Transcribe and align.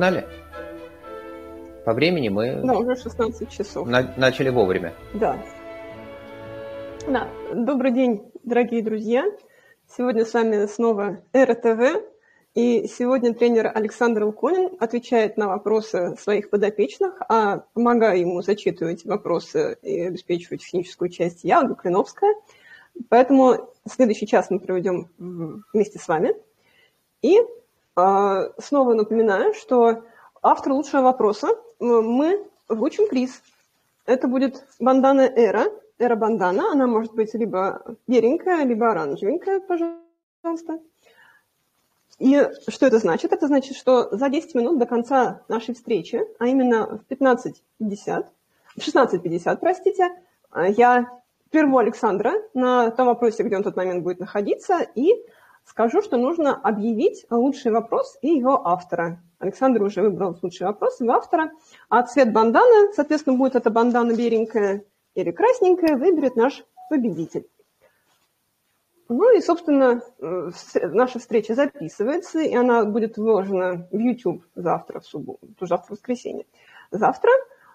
Погнали. 0.00 0.26
По 1.84 1.92
времени 1.92 2.30
мы 2.30 2.62
Да, 2.64 2.78
уже 2.78 2.96
16 2.96 3.50
часов. 3.50 3.86
на- 3.86 4.14
начали 4.16 4.48
вовремя. 4.48 4.94
Да. 5.12 5.38
Да. 7.06 7.28
Добрый 7.54 7.92
день, 7.92 8.32
дорогие 8.42 8.82
друзья. 8.82 9.26
Сегодня 9.94 10.24
с 10.24 10.32
вами 10.32 10.64
снова 10.64 11.18
Эра 11.34 11.52
ТВ. 11.54 12.02
И 12.54 12.86
сегодня 12.88 13.34
тренер 13.34 13.70
Александр 13.74 14.24
Луконин 14.24 14.70
отвечает 14.80 15.36
на 15.36 15.48
вопросы 15.48 16.16
своих 16.18 16.48
подопечных, 16.48 17.20
а 17.28 17.64
помогая 17.74 18.16
ему 18.16 18.40
зачитывать 18.40 19.04
вопросы 19.04 19.76
и 19.82 20.00
обеспечивать 20.00 20.62
техническую 20.62 21.10
часть 21.10 21.44
я, 21.44 21.60
Ольга 21.60 21.74
Клиновская. 21.74 22.34
Поэтому 23.10 23.68
следующий 23.86 24.26
час 24.26 24.48
мы 24.48 24.60
проведем 24.60 25.10
вместе 25.18 25.98
с 25.98 26.08
вами. 26.08 26.34
И 27.20 27.38
снова 28.58 28.94
напоминаю, 28.94 29.54
что 29.54 30.04
автор 30.42 30.72
лучшего 30.72 31.02
вопроса 31.02 31.48
мы 31.78 32.46
вручим 32.68 33.08
приз. 33.08 33.42
Это 34.06 34.28
будет 34.28 34.64
бандана 34.78 35.22
Эра, 35.22 35.66
Эра 35.98 36.16
бандана. 36.16 36.72
Она 36.72 36.86
может 36.86 37.14
быть 37.14 37.34
либо 37.34 37.82
беленькая, 38.06 38.64
либо 38.64 38.90
оранжевенькая, 38.90 39.60
пожалуйста. 39.60 40.80
И 42.18 42.48
что 42.68 42.86
это 42.86 42.98
значит? 42.98 43.32
Это 43.32 43.46
значит, 43.46 43.76
что 43.76 44.14
за 44.14 44.28
10 44.28 44.54
минут 44.54 44.78
до 44.78 44.86
конца 44.86 45.42
нашей 45.48 45.74
встречи, 45.74 46.20
а 46.38 46.46
именно 46.46 46.98
в 46.98 47.10
15.50, 47.10 47.54
в 47.80 48.78
16.50, 48.78 49.56
простите, 49.58 50.10
я 50.54 51.06
прерву 51.50 51.78
Александра 51.78 52.34
на 52.52 52.90
том 52.90 53.06
вопросе, 53.06 53.42
где 53.42 53.56
он 53.56 53.62
в 53.62 53.64
тот 53.64 53.76
момент 53.76 54.02
будет 54.04 54.20
находиться, 54.20 54.86
и 54.94 55.14
скажу, 55.64 56.02
что 56.02 56.16
нужно 56.16 56.54
объявить 56.54 57.26
лучший 57.30 57.72
вопрос 57.72 58.18
и 58.22 58.28
его 58.28 58.66
автора. 58.66 59.22
Александр 59.38 59.82
уже 59.82 60.02
выбрал 60.02 60.36
лучший 60.42 60.66
вопрос, 60.66 61.00
его 61.00 61.12
автора. 61.12 61.50
А 61.88 62.02
цвет 62.02 62.32
банданы, 62.32 62.92
соответственно, 62.92 63.36
будет 63.36 63.56
эта 63.56 63.70
бандана 63.70 64.14
беленькая 64.14 64.84
или 65.14 65.30
красненькая, 65.30 65.96
выберет 65.96 66.36
наш 66.36 66.64
победитель. 66.90 67.46
Ну 69.08 69.36
и, 69.36 69.40
собственно, 69.40 70.02
э, 70.20 70.50
наша 70.92 71.18
встреча 71.18 71.54
записывается, 71.56 72.40
и 72.40 72.54
она 72.54 72.84
будет 72.84 73.16
выложена 73.16 73.88
в 73.90 73.98
YouTube 73.98 74.44
завтра, 74.54 75.00
в 75.00 75.06
субботу, 75.06 75.48
завтра 75.60 75.88
в 75.88 75.90
воскресенье. 75.96 76.46
Завтра. 76.92 77.30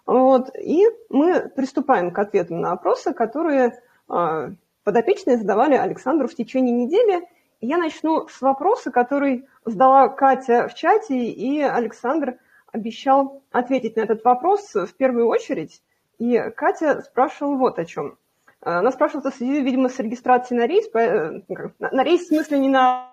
Вот, 0.06 0.56
и 0.56 0.86
мы 1.10 1.50
приступаем 1.50 2.12
к 2.12 2.20
ответам 2.20 2.62
на 2.62 2.72
вопросы, 2.72 3.14
которые 3.14 3.82
а, 4.08 4.52
подопечные 4.84 5.38
задавали 5.38 5.74
Александру 5.74 6.28
в 6.28 6.36
течение 6.36 6.74
недели. 6.74 7.28
Я 7.62 7.78
начну 7.78 8.28
с 8.28 8.42
вопроса, 8.42 8.92
который 8.92 9.48
задала 9.64 10.08
Катя 10.10 10.68
в 10.68 10.74
чате, 10.76 11.26
и 11.26 11.62
Александр 11.62 12.38
обещал 12.72 13.42
ответить 13.52 13.96
на 13.96 14.02
этот 14.02 14.24
вопрос 14.24 14.74
в 14.74 14.94
первую 14.96 15.28
очередь. 15.28 15.82
И 16.20 16.38
Катя 16.56 17.02
спрашивала 17.02 17.56
вот 17.56 17.80
о 17.80 17.86
чем. 17.86 18.18
Она 18.62 18.92
спрашивала 18.92 19.32
в 19.32 19.36
связи, 19.36 19.62
видимо, 19.62 19.90
с 19.90 20.00
регистрацией 20.00 20.60
на 20.60 20.68
рейс. 20.68 20.86
э, 20.94 21.42
На 21.80 22.04
рейс 22.04 22.22
в 22.24 22.28
смысле 22.28 22.60
не 22.60 22.70
на 22.70 23.12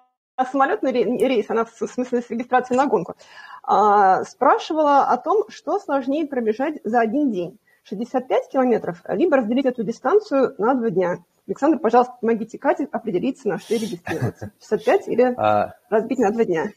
самолетный 0.51 0.93
ре- 0.93 1.05
рейс, 1.29 1.51
она 1.51 1.65
в 1.65 1.71
смысле 1.71 2.23
с 2.23 2.31
регистрацией 2.31 2.79
на 2.79 2.87
гонку. 2.87 3.15
А, 3.62 4.25
Спрашивала 4.25 5.05
о 5.05 5.17
том, 5.19 5.45
что 5.49 5.78
сложнее 5.78 6.27
пробежать 6.27 6.81
за 6.84 7.00
один 7.00 7.31
день. 7.31 7.59
65 7.84 8.49
километров, 8.49 9.03
либо 9.09 9.37
разделить 9.37 9.66
эту 9.66 9.83
дистанцию 9.83 10.55
на 10.59 10.75
два 10.75 10.91
дня. 10.91 11.19
Александр, 11.47 11.78
пожалуйста, 11.78 12.14
помогите 12.20 12.58
Кате 12.58 12.88
определиться, 12.91 13.48
на 13.48 13.58
что 13.58 13.75
ей 13.75 13.80
регистрироваться. 13.80 14.53
65 14.60 15.08
или 15.08 15.34
А, 15.36 15.75
разбить 15.91 16.19
на 16.19 16.30
два 16.30 16.44
дня. 16.44 16.72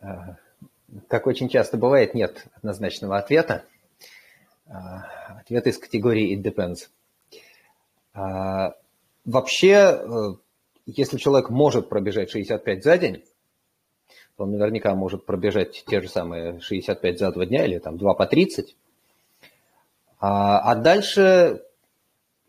а, 0.00 0.36
как 1.08 1.26
очень 1.26 1.48
часто 1.48 1.76
бывает, 1.76 2.14
нет 2.14 2.46
однозначного 2.56 3.16
ответа. 3.18 3.64
А, 4.66 5.06
Ответ 5.40 5.66
из 5.66 5.78
категории 5.78 6.36
it 6.36 6.42
depends. 6.42 6.88
А, 8.14 8.74
Вообще, 9.24 9.72
э, 9.74 10.08
если 10.86 11.18
человек 11.18 11.50
может 11.50 11.90
пробежать 11.90 12.30
65 12.30 12.82
за 12.82 12.96
день, 12.96 13.24
то 14.36 14.44
он 14.44 14.52
наверняка 14.52 14.94
может 14.94 15.26
пробежать 15.26 15.84
те 15.86 16.00
же 16.00 16.08
самые 16.08 16.60
65 16.60 17.18
за 17.18 17.30
два 17.32 17.44
дня 17.44 17.66
или 17.66 17.78
там 17.78 17.98
2 17.98 18.14
по 18.14 18.26
30. 18.26 18.74
А, 20.18 20.60
а 20.60 20.74
дальше 20.76 21.62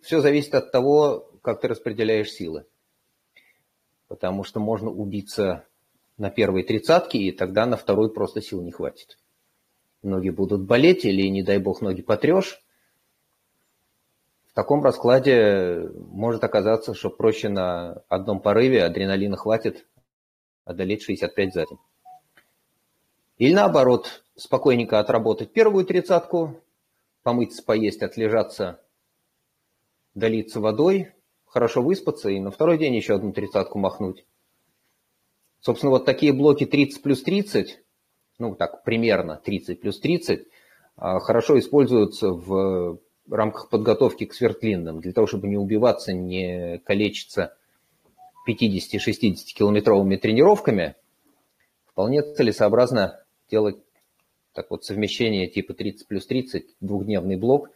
все 0.02 0.22
зависит 0.22 0.56
от 0.56 0.72
того, 0.72 1.30
как 1.42 1.62
ты 1.62 1.68
распределяешь 1.68 2.32
силы. 2.32 2.66
Потому 4.08 4.44
что 4.44 4.60
можно 4.60 4.90
убиться 4.90 5.66
на 6.18 6.30
первой 6.30 6.64
тридцатке, 6.64 7.20
и 7.20 7.32
тогда 7.32 7.66
на 7.66 7.78
второй 7.78 8.14
просто 8.14 8.42
сил 8.42 8.62
не 8.62 8.72
хватит. 8.72 9.18
Ноги 10.02 10.30
будут 10.30 10.62
болеть, 10.62 11.06
или, 11.06 11.28
не 11.28 11.44
дай 11.44 11.58
бог, 11.58 11.82
ноги 11.82 12.02
потрешь. 12.02 12.62
В 14.48 14.54
таком 14.54 14.84
раскладе 14.84 15.90
может 15.94 16.44
оказаться, 16.44 16.94
что 16.94 17.10
проще 17.10 17.50
на 17.50 18.04
одном 18.10 18.42
порыве 18.42 18.84
адреналина 18.84 19.38
хватит 19.38 19.88
одолеть 20.66 21.04
65 21.04 21.54
за 21.54 21.66
день. 21.66 21.78
Или 23.38 23.54
наоборот, 23.54 24.24
спокойненько 24.36 25.00
отработать 25.00 25.54
первую 25.54 25.86
тридцатку, 25.86 26.62
помыться, 27.24 27.64
поесть, 27.64 28.02
отлежаться, 28.02 28.82
долиться 30.16 30.60
водой, 30.60 31.14
хорошо 31.46 31.82
выспаться 31.82 32.30
и 32.30 32.40
на 32.40 32.52
второй 32.52 32.78
день 32.78 32.96
еще 32.96 33.16
одну 33.16 33.34
тридцатку 33.34 33.80
махнуть. 33.80 34.26
Собственно, 35.62 35.92
вот 35.92 36.06
такие 36.06 36.34
блоки 36.34 36.66
30 36.66 37.02
плюс 37.02 37.22
30, 37.24 37.82
ну 38.38 38.56
так, 38.56 38.84
примерно 38.84 39.42
30 39.44 39.82
плюс 39.82 40.00
30, 40.00 40.48
а, 40.96 41.20
хорошо 41.20 41.60
используются 41.60 42.30
в 42.30 43.00
рамках 43.30 43.70
подготовки 43.70 44.26
к 44.26 44.34
сверхдлинным, 44.34 45.02
для 45.02 45.12
того, 45.12 45.28
чтобы 45.28 45.48
не 45.48 45.58
убиваться, 45.58 46.14
не 46.14 46.80
калечиться 46.80 47.56
50-60 48.48 49.54
километровыми 49.56 50.16
тренировками, 50.16 50.96
вполне 51.86 52.22
целесообразно 52.22 53.24
делать 53.52 53.78
так 54.54 54.72
вот 54.72 54.84
совмещение 54.84 55.48
типа 55.48 55.74
30 55.74 56.08
плюс 56.08 56.26
30, 56.26 56.66
двухдневный 56.80 57.38
блок, 57.38 57.70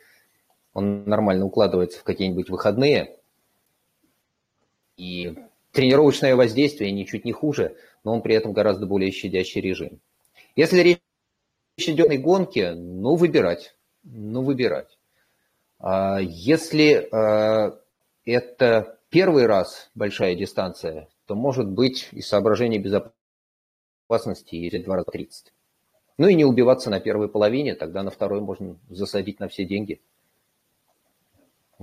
он 0.73 1.05
нормально 1.05 1.45
укладывается 1.45 1.99
в 1.99 2.03
какие-нибудь 2.03 2.49
выходные, 2.49 3.17
и 4.97 5.35
тренировочное 5.71 6.35
воздействие 6.35 6.91
ничуть 6.91 7.25
не 7.25 7.31
хуже, 7.31 7.75
но 8.03 8.13
он 8.13 8.21
при 8.21 8.35
этом 8.35 8.53
гораздо 8.53 8.85
более 8.85 9.11
щадящий 9.11 9.61
режим. 9.61 9.99
Если 10.55 10.81
речь 10.81 10.99
идет 11.77 12.11
о 12.11 12.17
гонке, 12.17 12.73
ну, 12.73 13.15
выбирать. 13.15 13.75
Ну, 14.03 14.43
выбирать. 14.43 14.97
А 15.79 16.19
Если 16.21 17.07
а, 17.11 17.77
это 18.25 18.99
первый 19.09 19.47
раз 19.47 19.89
большая 19.95 20.35
дистанция, 20.35 21.07
то 21.25 21.35
может 21.35 21.67
быть 21.67 22.09
из 22.11 22.27
соображений 22.27 22.79
безопасности 22.79 24.55
или 24.55 24.81
два 24.81 24.97
раза 24.97 25.11
30. 25.11 25.53
Ну 26.17 26.27
и 26.27 26.35
не 26.35 26.45
убиваться 26.45 26.89
на 26.89 26.99
первой 26.99 27.27
половине, 27.27 27.73
тогда 27.75 28.03
на 28.03 28.11
второй 28.11 28.41
можно 28.41 28.77
засадить 28.89 29.39
на 29.39 29.47
все 29.47 29.65
деньги. 29.65 30.01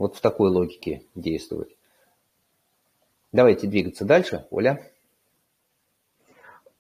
Вот 0.01 0.17
в 0.17 0.23
такой 0.23 0.49
логике 0.49 1.03
действовать. 1.15 1.77
Давайте 3.33 3.67
двигаться 3.67 4.07
дальше. 4.07 4.47
Оля. 4.51 4.81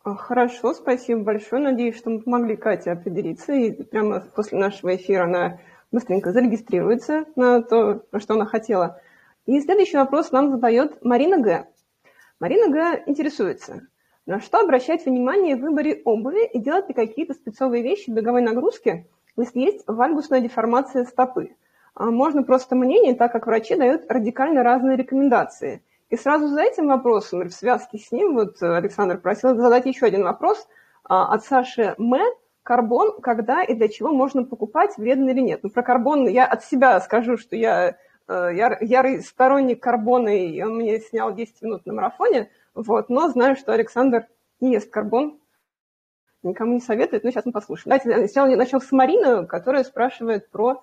А, 0.03 0.15
Хорошо, 0.15 0.73
спасибо 0.73 1.21
большое. 1.21 1.62
Надеюсь, 1.62 1.99
что 1.99 2.09
мы 2.09 2.23
помогли 2.23 2.56
Кате 2.56 2.93
определиться. 2.93 3.53
И 3.53 3.73
прямо 3.83 4.21
после 4.21 4.56
нашего 4.56 4.97
эфира 4.97 5.25
она 5.25 5.61
быстренько 5.93 6.33
зарегистрируется 6.33 7.27
на 7.37 7.61
то, 7.61 8.06
что 8.21 8.35
она 8.37 8.47
хотела. 8.47 9.03
И 9.44 9.61
следующий 9.61 9.99
вопрос 9.99 10.33
нам 10.33 10.50
задает 10.50 11.05
Марина 11.05 11.43
Г. 11.43 11.69
Марина 12.41 12.73
Г. 12.73 13.03
интересуется, 13.05 13.87
на 14.25 14.41
что 14.41 14.61
обращать 14.61 15.05
внимание 15.05 15.56
в 15.56 15.61
выборе 15.61 16.00
обуви 16.06 16.47
и 16.47 16.59
делать 16.59 16.89
ли 16.89 16.94
какие-то 16.94 17.35
спецовые 17.35 17.83
вещи 17.83 18.09
беговой 18.09 18.41
нагрузке, 18.41 19.06
если 19.37 19.61
есть 19.61 19.85
вальгусная 19.87 20.41
деформация 20.41 21.05
стопы. 21.05 21.50
А 21.95 22.11
Можно 22.11 22.43
просто 22.43 22.77
мнение, 22.77 23.15
так 23.15 23.33
как 23.33 23.47
врачи 23.47 23.75
дают 23.75 24.11
радикально 24.11 24.63
разные 24.63 24.97
рекомендации. 24.97 25.83
И 26.09 26.17
сразу 26.17 26.49
за 26.49 26.63
этим 26.63 26.89
вопросом, 26.89 27.49
в 27.49 27.53
связке 27.53 27.99
с 27.99 28.11
ним, 28.11 28.35
вот 28.35 28.61
э, 28.63 28.77
Александр 28.77 29.19
просил 29.19 29.55
задать 29.57 29.87
еще 29.87 30.07
один 30.07 30.25
вопрос 30.25 30.67
а, 31.05 31.33
от 31.33 31.45
Саши 31.45 31.95
М. 31.99 32.15
Карбон, 32.63 33.21
когда 33.21 33.63
и 33.63 33.75
для 33.75 33.89
чего 33.89 34.13
можно 34.13 34.45
покупать, 34.45 34.97
вредно 34.97 35.31
или 35.31 35.41
нет? 35.41 35.61
Ну, 35.63 35.71
про 35.71 35.83
карбон 35.83 36.29
я 36.29 36.47
от 36.47 36.65
себя 36.65 37.01
скажу, 37.01 37.37
что 37.37 37.57
я 37.57 37.97
э, 38.29 38.51
яр- 38.55 38.79
ярый 38.81 39.23
сторонник 39.23 39.83
карбона, 39.83 40.29
и 40.29 40.61
он 40.63 40.77
мне 40.77 41.01
снял 41.01 41.33
10 41.35 41.63
минут 41.63 41.87
на 41.87 41.95
марафоне, 41.95 42.51
вот, 42.75 43.09
но 43.09 43.29
знаю, 43.29 43.57
что 43.57 43.73
Александр 43.73 44.27
не 44.61 44.73
ест 44.73 44.91
карбон, 44.91 45.39
никому 46.43 46.75
не 46.75 46.81
советует, 46.81 47.25
но 47.25 47.31
сейчас 47.31 47.47
мы 47.47 47.53
послушаем. 47.53 47.99
Давайте 47.99 48.29
сначала 48.29 48.55
начнем 48.57 48.81
с 48.81 48.93
Марины, 48.93 49.47
которая 49.47 49.85
спрашивает 49.85 50.51
про 50.51 50.83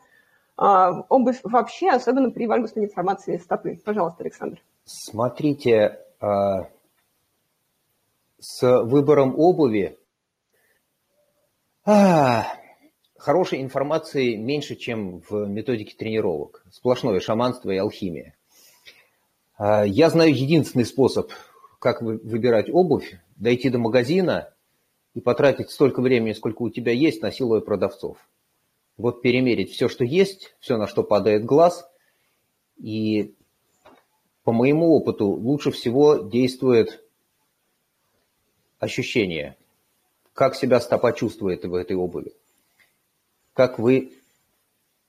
а, 0.58 1.02
обувь 1.10 1.40
вообще, 1.44 1.90
особенно 1.92 2.32
при 2.32 2.48
вальгусной 2.48 2.88
деформации 2.88 3.38
стопы. 3.38 3.80
Пожалуйста, 3.86 4.24
Александр. 4.24 4.60
Смотрите, 4.86 6.00
а, 6.20 6.70
с 8.40 8.84
выбором 8.84 9.38
обуви 9.38 9.98
А, 11.86 12.46
хорошей 13.18 13.62
информации 13.62 14.36
меньше, 14.36 14.76
чем 14.76 15.22
в 15.30 15.48
методике 15.48 15.96
тренировок. 15.96 16.66
Сплошное 16.72 17.20
шаманство 17.22 17.72
и 17.72 17.78
алхимия. 17.78 18.36
Я 19.58 20.10
знаю 20.10 20.36
единственный 20.36 20.86
способ, 20.86 21.32
как 21.80 22.02
выбирать 22.02 22.70
обувь, 22.70 23.18
дойти 23.38 23.70
до 23.70 23.80
магазина 23.80 24.54
и 25.14 25.22
потратить 25.22 25.72
столько 25.72 26.02
времени, 26.02 26.34
сколько 26.34 26.62
у 26.62 26.70
тебя 26.70 26.92
есть, 26.92 27.22
насилуя 27.22 27.62
продавцов. 27.62 28.18
Вот 28.98 29.22
перемерить 29.22 29.72
все, 29.72 29.88
что 29.88 30.04
есть, 30.04 30.56
все, 30.60 30.78
на 30.78 30.88
что 30.88 31.04
падает 31.04 31.46
глаз. 31.46 31.88
И 32.78 33.36
по 34.44 34.52
моему 34.52 34.94
опыту 34.96 35.28
лучше 35.28 35.72
всего 35.72 36.18
действует 36.18 37.04
ощущение, 38.80 39.58
как 40.34 40.56
себя 40.56 40.80
стопа 40.80 41.14
чувствует 41.14 41.64
в 41.66 41.74
этой 41.74 41.96
обуви. 41.96 42.34
Как 43.54 43.80
вы 43.80 44.14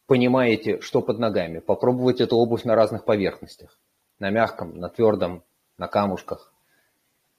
понимаете, 0.08 0.81
что 0.81 1.02
под 1.02 1.19
ногами. 1.19 1.61
Попробовать 1.61 2.20
эту 2.20 2.37
обувь 2.37 2.64
на 2.64 2.75
разных 2.75 3.05
поверхностях. 3.05 3.79
На 4.19 4.31
мягком, 4.31 4.76
на 4.76 4.88
твердом, 4.88 5.44
на 5.76 5.87
камушках. 5.87 6.52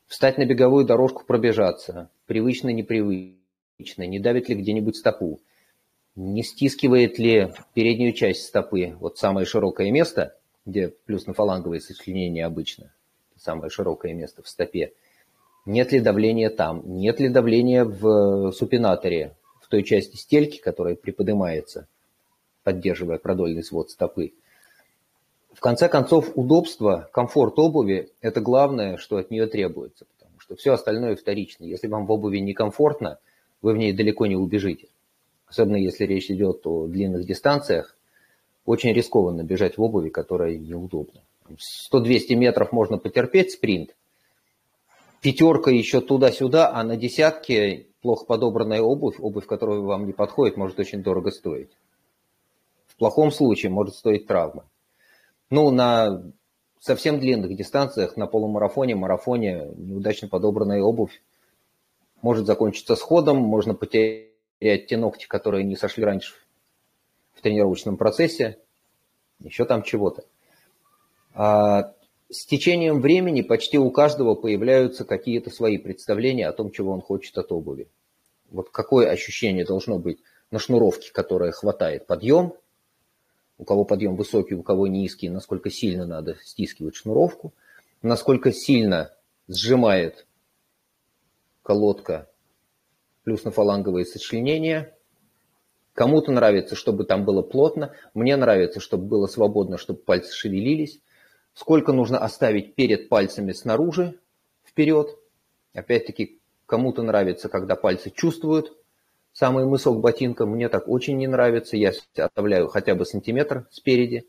Встать 0.06 0.38
на 0.38 0.46
беговую 0.46 0.86
дорожку, 0.86 1.26
пробежаться. 1.26 2.10
Привычно, 2.28 2.70
непривычно. 2.70 4.06
Не 4.08 4.20
давит 4.20 4.50
ли 4.50 4.56
где-нибудь 4.56 4.96
стопу. 4.96 5.42
Не 6.22 6.44
стискивает 6.44 7.18
ли 7.18 7.54
переднюю 7.74 8.12
часть 8.12 8.44
стопы, 8.44 8.94
вот 9.00 9.18
самое 9.18 9.46
широкое 9.46 9.90
место, 9.90 10.36
где 10.66 10.90
плюсно-фаланговые 11.06 11.80
сочленения 11.80 12.46
обычно, 12.46 12.92
самое 13.38 13.70
широкое 13.70 14.14
место 14.14 14.44
в 14.44 14.50
стопе. 14.50 14.92
Нет 15.66 15.94
ли 15.94 16.02
давления 16.02 16.50
там? 16.50 16.82
Нет 16.84 17.22
ли 17.22 17.30
давления 17.30 17.86
в 17.86 18.52
супинаторе, 18.52 19.38
в 19.62 19.70
той 19.70 19.84
части 19.84 20.18
стельки, 20.18 20.60
которая 20.60 20.96
приподнимается, 20.96 21.88
поддерживая 22.66 23.18
продольный 23.18 23.64
свод 23.64 23.90
стопы? 23.90 24.34
В 25.54 25.62
конце 25.62 25.88
концов, 25.88 26.34
удобство, 26.36 27.10
комфорт 27.14 27.58
обуви– 27.60 28.10
это 28.20 28.42
главное, 28.42 28.98
что 28.98 29.16
от 29.16 29.32
нее 29.32 29.48
требуется, 29.48 30.04
потому 30.18 30.38
что 30.42 30.58
все 30.58 30.74
остальное 30.74 31.16
вторично. 31.16 31.64
Если 31.64 31.88
вам 31.88 32.06
в 32.06 32.12
обуви 32.12 32.40
некомфортно, 32.40 33.20
вы 33.62 33.72
в 33.72 33.78
ней 33.78 33.94
далеко 33.94 34.26
не 34.26 34.36
убежите 34.36 34.89
особенно 35.50 35.78
если 35.78 36.06
речь 36.06 36.30
идет 36.30 36.66
о 36.66 36.88
длинных 36.88 37.26
дистанциях, 37.26 37.98
очень 38.66 38.94
рискованно 38.94 39.44
бежать 39.44 39.78
в 39.78 39.82
обуви, 39.82 40.10
которая 40.10 40.58
неудобна. 40.58 41.22
100-200 41.92 42.36
метров 42.36 42.72
можно 42.72 42.98
потерпеть 42.98 43.52
спринт, 43.52 43.96
пятерка 45.22 45.72
еще 45.72 46.02
туда-сюда, 46.02 46.72
а 46.72 46.84
на 46.84 46.96
десятке 46.96 47.88
плохо 48.02 48.26
подобранная 48.26 48.82
обувь, 48.82 49.20
обувь, 49.20 49.48
которая 49.48 49.80
вам 49.80 50.06
не 50.06 50.14
подходит, 50.14 50.56
может 50.56 50.80
очень 50.80 51.02
дорого 51.02 51.32
стоить. 51.32 51.72
В 52.88 52.96
плохом 52.96 53.32
случае 53.32 53.72
может 53.72 53.96
стоить 53.96 54.28
травма. 54.28 54.66
Ну, 55.50 55.72
на 55.72 56.24
совсем 56.80 57.20
длинных 57.20 57.56
дистанциях, 57.56 58.18
на 58.18 58.28
полумарафоне, 58.28 58.96
марафоне, 58.96 59.70
неудачно 59.76 60.28
подобранная 60.28 60.82
обувь 60.82 61.22
может 62.22 62.46
закончиться 62.46 62.96
сходом, 62.96 63.38
можно 63.38 63.74
потерять 63.74 64.29
терять 64.60 64.88
те 64.88 64.98
ногти, 64.98 65.28
которые 65.28 65.64
не 65.64 65.76
сошли 65.76 66.04
раньше 66.04 66.34
в 67.34 67.42
тренировочном 67.42 67.98
процессе, 67.98 68.58
еще 69.40 69.66
там 69.66 69.84
чего-то. 69.84 70.26
А 71.34 71.94
с 72.30 72.46
течением 72.46 73.02
времени 73.02 73.42
почти 73.42 73.78
у 73.78 73.90
каждого 73.92 74.36
появляются 74.36 75.06
какие-то 75.06 75.50
свои 75.50 75.78
представления 75.78 76.48
о 76.48 76.54
том, 76.54 76.72
чего 76.72 76.92
он 76.92 77.02
хочет 77.02 77.38
от 77.38 77.52
обуви. 77.52 77.88
Вот 78.52 78.70
какое 78.70 79.10
ощущение 79.10 79.66
должно 79.66 80.00
быть 80.00 80.20
на 80.52 80.60
шнуровке, 80.60 81.12
которая 81.12 81.52
хватает 81.52 82.08
подъем, 82.08 82.54
у 83.58 83.64
кого 83.64 83.84
подъем 83.84 84.16
высокий, 84.16 84.56
у 84.56 84.64
кого 84.64 84.88
низкий, 84.88 85.30
насколько 85.30 85.70
сильно 85.70 86.06
надо 86.06 86.38
стискивать 86.44 86.96
шнуровку, 86.96 87.54
насколько 88.02 88.52
сильно 88.52 89.14
сжимает 89.48 90.26
колодка 91.62 92.30
плюсно-фаланговые 93.30 94.06
сочленения. 94.06 94.92
Кому-то 95.94 96.32
нравится, 96.32 96.76
чтобы 96.76 97.04
там 97.04 97.26
было 97.26 97.44
плотно, 97.44 97.94
мне 98.16 98.36
нравится, 98.36 98.80
чтобы 98.80 99.06
было 99.06 99.28
свободно, 99.28 99.78
чтобы 99.78 100.00
пальцы 100.00 100.34
шевелились. 100.34 101.00
Сколько 101.54 101.94
нужно 101.94 102.18
оставить 102.18 102.74
перед 102.74 103.08
пальцами 103.08 103.52
снаружи, 103.52 104.20
вперед. 104.66 105.16
Опять-таки, 105.74 106.40
кому-то 106.66 107.04
нравится, 107.04 107.50
когда 107.50 107.76
пальцы 107.76 108.10
чувствуют 108.10 108.76
самый 109.32 109.66
мысок 109.66 110.00
ботинка. 110.00 110.48
Мне 110.48 110.68
так 110.68 110.88
очень 110.88 111.18
не 111.18 111.28
нравится. 111.28 111.78
Я 111.78 111.92
оставляю 112.18 112.68
хотя 112.68 112.96
бы 112.96 113.06
сантиметр 113.06 113.68
спереди. 113.70 114.28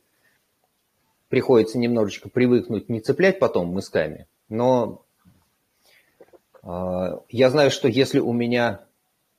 Приходится 1.29 1.79
немножечко 1.79 2.29
привыкнуть 2.29 2.91
не 2.91 3.01
цеплять 3.01 3.39
потом 3.39 3.69
мысками, 3.69 4.27
но 4.49 5.05
э, 6.63 6.69
я 7.31 7.49
знаю, 7.49 7.71
что 7.71 7.87
если 7.87 8.19
у 8.19 8.33
меня 8.33 8.90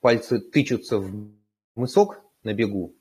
пальцы 0.02 0.40
тычутся 0.40 0.98
в 0.98 1.30
мысок 1.74 2.20
на 2.42 2.52
бегу, 2.52 2.92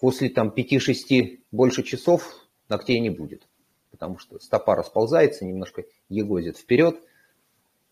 после 0.00 0.30
там 0.30 0.54
5-6 0.56 1.40
больше 1.50 1.82
часов 1.82 2.46
ногтей 2.68 3.00
не 3.00 3.10
будет. 3.10 3.46
Потому 3.90 4.16
что 4.18 4.38
стопа 4.38 4.76
расползается, 4.76 5.44
немножко 5.44 5.84
егозит 6.08 6.56
вперед, 6.56 7.00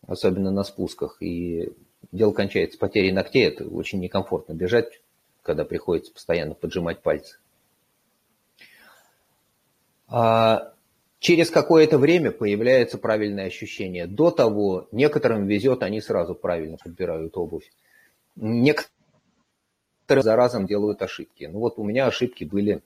особенно 0.07 0.51
на 0.51 0.63
спусках, 0.63 1.21
и 1.21 1.73
дело 2.11 2.31
кончается 2.31 2.79
потерей 2.79 3.11
ногтей. 3.11 3.45
Это 3.45 3.65
очень 3.65 3.99
некомфортно 3.99 4.53
бежать, 4.53 5.01
когда 5.43 5.65
приходится 5.65 6.13
постоянно 6.13 6.55
поджимать 6.55 7.01
пальцы. 7.01 7.37
А 10.07 10.73
через 11.19 11.49
какое-то 11.49 11.97
время 11.97 12.31
появляется 12.31 12.97
правильное 12.97 13.47
ощущение. 13.47 14.07
До 14.07 14.31
того 14.31 14.87
некоторым 14.93 15.45
везет, 15.45 15.83
они 15.83 15.99
сразу 15.99 16.35
правильно 16.35 16.77
подбирают 16.77 17.35
обувь. 17.35 17.69
Некоторые 18.37 18.91
за 20.23 20.35
разом 20.35 20.67
делают 20.67 21.01
ошибки. 21.01 21.45
Ну 21.45 21.59
вот 21.59 21.77
у 21.77 21.83
меня 21.83 22.05
ошибки 22.05 22.43
были 22.43 22.83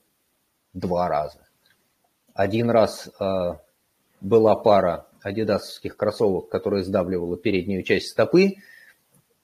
два 0.72 1.08
раза. 1.08 1.46
Один 2.34 2.70
раз 2.70 3.10
э, 3.20 3.56
была 4.22 4.56
пара 4.56 5.06
адидасовских 5.20 5.96
кроссовок, 5.96 6.48
которая 6.48 6.82
сдавливала 6.82 7.36
переднюю 7.36 7.82
часть 7.82 8.08
стопы, 8.08 8.54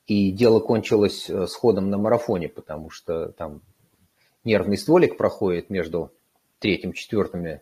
и 0.06 0.32
дело 0.32 0.60
кончилось 0.60 1.28
э, 1.28 1.46
сходом 1.46 1.90
на 1.90 1.98
марафоне, 1.98 2.48
потому 2.48 2.88
что 2.88 3.30
там 3.32 3.60
нервный 4.44 4.78
стволик 4.78 5.18
проходит 5.18 5.68
между 5.68 6.10
третьим, 6.58 6.94
четвертыми 6.94 7.60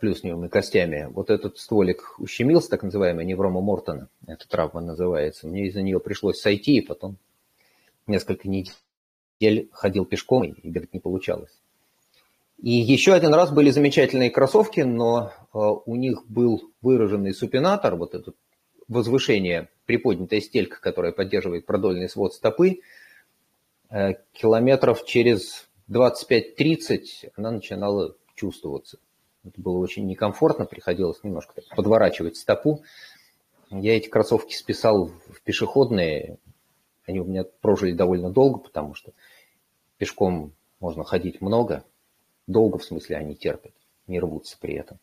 плюсневыми 0.00 0.48
костями. 0.48 1.08
Вот 1.12 1.30
этот 1.30 1.58
стволик 1.58 2.14
ущемился, 2.18 2.68
так 2.68 2.82
называемый 2.82 3.24
неврома 3.24 3.60
Мортона, 3.60 4.08
эта 4.26 4.48
травма 4.48 4.80
называется. 4.80 5.46
Мне 5.46 5.66
из-за 5.66 5.82
нее 5.82 5.98
пришлось 5.98 6.40
сойти, 6.40 6.76
и 6.76 6.80
потом 6.80 7.16
несколько 8.06 8.48
недель 8.48 9.68
ходил 9.72 10.04
пешком, 10.04 10.44
и 10.44 10.68
бегать 10.68 10.92
не 10.92 11.00
получалось. 11.00 11.52
И 12.62 12.70
еще 12.70 13.12
один 13.12 13.34
раз 13.34 13.50
были 13.50 13.70
замечательные 13.70 14.30
кроссовки, 14.30 14.80
но 14.80 15.32
э, 15.52 15.58
у 15.58 15.96
них 15.96 16.24
был 16.28 16.70
выраженный 16.80 17.34
супинатор, 17.34 17.96
вот 17.96 18.14
это 18.14 18.32
возвышение, 18.86 19.68
приподнятая 19.86 20.40
стелька, 20.40 20.80
которая 20.80 21.12
поддерживает 21.12 21.66
продольный 21.66 22.08
свод 22.08 22.34
стопы, 22.34 22.80
э, 23.90 24.14
километров 24.32 25.04
через 25.04 25.68
25-30 25.90 27.32
она 27.36 27.50
начинала 27.50 28.14
чувствоваться. 28.36 28.98
Это 29.44 29.60
было 29.60 29.78
очень 29.78 30.06
некомфортно, 30.06 30.66
приходилось 30.66 31.22
немножко 31.24 31.54
так 31.54 31.64
подворачивать 31.74 32.36
стопу. 32.36 32.82
Я 33.70 33.96
эти 33.96 34.08
кроссовки 34.08 34.54
списал 34.54 35.10
в 35.28 35.40
пешеходные, 35.42 36.38
они 37.06 37.20
у 37.20 37.24
меня 37.24 37.44
прожили 37.60 37.92
довольно 37.92 38.30
долго, 38.30 38.58
потому 38.58 38.94
что 38.94 39.12
пешком 39.98 40.52
можно 40.78 41.04
ходить 41.04 41.40
много, 41.40 41.84
долго 42.46 42.78
в 42.78 42.84
смысле 42.84 43.16
они 43.16 43.34
терпят, 43.34 43.72
не 44.06 44.20
рвутся 44.20 44.56
при 44.60 44.74
этом. 44.74 44.98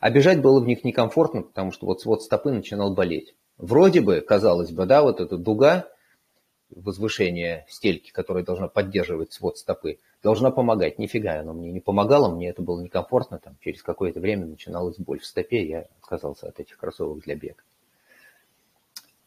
А 0.00 0.10
бежать 0.10 0.40
было 0.40 0.60
в 0.60 0.66
них 0.66 0.84
некомфортно, 0.84 1.42
потому 1.42 1.72
что 1.72 1.86
вот 1.86 2.00
свод 2.00 2.22
стопы 2.22 2.52
начинал 2.52 2.94
болеть. 2.94 3.34
Вроде 3.56 4.00
бы, 4.00 4.20
казалось 4.20 4.70
бы, 4.70 4.84
да, 4.86 5.02
вот 5.02 5.20
эта 5.20 5.38
дуга, 5.38 5.88
возвышение 6.70 7.64
стельки, 7.68 8.10
которая 8.10 8.44
должна 8.44 8.68
поддерживать 8.68 9.32
свод 9.32 9.58
стопы, 9.58 9.98
должна 10.22 10.50
помогать. 10.50 10.98
Нифига 10.98 11.40
оно 11.40 11.52
мне 11.52 11.70
не 11.70 11.80
помогало, 11.80 12.34
мне 12.34 12.48
это 12.48 12.62
было 12.62 12.80
некомфортно. 12.80 13.38
Там, 13.38 13.56
через 13.60 13.82
какое-то 13.82 14.20
время 14.20 14.46
начиналась 14.46 14.98
боль 14.98 15.20
в 15.20 15.26
стопе, 15.26 15.66
я 15.66 15.86
отказался 16.00 16.48
от 16.48 16.58
этих 16.60 16.76
кроссовок 16.76 17.22
для 17.22 17.36
бега. 17.36 17.62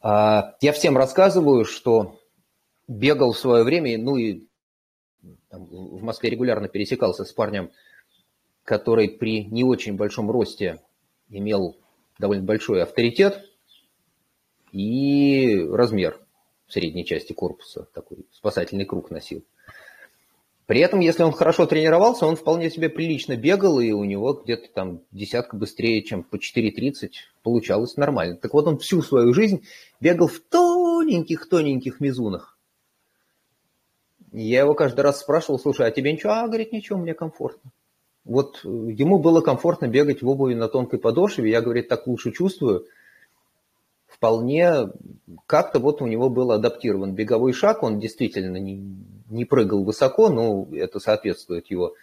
А, 0.02 0.56
я 0.62 0.72
всем 0.74 0.98
рассказываю, 0.98 1.66
что 1.66 2.20
бегал 2.88 3.34
в 3.34 3.40
свое 3.40 3.64
время, 3.64 3.98
ну 3.98 4.18
и 4.18 4.48
там, 5.50 5.66
в 5.66 6.02
Москве 6.02 6.30
регулярно 6.30 6.68
пересекался 6.68 7.26
с 7.26 7.32
парнем, 7.32 7.72
который 8.64 9.10
при 9.10 9.46
не 9.46 9.64
очень 9.64 9.96
большом 9.96 10.30
росте 10.30 10.82
имел 11.30 11.78
довольно 12.18 12.44
большой 12.44 12.84
авторитет 12.84 13.46
и 14.72 15.66
размер. 15.72 16.20
В 16.70 16.74
средней 16.74 17.04
части 17.04 17.34
корпуса, 17.34 17.88
такой 17.94 18.20
спасательный 18.32 18.86
круг 18.86 19.10
носил. 19.10 19.44
При 20.68 20.82
этом, 20.82 21.00
если 21.00 21.24
он 21.24 21.32
хорошо 21.32 21.66
тренировался, 21.66 22.28
он 22.28 22.36
вполне 22.36 22.70
себе 22.70 22.90
прилично 22.90 23.36
бегал, 23.36 23.80
и 23.80 23.92
у 23.92 24.04
него 24.04 24.34
где-то 24.34 24.70
там 24.72 25.02
десятка 25.12 25.58
быстрее, 25.58 26.04
чем 26.04 26.22
по 26.22 26.36
4.30 26.36 27.10
получалось 27.42 27.98
нормально. 27.98 28.36
Так 28.36 28.54
вот, 28.54 28.68
он 28.68 28.78
всю 28.78 29.02
свою 29.02 29.34
жизнь 29.34 29.66
бегал 30.00 30.28
в 30.28 30.40
тоненьких-тоненьких 30.40 32.00
мизунах. 32.00 32.56
Я 34.32 34.60
его 34.60 34.76
каждый 34.76 35.02
раз 35.02 35.22
спрашивал, 35.22 35.58
слушай, 35.58 35.88
а 35.88 35.92
тебе 35.92 36.14
ничего? 36.14 36.34
А, 36.34 36.48
говорит, 36.48 36.72
ничего, 36.72 37.00
мне 37.00 37.16
комфортно. 37.16 37.72
Вот 38.24 38.64
ему 38.64 39.18
было 39.18 39.42
комфортно 39.42 39.88
бегать 39.88 40.22
в 40.22 40.30
обуви 40.30 40.54
на 40.54 40.68
тонкой 40.68 41.00
подошве, 41.00 41.50
я, 41.50 41.62
говорит, 41.62 41.88
так 41.88 42.06
лучше 42.06 42.32
чувствую– 42.32 42.86
вполне 44.20 44.90
как-то 45.46 45.80
вот 45.80 46.02
у 46.02 46.06
него 46.06 46.30
был 46.30 46.52
адаптирован 46.52 47.14
беговой 47.14 47.54
шаг, 47.54 47.84
он 47.84 48.00
действительно 48.00 48.58
не, 48.58 48.76
не 49.30 49.46
прыгал 49.46 49.86
высоко, 49.86 50.28
но 50.28 50.68
это 50.74 51.00
соответствует 51.00 51.72
его 51.72 51.94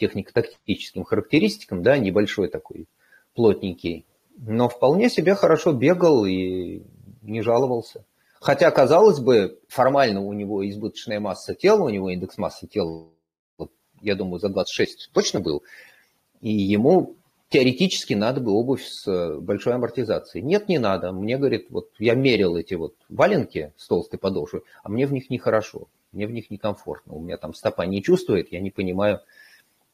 технико-тактическим 0.00 1.04
характеристикам, 1.04 1.82
да, 1.82 1.98
небольшой 1.98 2.48
такой, 2.48 2.86
плотненький, 3.34 4.06
но 4.38 4.70
вполне 4.70 5.10
себе 5.10 5.34
хорошо 5.34 5.72
бегал 5.72 6.24
и 6.24 6.82
не 7.20 7.42
жаловался. 7.42 8.06
Хотя, 8.40 8.70
казалось 8.70 9.20
бы, 9.20 9.58
формально 9.68 10.22
у 10.22 10.32
него 10.32 10.66
избыточная 10.66 11.20
масса 11.20 11.54
тела, 11.54 11.84
у 11.84 11.88
него 11.90 12.08
индекс 12.08 12.38
массы 12.38 12.66
тела, 12.66 13.08
я 14.00 14.14
думаю, 14.14 14.40
за 14.40 14.48
26 14.48 15.10
точно 15.12 15.40
был, 15.40 15.62
и 16.40 16.50
ему 16.50 17.16
теоретически 17.56 18.12
надо 18.12 18.42
бы 18.42 18.52
обувь 18.52 18.84
с 18.84 19.10
э, 19.10 19.38
большой 19.38 19.72
амортизацией. 19.72 20.44
Нет, 20.44 20.68
не 20.68 20.78
надо. 20.78 21.10
Мне, 21.12 21.38
говорит, 21.38 21.68
вот 21.70 21.88
я 21.98 22.14
мерил 22.14 22.54
эти 22.54 22.74
вот 22.74 22.94
валенки 23.08 23.72
с 23.78 23.86
толстой 23.86 24.18
подошвой, 24.18 24.60
а 24.82 24.90
мне 24.90 25.06
в 25.06 25.12
них 25.12 25.30
нехорошо, 25.30 25.88
мне 26.12 26.26
в 26.26 26.32
них 26.32 26.50
некомфортно. 26.50 27.14
У 27.14 27.20
меня 27.20 27.38
там 27.38 27.54
стопа 27.54 27.86
не 27.86 28.02
чувствует, 28.02 28.52
я 28.52 28.60
не 28.60 28.70
понимаю, 28.70 29.20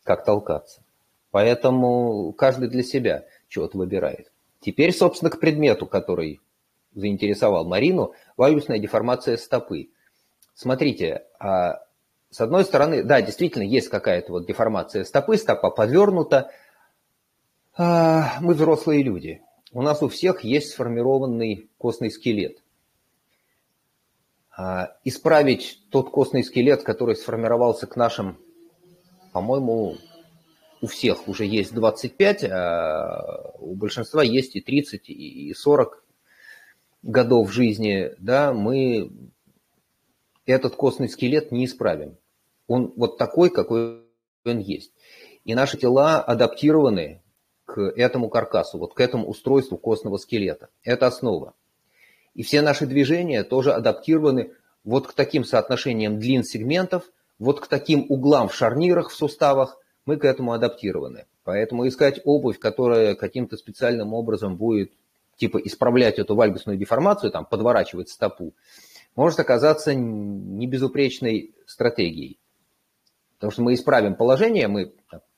как 0.03 0.25
толкаться. 0.25 0.83
Поэтому 1.31 2.33
каждый 2.33 2.69
для 2.69 2.83
себя 2.83 3.27
чего-то 3.47 3.79
выбирает. 3.79 4.33
Теперь, 4.61 4.93
собственно, 4.93 5.31
к 5.31 5.39
предмету, 5.39 5.87
который 5.87 6.41
заинтересовал 6.97 7.65
Марину, 7.65 8.13
вальгусная 8.37 8.81
деформация 8.81 9.37
стопы. 9.37 9.91
Смотрите, 10.57 11.23
а 11.39 11.85
с 12.29 12.41
одной 12.41 12.65
стороны, 12.65 13.05
да, 13.05 13.23
действительно, 13.23 13.63
есть 13.63 13.89
какая-то 13.89 14.33
вот 14.33 14.47
деформация 14.47 15.05
стопы, 15.05 15.37
стопа 15.37 15.71
подвернута, 15.71 16.51
мы 17.77 18.55
взрослые 18.55 19.03
люди. 19.03 19.43
У 19.73 19.81
нас 19.83 20.03
у 20.03 20.09
всех 20.09 20.45
есть 20.45 20.73
сформированный 20.73 21.71
костный 21.79 22.11
скелет. 22.11 22.63
А, 24.55 24.97
исправить 25.05 25.81
тот 25.91 26.11
костный 26.11 26.45
скелет, 26.45 26.83
который 26.83 27.17
сформировался 27.17 27.87
к 27.87 27.97
нашим, 27.97 28.39
по-моему, 29.33 29.97
у 30.83 30.87
всех 30.87 31.27
уже 31.27 31.47
есть 31.47 31.73
25, 31.73 32.45
а 32.45 33.55
у 33.61 33.75
большинства 33.75 34.23
есть 34.23 34.57
и 34.57 34.61
30, 34.61 35.09
и 35.09 35.55
40 35.55 36.05
годов 37.03 37.51
жизни, 37.51 38.11
да, 38.19 38.53
мы 38.53 39.11
этот 40.45 40.77
костный 40.77 41.09
скелет 41.09 41.51
не 41.51 41.65
исправим. 41.65 42.19
Он 42.67 42.93
вот 42.97 43.17
такой, 43.17 43.49
какой 43.49 44.03
он 44.45 44.59
есть. 44.59 44.93
И 45.45 45.55
наши 45.55 45.79
тела 45.79 46.21
адаптированы 46.21 47.23
к 47.73 47.81
этому 47.81 48.29
каркасу, 48.29 48.79
вот 48.79 48.95
к 48.95 49.01
этому 49.01 49.27
устройству 49.27 49.79
костного 49.79 50.19
скелета. 50.19 50.69
Это 50.83 51.07
основа. 51.07 51.55
И 52.35 52.43
все 52.43 52.61
наши 52.61 52.87
движения 52.87 53.45
тоже 53.45 53.73
адаптированы 53.73 54.53
вот 54.85 55.07
к 55.07 55.15
таким 55.15 55.45
соотношениям 55.45 56.19
длин 56.19 56.45
сегментов, 56.45 57.05
вот 57.39 57.61
к 57.61 57.67
таким 57.67 58.07
углам 58.09 58.49
в 58.49 58.55
шарнирах, 58.55 59.11
в 59.11 59.15
суставах, 59.15 59.79
мы 60.05 60.17
к 60.17 60.25
этому 60.25 60.53
адаптированы. 60.53 61.27
Поэтому 61.45 61.89
искать 61.89 62.21
обувь, 62.25 62.59
которая 62.59 63.15
каким-то 63.15 63.57
специальным 63.57 64.13
образом 64.13 64.57
будет 64.57 64.93
типа 65.37 65.59
исправлять 65.59 66.19
эту 66.19 66.35
вальгусную 66.35 66.79
деформацию, 66.79 67.33
там, 67.33 67.47
подворачивать 67.47 68.11
стопу, 68.11 68.55
может 69.17 69.41
оказаться 69.41 69.95
не 69.95 70.67
безупречной 70.67 71.55
стратегией. 71.67 72.39
Потому 73.37 73.51
что 73.51 73.63
мы 73.63 73.75
исправим 73.75 74.15
положение, 74.15 74.69
мы 74.69 74.93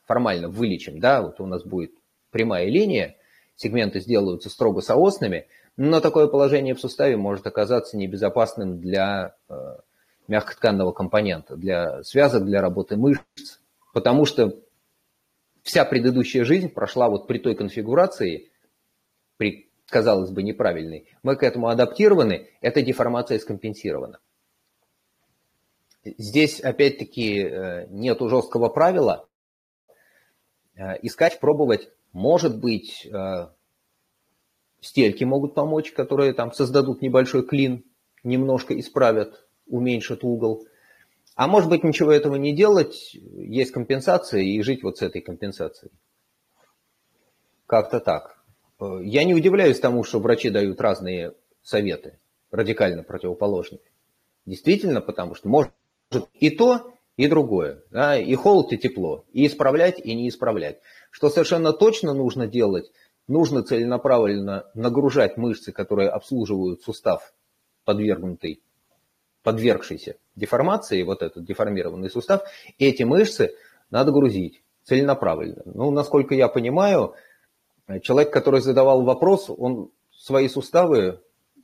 формально 0.05 0.49
вылечим, 0.49 1.01
да, 1.01 1.23
вот 1.23 1.41
у 1.41 1.47
нас 1.47 1.65
будет 1.65 1.93
прямая 2.35 2.67
линия, 2.67 3.17
сегменты 3.55 4.01
сделаются 4.01 4.51
строго 4.51 4.81
соосными, 4.81 5.47
но 5.77 6.01
такое 6.01 6.27
положение 6.27 6.75
в 6.75 6.81
суставе 6.81 7.17
может 7.17 7.47
оказаться 7.47 7.97
небезопасным 7.97 8.81
для 8.81 9.37
э, 9.49 9.55
мягкотканного 10.27 10.91
компонента, 10.91 11.57
для 11.57 12.03
связок, 12.03 12.45
для 12.45 12.61
работы 12.61 12.97
мышц, 12.97 13.61
потому 13.93 14.25
что 14.25 14.61
вся 15.63 15.85
предыдущая 15.85 16.45
жизнь 16.45 16.71
прошла 16.71 17.09
вот 17.09 17.29
при 17.29 17.39
той 17.39 17.55
конфигурации, 17.55 18.51
при, 19.37 19.71
казалось 19.87 20.33
бы, 20.33 20.43
неправильной. 20.43 21.07
Мы 21.23 21.37
к 21.37 21.45
этому 21.45 21.69
адаптированы, 21.69 22.49
эта 22.61 22.83
деформация 22.83 23.39
скомпенсирована. 23.39 24.19
Здесь, 26.05 26.61
опять-таки, 26.61 27.45
э, 27.45 27.87
нет 27.91 28.19
жесткого 28.21 28.71
правила. 28.71 29.29
Э, 30.75 30.95
искать, 31.03 31.39
пробовать 31.39 31.91
может 32.15 32.61
быть, 32.61 33.07
э, 33.07 33.49
стельки 34.81 35.25
могут 35.25 35.55
помочь, 35.55 35.93
которые 35.93 36.33
там 36.33 36.53
создадут 36.53 37.03
небольшой 37.03 37.45
клин, 37.45 37.85
немножко 38.23 38.79
исправят, 38.79 39.47
уменьшат 39.67 40.23
угол. 40.23 40.65
А 41.35 41.49
может 41.49 41.69
быть, 41.69 41.83
ничего 41.83 42.13
этого 42.13 42.37
не 42.37 42.55
делать, 42.55 43.15
есть 43.15 43.73
компенсация, 43.73 44.43
и 44.43 44.63
жить 44.63 44.85
вот 44.85 44.99
с 44.99 45.03
этой 45.03 45.21
компенсацией. 45.23 45.93
Как-то 47.67 47.99
так. 47.99 48.39
Э, 48.81 49.01
я 49.03 49.25
не 49.25 49.35
удивляюсь 49.35 49.81
тому, 49.81 50.05
что 50.05 50.21
врачи 50.21 50.51
дают 50.51 50.81
разные 50.81 51.35
советы, 51.63 52.21
радикально 52.53 53.03
противоположные. 53.03 53.81
Действительно, 54.47 55.01
потому 55.01 55.35
что 55.35 55.49
может 55.49 55.73
и 56.35 56.51
то, 56.51 56.94
и 57.17 57.27
другое. 57.29 57.83
Да? 57.91 58.19
И 58.19 58.35
холод, 58.35 58.73
и 58.73 58.79
тепло. 58.79 59.25
И 59.33 59.47
исправлять, 59.47 59.99
и 59.99 60.15
не 60.15 60.29
исправлять. 60.29 60.81
Что 61.11 61.31
совершенно 61.31 61.73
точно 61.73 62.13
нужно 62.13 62.47
делать, 62.47 62.91
нужно 63.29 63.63
целенаправленно 63.63 64.65
нагружать 64.75 65.37
мышцы, 65.37 65.73
которые 65.73 66.09
обслуживают 66.09 66.83
сустав, 66.83 67.33
подвергнутый, 67.85 68.63
подвергшийся 69.43 70.17
деформации, 70.35 71.03
вот 71.03 71.23
этот 71.23 71.45
деформированный 71.45 72.11
сустав, 72.11 72.43
эти 72.79 73.03
мышцы 73.05 73.55
надо 73.91 74.11
грузить 74.11 74.63
целенаправленно. 74.85 75.63
Ну, 75.67 75.91
насколько 75.91 76.35
я 76.35 76.49
понимаю, 76.49 77.15
человек, 78.03 78.33
который 78.33 78.61
задавал 78.61 79.03
вопрос, 79.03 79.47
он 79.49 79.91
свои 80.11 80.49
суставы 80.49 81.21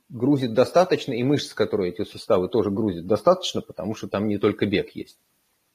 грузит 0.09 0.53
достаточно, 0.53 1.13
и 1.13 1.23
мышцы, 1.23 1.55
которые 1.55 1.91
эти 1.91 2.03
суставы 2.03 2.49
тоже 2.49 2.69
грузят 2.69 3.05
достаточно, 3.07 3.61
потому 3.61 3.95
что 3.95 4.07
там 4.07 4.27
не 4.27 4.37
только 4.37 4.65
бег 4.65 4.91
есть. 4.95 5.17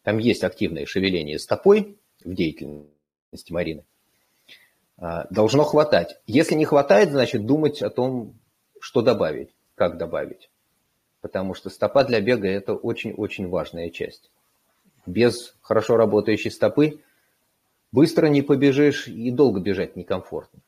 Там 0.07 0.19
есть 0.19 0.45
активное 0.45 0.87
шевеление 0.87 1.37
стопой 1.37 1.99
в 2.23 2.33
деятельности 2.33 3.51
Марины, 3.51 3.85
а, 4.99 5.27
должно 5.31 5.65
хватать. 5.65 6.21
Если 6.29 6.55
не 6.55 6.65
хватает, 6.65 7.11
значит 7.11 7.45
думать 7.45 7.83
о 7.83 7.91
том, 7.91 8.39
что 8.79 9.03
добавить, 9.03 9.49
как 9.75 9.99
добавить. 9.99 10.49
Потому 11.23 11.55
что 11.55 11.71
стопа 11.71 12.05
для 12.05 12.21
бега– 12.21 12.47
это 12.49 12.75
очень-очень 12.75 13.49
важная 13.49 13.91
часть. 13.91 14.31
Без 15.07 15.57
хорошо 15.61 15.97
работающей 15.97 16.51
стопы 16.51 17.01
быстро 17.91 18.29
не 18.29 18.43
побежишь 18.43 19.09
и 19.09 19.33
долго 19.33 19.59
бежать 19.59 19.97
некомфортно. 19.97 20.61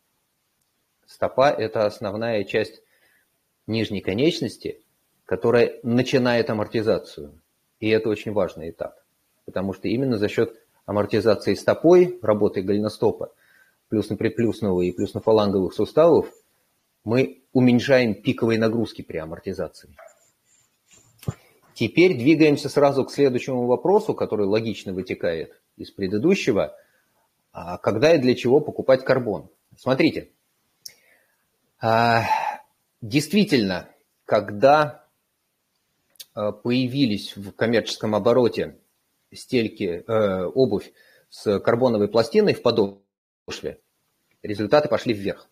Стопа– 1.07 1.49
это 1.57 1.87
основная 1.87 2.43
часть 2.43 2.83
нижней 3.69 4.01
конечности, 4.01 4.81
которая 5.27 5.79
начинает 5.85 6.51
амортизацию. 6.51 7.41
И 7.79 7.89
это 7.89 8.09
очень 8.09 8.33
важный 8.33 8.71
этап. 8.71 8.99
Потому 9.49 9.73
что 9.73 9.89
именно 9.89 10.19
за 10.19 10.29
счет 10.29 10.55
амортизации 10.85 11.55
стопой, 11.55 12.19
работы 12.21 12.61
голеностопа, 12.61 13.33
плюсно-предплюсного 13.89 14.83
и 14.83 14.93
плюсно-фаланговых 14.93 15.73
суставов, 15.73 16.31
мы 17.03 17.43
уменьшаем 17.55 18.13
пиковые 18.13 18.59
нагрузки 18.59 19.01
при 19.01 19.17
амортизации. 19.17 19.97
Теперь 21.73 22.19
двигаемся 22.19 22.69
сразу 22.69 23.07
к 23.07 23.11
следующему 23.11 23.65
вопросу, 23.65 24.13
который 24.13 24.45
логично 24.45 24.93
вытекает 24.93 25.59
из 25.79 25.91
предыдущего. 25.91 26.77
А 27.51 27.79
когда 27.79 28.15
и 28.15 28.19
для 28.19 28.35
чего 28.35 28.61
покупать 28.61 29.03
карбон? 29.03 29.49
Смотрите, 29.79 30.29
а, 31.81 32.25
действительно, 33.01 33.89
когда 34.27 35.07
а, 36.35 36.53
появились 36.53 37.35
в 37.35 37.53
коммерческом 37.53 38.15
обороте 38.15 38.77
стельки, 39.33 40.05
э, 40.07 40.45
обувь 40.45 40.93
с 41.29 41.61
карбоновой 41.61 42.09
пластиной 42.09 42.55
в 42.55 42.63
подошве, 42.63 43.81
результаты 44.43 44.89
пошли 44.89 45.15
вверх. 45.15 45.49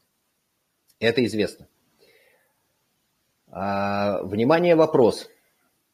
Это 0.99 1.25
известно. 1.25 1.69
А, 3.49 4.23
внимание, 4.23 4.77
вопрос. 4.77 5.29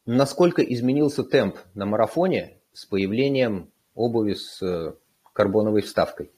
Насколько 0.07 0.63
изменился 0.63 1.23
темп 1.23 1.59
на 1.75 1.87
марафоне 1.87 2.61
с 2.73 2.87
появлением 2.87 3.71
обуви 3.95 4.35
с 4.35 4.63
э, 4.63 4.95
карбоновой 5.33 5.83
вставкой? 5.83 6.33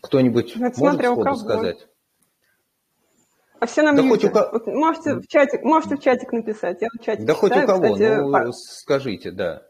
Кто-нибудь 0.00 0.56
может 0.56 1.02
сходу 1.02 1.36
сказать? 1.36 1.88
А 3.58 3.66
все 3.66 3.82
нам 3.82 3.96
да 3.96 4.02
хоть 4.02 4.24
у... 4.24 4.30
вот 4.30 4.66
можете, 4.66 5.14
в 5.14 5.26
чатик, 5.26 5.62
можете 5.62 5.96
в 5.96 6.00
чатик 6.00 6.32
написать. 6.32 6.82
Я 6.82 6.88
в 6.88 7.02
чатик 7.02 7.24
да 7.24 7.34
читаю, 7.34 7.38
хоть 7.38 7.52
у 7.52 7.66
кого, 7.66 7.94
кстати, 7.94 8.16
ну, 8.16 8.32
по... 8.32 8.52
скажите, 8.52 9.30
да. 9.30 9.62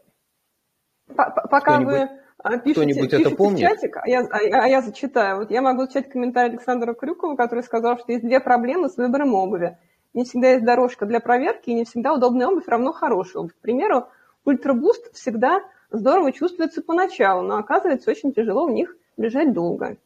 Пока 1.15 1.79
вы 1.79 2.09
а, 2.39 2.57
пишите, 2.57 2.71
кто-нибудь 2.73 3.09
пишите 3.09 3.21
это 3.21 3.35
помнит? 3.35 3.59
в 3.59 3.61
чатик, 3.61 3.97
а 3.97 4.09
я, 4.09 4.21
а, 4.21 4.37
а 4.37 4.67
я 4.67 4.81
зачитаю. 4.81 5.37
Вот 5.37 5.51
я 5.51 5.61
могу 5.61 5.81
зачитать 5.81 6.09
комментарий 6.09 6.51
Александра 6.51 6.93
Крюкова, 6.93 7.35
который 7.35 7.63
сказал, 7.63 7.97
что 7.97 8.11
есть 8.11 8.25
две 8.25 8.39
проблемы 8.39 8.89
с 8.89 8.97
выбором 8.97 9.33
обуви. 9.33 9.77
Не 10.13 10.25
всегда 10.25 10.51
есть 10.51 10.65
дорожка 10.65 11.05
для 11.05 11.19
проверки, 11.19 11.69
и 11.69 11.73
не 11.73 11.85
всегда 11.85 12.13
удобная 12.13 12.47
обувь 12.47 12.67
равно 12.67 12.91
хорошая 12.91 13.41
обувь. 13.41 13.53
К 13.53 13.61
примеру, 13.61 14.07
ультрабуст 14.45 15.13
всегда 15.13 15.61
здорово 15.91 16.31
чувствуется 16.31 16.81
поначалу, 16.81 17.41
но 17.41 17.57
оказывается 17.57 18.11
очень 18.11 18.33
тяжело 18.33 18.67
в 18.67 18.71
них 18.71 18.95
бежать 19.15 19.53
долго. 19.53 19.97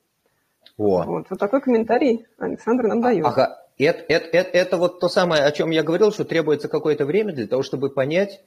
О. 0.78 1.04
Вот, 1.04 1.28
вот 1.30 1.40
такой 1.40 1.62
комментарий 1.62 2.26
Александр 2.38 2.88
нам 2.88 3.02
дает. 3.02 3.26
Ага, 3.26 3.61
это, 3.78 4.04
это, 4.08 4.28
это, 4.28 4.50
это 4.58 4.78
вот 4.78 5.00
то 5.00 5.10
самое, 5.10 5.44
о 5.44 5.52
чем 5.52 5.72
я 5.72 5.84
говорил, 5.84 6.12
что 6.12 6.26
требуется 6.26 6.68
какое-то 6.68 7.06
время 7.06 7.34
для 7.34 7.48
того, 7.48 7.64
чтобы 7.64 7.90
понять, 7.90 8.42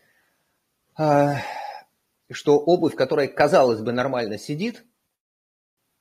э, 0.99 1.35
что 2.31 2.59
обувь, 2.59 2.95
которая, 2.95 3.29
казалось 3.29 3.81
бы, 3.81 3.93
нормально 3.93 4.39
сидит, 4.39 4.85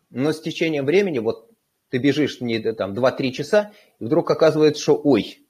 но 0.09 0.31
с 0.31 0.41
течением 0.41 0.85
времени, 0.85 1.19
вот 1.19 1.49
ты 1.89 1.97
бежишь 1.97 2.39
в 2.39 2.43
ней 2.43 2.61
там 2.73 2.93
2-3 2.93 3.31
часа, 3.31 3.71
и 3.99 4.05
вдруг 4.05 4.29
оказывается, 4.29 4.81
что 4.81 4.99
ой, 5.03 5.45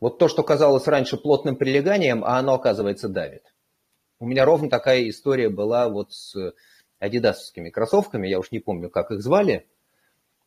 вот 0.00 0.18
то, 0.18 0.28
что 0.28 0.42
казалось 0.42 0.86
раньше 0.86 1.16
плотным 1.16 1.56
прилеганием, 1.56 2.24
а 2.24 2.38
оно, 2.38 2.54
оказывается, 2.54 3.08
давит. 3.08 3.42
У 4.18 4.26
меня 4.26 4.44
ровно 4.44 4.70
такая 4.70 5.08
история 5.08 5.48
была 5.48 5.88
вот 5.88 6.12
с 6.12 6.54
адидасовскими 6.98 7.70
кроссовками, 7.70 8.28
я 8.28 8.38
уж 8.38 8.50
не 8.50 8.58
помню, 8.58 8.90
как 8.90 9.10
их 9.10 9.22
звали, 9.22 9.66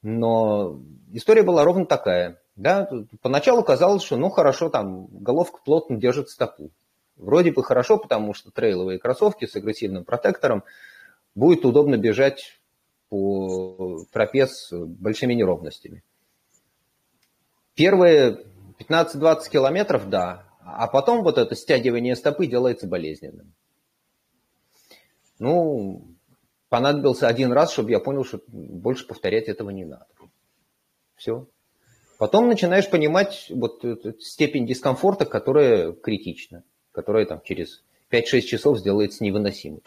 но 0.02 0.82
история 1.12 1.44
была 1.44 1.64
ровно 1.64 1.86
такая. 1.86 2.42
Да, 2.60 2.90
поначалу 3.22 3.64
казалось, 3.64 4.04
что 4.04 4.18
ну 4.18 4.30
хорошо, 4.30 4.70
там 4.70 5.06
головка 5.06 5.62
плотно 5.64 5.96
держит 5.96 6.30
стопу. 6.30 6.72
Вроде 7.16 7.54
бы 7.54 7.64
хорошо, 7.64 7.98
потому 7.98 8.34
что 8.34 8.52
трейловые 8.52 9.00
кроссовки 9.00 9.46
с 9.46 9.56
агрессивным 9.56 10.04
протектором 10.04 10.66
будет 11.36 11.64
удобно 11.64 11.96
бежать 11.96 12.60
по 13.08 14.04
тропе 14.12 14.46
с 14.46 14.74
большими 14.74 15.36
неровностями. 15.36 16.04
Первые 17.76 18.44
15-20 18.78 19.50
километров, 19.50 20.10
да, 20.10 20.44
а 20.60 20.88
потом 20.88 21.24
вот 21.24 21.38
это 21.38 21.56
стягивание 21.56 22.18
стопы 22.18 22.46
делается 22.46 22.88
болезненным. 22.88 23.54
Ну, 25.40 26.04
понадобился 26.68 27.30
один 27.30 27.54
раз, 27.54 27.72
чтобы 27.72 27.92
я 27.92 28.02
понял, 28.02 28.26
что 28.26 28.42
больше 28.48 29.08
повторять 29.08 29.48
этого 29.48 29.70
не 29.70 29.86
надо. 29.86 30.08
Все. 31.16 31.48
Потом 32.20 32.50
начинаешь 32.50 32.90
понимать 32.90 33.50
вот 33.50 33.82
степень 34.20 34.68
дискомфорта, 34.68 35.26
которая 35.26 35.94
критична, 35.94 36.64
которая 36.92 37.26
там 37.26 37.40
через 37.46 37.82
5-6 38.12 38.42
часов 38.42 38.78
сделается 38.78 39.24
невыносимой. 39.24 39.82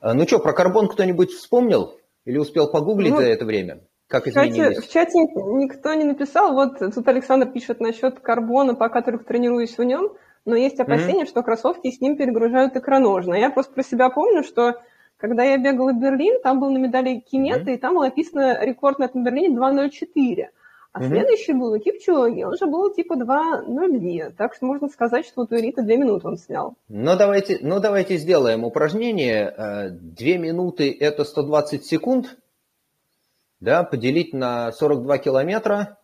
А, 0.00 0.12
ну 0.12 0.26
что, 0.26 0.38
про 0.38 0.52
карбон 0.52 0.86
кто-нибудь 0.86 1.30
вспомнил 1.30 1.98
или 2.26 2.36
успел 2.36 2.70
погуглить 2.70 3.12
ну, 3.12 3.16
за 3.20 3.24
это 3.24 3.46
время? 3.46 3.80
Как 4.06 4.26
в 4.26 4.32
чате, 4.34 4.82
в 4.82 4.88
чате 4.90 5.18
никто 5.18 5.94
не 5.94 6.04
написал. 6.04 6.52
Вот 6.52 6.78
тут 6.78 7.08
Александр 7.08 7.50
пишет 7.50 7.80
насчет 7.80 8.20
карбона, 8.20 8.74
пока 8.74 9.00
только 9.00 9.24
тренируюсь 9.24 9.78
в 9.78 9.82
нем, 9.84 10.12
но 10.44 10.56
есть 10.56 10.78
опасения, 10.78 11.22
mm-hmm. 11.22 11.28
что 11.28 11.42
кроссовки 11.42 11.90
с 11.90 12.02
ним 12.02 12.18
перегружают 12.18 12.76
икроножно. 12.76 13.32
Я 13.32 13.48
просто 13.48 13.72
про 13.72 13.82
себя 13.82 14.10
помню, 14.10 14.42
что 14.42 14.74
когда 15.16 15.42
я 15.42 15.56
бегала 15.56 15.92
в 15.92 15.98
Берлин, 15.98 16.42
там 16.42 16.60
был 16.60 16.70
на 16.70 16.76
медали 16.76 17.20
Кимета, 17.20 17.70
mm-hmm. 17.70 17.74
и 17.74 17.78
там 17.78 17.94
было 17.94 18.04
написано 18.04 18.62
рекорд 18.62 18.98
на 18.98 19.04
этом 19.04 19.24
Берлине 19.24 19.56
2.04. 19.56 20.48
А 20.98 21.00
угу. 21.00 21.10
следующий 21.10 21.52
был 21.52 21.72
у 21.72 21.78
Кипчоги, 21.78 22.42
он 22.42 22.56
же 22.56 22.66
был 22.66 22.92
типа 22.92 23.14
2.02, 23.14 24.32
так 24.36 24.54
что 24.54 24.66
можно 24.66 24.88
сказать, 24.88 25.26
что 25.26 25.42
вот 25.42 25.52
у 25.52 25.56
Элита 25.56 25.82
2 25.82 25.94
минуты 25.94 26.26
он 26.26 26.36
снял. 26.36 26.74
Ну 26.88 27.16
давайте, 27.16 27.58
ну 27.60 27.78
давайте 27.78 28.16
сделаем 28.16 28.64
упражнение. 28.64 29.54
2 29.56 30.26
минуты 30.38 30.96
это 30.98 31.22
120 31.22 31.84
секунд, 31.84 32.36
да, 33.60 33.84
поделить 33.84 34.32
на 34.32 34.72
42 34.72 35.18
километра. 35.18 35.98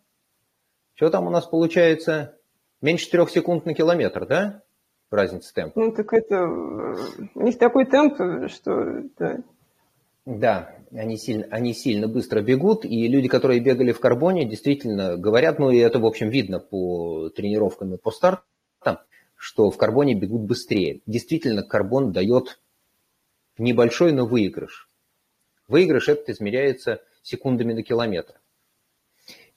Что 0.94 1.10
там 1.10 1.26
у 1.26 1.30
нас 1.30 1.44
получается? 1.46 2.36
Меньше 2.80 3.10
3 3.10 3.26
секунд 3.26 3.66
на 3.66 3.74
километр, 3.74 4.26
да? 4.26 4.62
Разница 5.10 5.52
темпа. 5.52 5.80
Ну 5.80 5.90
так 5.90 6.12
это, 6.12 6.36
э, 6.36 6.94
у 7.34 7.42
них 7.42 7.58
такой 7.58 7.86
темп, 7.86 8.48
что... 8.48 9.02
Да. 9.18 9.38
Да, 10.24 10.70
они 10.94 11.16
сильно, 11.16 11.46
они 11.50 11.74
сильно 11.74 12.08
быстро 12.08 12.40
бегут, 12.40 12.84
и 12.84 13.08
люди, 13.08 13.28
которые 13.28 13.60
бегали 13.60 13.92
в 13.92 14.00
карбоне, 14.00 14.44
действительно 14.44 15.16
говорят, 15.16 15.58
ну 15.58 15.70
и 15.70 15.78
это, 15.78 15.98
в 15.98 16.06
общем, 16.06 16.28
видно 16.30 16.60
по 16.60 17.30
тренировкам 17.30 17.94
и 17.94 17.98
по 17.98 18.10
стартам, 18.10 18.98
что 19.36 19.70
в 19.70 19.76
карбоне 19.76 20.14
бегут 20.14 20.42
быстрее. 20.42 21.00
Действительно, 21.06 21.62
карбон 21.62 22.12
дает 22.12 22.60
небольшой, 23.58 24.12
но 24.12 24.26
выигрыш. 24.26 24.88
Выигрыш 25.66 26.08
этот 26.08 26.28
измеряется 26.28 27.02
секундами 27.22 27.72
на 27.72 27.82
километр. 27.82 28.40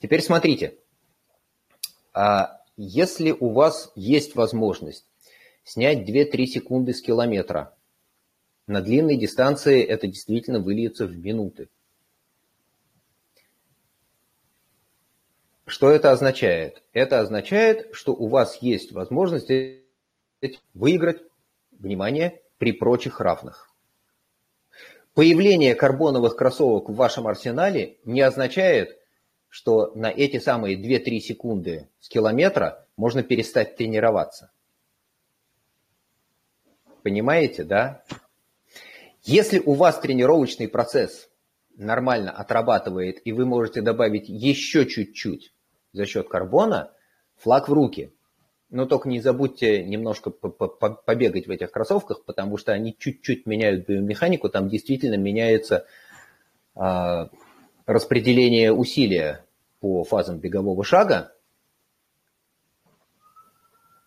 Теперь 0.01 0.21
смотрите, 0.21 0.75
а 2.13 2.61
если 2.77 3.31
у 3.31 3.49
вас 3.49 3.91
есть 3.95 4.35
возможность 4.35 5.05
снять 5.63 6.09
2-3 6.09 6.45
секунды 6.45 6.93
с 6.93 7.01
километра– 7.01 7.73
на 8.67 8.81
длинной 8.81 9.15
дистанции 9.15 9.81
это 9.83 10.07
действительно 10.07 10.59
выльется 10.59 11.07
в 11.07 11.17
минуты. 11.17 11.69
Что 15.65 15.89
это 15.89 16.11
означает? 16.11 16.83
Это 16.93 17.19
означает, 17.19 17.93
что 17.93 18.13
у 18.13 18.27
вас 18.27 18.61
есть 18.61 18.91
возможность 18.91 19.49
выиграть, 20.73 21.21
внимание, 21.71 22.41
при 22.57 22.71
прочих 22.71 23.19
равных. 23.19 23.69
Появление 25.13 25.75
карбоновых 25.75 26.35
кроссовок 26.35 26.89
в 26.89 26.95
вашем 26.95 27.27
арсенале 27.27 27.97
не 28.05 28.21
означает, 28.21 28.97
что 29.49 29.91
на 29.95 30.11
эти 30.11 30.39
самые 30.39 30.77
2-3 30.77 31.19
секунды 31.19 31.87
с 31.99 32.09
километра 32.09 32.85
можно 32.95 33.23
перестать 33.23 33.75
тренироваться. 33.75 34.51
Понимаете, 37.03 37.63
да? 37.63 38.03
Если 39.27 39.59
у 39.59 39.73
вас 39.73 39.99
тренировочный 39.99 40.69
процесс 40.69 41.27
нормально 41.75 42.31
отрабатывает, 42.31 43.19
и 43.25 43.33
вы 43.33 43.45
можете 43.45 43.81
добавить 43.81 44.29
еще 44.29 44.85
чуть-чуть 44.85 45.53
за 45.91 46.05
счет 46.05 46.29
карбона, 46.29 46.93
флаг 47.35 47.67
в 47.67 47.73
руки. 47.73 48.13
Но 48.69 48.85
только 48.85 49.09
не 49.09 49.19
забудьте 49.19 49.83
немножко 49.83 50.29
побегать 50.29 51.45
в 51.45 51.51
этих 51.51 51.71
кроссовках, 51.71 52.23
потому 52.23 52.55
что 52.55 52.71
они 52.71 52.95
чуть-чуть 52.97 53.45
меняют 53.45 53.85
биомеханику, 53.85 54.47
там 54.47 54.69
действительно 54.69 55.15
меняется 55.15 55.85
э, 56.75 57.27
распределение 57.85 58.71
усилия 58.71 59.45
по 59.81 60.05
фазам 60.05 60.39
бегового 60.39 60.85
шага, 60.85 61.33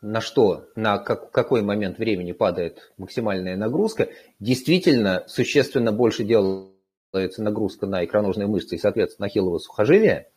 на 0.02 0.20
что, 0.20 0.66
на 0.76 0.98
как, 0.98 1.30
какой 1.30 1.62
момент 1.62 1.98
времени 1.98 2.32
падает 2.32 2.92
максимальная 2.96 3.56
нагрузка, 3.56 4.08
действительно 4.38 5.24
существенно 5.26 5.92
больше 5.92 6.24
делается 6.24 7.42
нагрузка 7.42 7.86
на 7.86 8.04
икроножные 8.04 8.46
мышцы 8.46 8.76
и, 8.76 8.78
соответственно, 8.78 9.26
на 9.26 9.30
хиловое 9.30 9.58
сухожилие, 9.58 10.28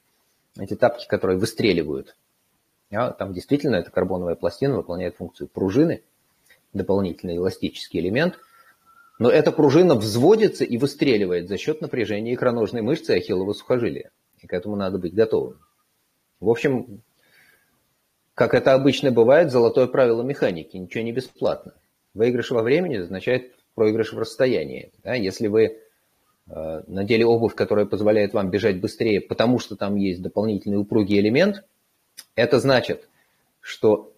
эти 0.59 0.75
тапки, 0.75 1.07
которые 1.07 1.37
выстреливают. 1.37 2.15
А 2.91 3.11
там 3.11 3.33
действительно 3.33 3.77
эта 3.77 3.89
карбоновая 3.89 4.35
пластина 4.35 4.75
выполняет 4.75 5.15
функцию 5.15 5.47
пружины, 5.47 6.03
дополнительный 6.73 7.37
эластический 7.37 7.99
элемент, 7.99 8.37
но 9.19 9.29
эта 9.29 9.51
пружина 9.51 9.95
взводится 9.95 10.63
и 10.63 10.77
выстреливает 10.77 11.47
за 11.47 11.57
счет 11.57 11.81
напряжения 11.81 12.33
икроножной 12.33 12.81
мышцы 12.81 13.13
и 13.13 13.17
ахиллового 13.17 13.53
сухожилия. 13.53 14.11
И 14.39 14.47
к 14.47 14.53
этому 14.53 14.75
надо 14.75 14.97
быть 14.97 15.13
готовым. 15.13 15.59
В 16.39 16.49
общем, 16.49 17.01
как 18.35 18.53
это 18.53 18.73
обычно 18.73 19.11
бывает, 19.11 19.51
золотое 19.51 19.87
правило 19.87 20.23
механики, 20.23 20.77
ничего 20.77 21.03
не 21.03 21.11
бесплатно. 21.11 21.73
Выигрыш 22.13 22.51
во 22.51 22.63
времени 22.63 22.97
означает 22.97 23.53
проигрыш 23.75 24.13
в 24.13 24.19
расстоянии. 24.19 24.91
Да? 25.03 25.13
Если 25.13 25.47
вы 25.47 25.63
э, 26.47 26.83
надели 26.87 27.23
обувь, 27.23 27.55
которая 27.55 27.85
позволяет 27.85 28.33
вам 28.33 28.49
бежать 28.49 28.79
быстрее, 28.79 29.21
потому 29.21 29.59
что 29.59 29.75
там 29.75 29.95
есть 29.95 30.21
дополнительный 30.21 30.77
упругий 30.77 31.19
элемент, 31.19 31.63
это 32.35 32.59
значит, 32.59 33.07
что 33.59 34.13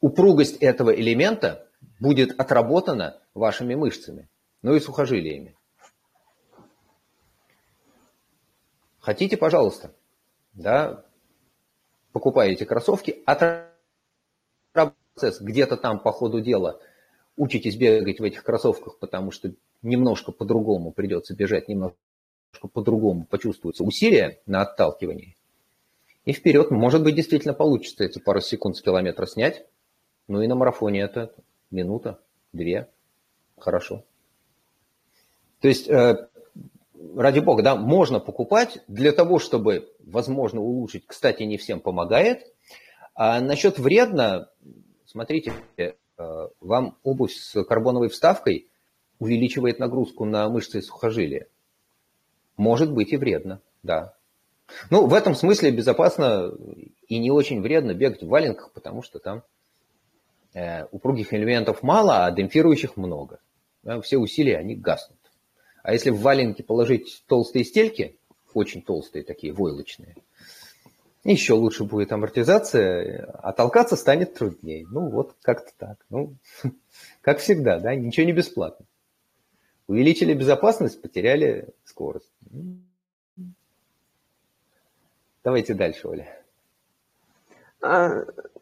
упругость 0.00 0.56
этого 0.56 0.94
элемента 0.94 1.66
будет 2.00 2.38
отработана 2.38 3.18
вашими 3.34 3.74
мышцами, 3.74 4.28
ну 4.62 4.74
и 4.74 4.80
сухожилиями. 4.80 5.54
Хотите, 9.00 9.36
пожалуйста. 9.36 9.92
Да, 10.52 11.05
покупаете 12.16 12.64
кроссовки, 12.64 13.22
процесс 14.72 15.38
где-то 15.38 15.76
там 15.76 15.98
по 16.00 16.12
ходу 16.12 16.40
дела 16.40 16.80
учитесь 17.36 17.76
бегать 17.76 18.20
в 18.20 18.24
этих 18.24 18.42
кроссовках, 18.42 18.98
потому 18.98 19.30
что 19.30 19.52
немножко 19.82 20.32
по-другому 20.32 20.92
придется 20.92 21.36
бежать, 21.36 21.68
немножко 21.68 21.98
по-другому 22.72 23.26
почувствуется 23.26 23.84
усилие 23.84 24.40
на 24.46 24.62
отталкивании. 24.62 25.36
И 26.24 26.32
вперед, 26.32 26.70
может 26.70 27.04
быть, 27.04 27.14
действительно 27.14 27.52
получится 27.52 28.04
эти 28.04 28.18
пару 28.18 28.40
секунд 28.40 28.78
с 28.78 28.80
километра 28.80 29.26
снять. 29.26 29.66
Ну 30.26 30.40
и 30.40 30.46
на 30.46 30.54
марафоне 30.54 31.02
это 31.02 31.34
минута, 31.70 32.18
две. 32.54 32.88
Хорошо. 33.58 34.04
То 35.60 35.68
есть, 35.68 35.86
э, 35.86 36.28
ради 37.14 37.40
бога, 37.40 37.62
да, 37.62 37.76
можно 37.76 38.20
покупать 38.20 38.78
для 38.88 39.12
того, 39.12 39.38
чтобы, 39.38 39.92
возможно, 40.00 40.60
улучшить. 40.60 41.06
Кстати, 41.06 41.42
не 41.42 41.56
всем 41.56 41.80
помогает. 41.80 42.42
А 43.14 43.40
насчет 43.40 43.78
вредно, 43.78 44.50
смотрите, 45.06 45.52
э, 45.76 45.92
вам 46.60 46.98
обувь 47.02 47.32
с 47.32 47.62
карбоновой 47.64 48.08
вставкой 48.08 48.68
увеличивает 49.18 49.78
нагрузку 49.78 50.24
на 50.24 50.48
мышцы 50.48 50.78
и 50.78 50.82
сухожилия. 50.82 51.48
Может 52.56 52.92
быть 52.92 53.12
и 53.12 53.16
вредно, 53.16 53.60
да. 53.82 54.14
Ну, 54.90 55.06
в 55.06 55.14
этом 55.14 55.34
смысле 55.34 55.70
безопасно 55.70 56.52
и 57.06 57.18
не 57.18 57.30
очень 57.30 57.62
вредно 57.62 57.94
бегать 57.94 58.22
в 58.22 58.28
валенках, 58.28 58.72
потому 58.72 59.02
что 59.02 59.18
там 59.18 59.42
э, 60.54 60.84
упругих 60.90 61.32
элементов 61.32 61.82
мало, 61.82 62.26
а 62.26 62.30
демпфирующих 62.32 62.96
много. 62.96 63.40
Все 64.02 64.18
усилия, 64.18 64.58
они 64.58 64.74
гаснут. 64.74 65.15
А 65.86 65.92
если 65.92 66.10
в 66.10 66.18
валенки 66.20 66.62
положить 66.62 67.22
толстые 67.28 67.64
стельки, 67.64 68.18
очень 68.52 68.82
толстые 68.82 69.22
такие, 69.22 69.52
войлочные, 69.52 70.16
еще 71.22 71.52
лучше 71.52 71.84
будет 71.84 72.10
амортизация, 72.10 73.30
а 73.40 73.52
толкаться 73.52 73.94
станет 73.94 74.34
труднее. 74.34 74.84
Ну, 74.90 75.08
вот 75.10 75.36
как-то 75.42 75.70
так. 75.78 76.04
Ну, 76.10 76.34
как 77.20 77.38
всегда, 77.38 77.78
да, 77.78 77.94
ничего 77.94 78.26
не 78.26 78.32
бесплатно. 78.32 78.84
Увеличили 79.86 80.34
безопасность, 80.34 81.00
потеряли 81.00 81.68
скорость. 81.84 82.32
Давайте 85.44 85.72
дальше, 85.72 86.08
Оля. 86.08 86.42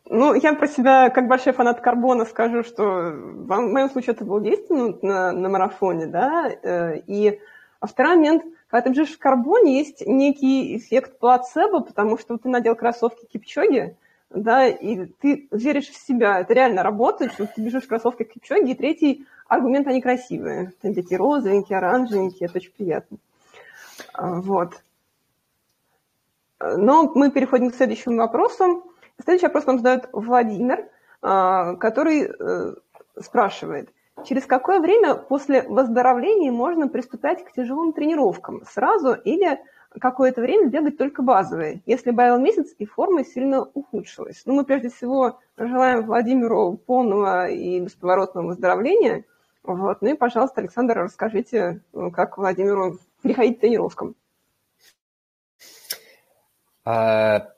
Ну, 0.06 0.34
я 0.34 0.52
про 0.54 0.66
себя, 0.68 1.08
как 1.08 1.28
большой 1.28 1.54
фанат 1.54 1.80
карбона, 1.80 2.26
скажу, 2.26 2.62
что 2.62 2.82
в 2.82 3.46
моем 3.46 3.88
случае 3.88 4.14
это 4.14 4.24
был 4.24 4.38
10 4.38 4.70
минут 4.70 5.02
на, 5.02 5.32
на 5.32 5.48
марафоне, 5.48 6.06
да, 6.06 6.50
э, 6.50 6.98
и 7.06 7.40
а 7.80 7.86
второй 7.86 8.16
момент, 8.16 8.44
когда 8.68 8.82
ты 8.82 8.90
бежишь 8.90 9.14
в 9.14 9.18
карбоне, 9.18 9.78
есть 9.78 10.06
некий 10.06 10.76
эффект 10.76 11.18
плацебо, 11.18 11.80
потому 11.80 12.18
что 12.18 12.36
ты 12.36 12.48
надел 12.48 12.76
кроссовки 12.76 13.24
кипчоги, 13.24 13.96
да, 14.28 14.66
и 14.66 15.06
ты 15.06 15.48
веришь 15.50 15.88
в 15.88 15.96
себя, 15.96 16.40
это 16.40 16.52
реально 16.52 16.82
работает, 16.82 17.32
что 17.32 17.46
ты 17.46 17.62
бежишь 17.62 17.84
в 17.84 17.88
кроссовках 17.88 18.28
кипчоги, 18.28 18.72
и 18.72 18.74
третий 18.74 19.26
аргумент, 19.46 19.86
они 19.86 20.02
красивые, 20.02 20.72
они 20.82 20.94
такие 20.94 21.16
розовенькие, 21.16 21.78
оранжевенькие, 21.78 22.48
это 22.48 22.58
очень 22.58 22.72
приятно. 22.72 23.18
А, 24.12 24.40
вот. 24.40 24.82
Но 26.60 27.10
мы 27.14 27.30
переходим 27.30 27.70
к 27.70 27.74
следующему 27.74 28.16
вопросу. 28.16 28.93
Следующий 29.22 29.46
вопрос 29.46 29.66
нам 29.66 29.78
задает 29.78 30.08
Владимир, 30.12 30.88
а, 31.22 31.76
который 31.76 32.24
э, 32.24 32.74
спрашивает, 33.20 33.90
через 34.24 34.44
какое 34.44 34.80
время 34.80 35.14
после 35.14 35.62
выздоровления 35.62 36.50
можно 36.50 36.88
приступать 36.88 37.44
к 37.44 37.52
тяжелым 37.52 37.92
тренировкам? 37.92 38.62
Сразу 38.66 39.12
или 39.14 39.60
какое-то 40.00 40.40
время 40.40 40.68
бегать 40.68 40.98
только 40.98 41.22
базовые, 41.22 41.82
если 41.86 42.10
добавил 42.10 42.38
месяц 42.38 42.74
и 42.78 42.84
форма 42.84 43.24
сильно 43.24 43.62
ухудшилась? 43.62 44.42
Ну, 44.46 44.54
мы 44.54 44.64
прежде 44.64 44.90
всего 44.90 45.38
желаем 45.56 46.02
Владимиру 46.02 46.76
полного 46.76 47.48
и 47.48 47.80
бесповоротного 47.80 48.48
выздоровления. 48.48 49.24
Вот. 49.62 50.02
Ну 50.02 50.08
и, 50.08 50.14
пожалуйста, 50.14 50.60
Александр, 50.60 50.98
расскажите, 50.98 51.82
как 52.12 52.36
Владимиру 52.36 52.98
переходить 53.22 53.58
к 53.58 53.60
тренировкам. 53.60 54.14
А, 56.84 57.53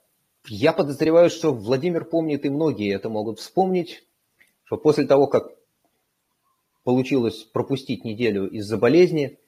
я 0.49 0.73
подозреваю, 0.73 1.29
что 1.29 1.53
Владимир 1.53 2.05
помнит, 2.05 2.45
и 2.45 2.49
многие 2.49 2.93
это 2.93 3.09
могут 3.09 3.39
вспомнить, 3.39 4.05
что 4.63 4.77
после 4.77 5.05
того, 5.05 5.27
как 5.27 5.51
получилось 6.83 7.43
пропустить 7.43 8.05
неделю 8.05 8.49
из-за 8.49 8.77
болезни, 8.77 9.39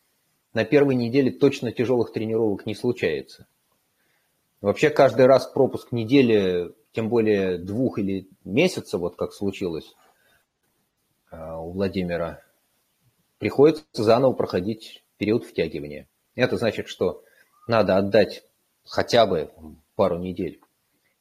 на 0.53 0.65
первой 0.65 0.95
неделе 0.95 1.31
точно 1.31 1.71
тяжелых 1.71 2.12
тренировок 2.12 2.65
не 2.65 2.75
случается. 2.75 3.47
Вообще 4.62 4.89
каждый 4.89 5.25
раз 5.25 5.47
пропуск 5.47 5.91
недели, 5.91 6.73
тем 6.91 7.07
более 7.07 7.57
двух 7.57 7.97
или 7.99 8.27
месяца, 8.43 8.97
вот 8.97 9.15
как 9.15 9.33
случилось 9.33 9.95
а, 11.31 11.59
у 11.62 11.71
Владимира, 11.71 12.43
приходится 13.38 13.85
заново 13.93 14.33
проходить 14.33 15.05
период 15.17 15.45
втягивания. 15.45 16.09
Это 16.35 16.57
значит, 16.57 16.88
что 16.88 17.23
надо 17.67 17.95
отдать 17.95 18.43
хотя 18.83 19.25
бы 19.25 19.51
пару 19.95 20.17
недель 20.17 20.59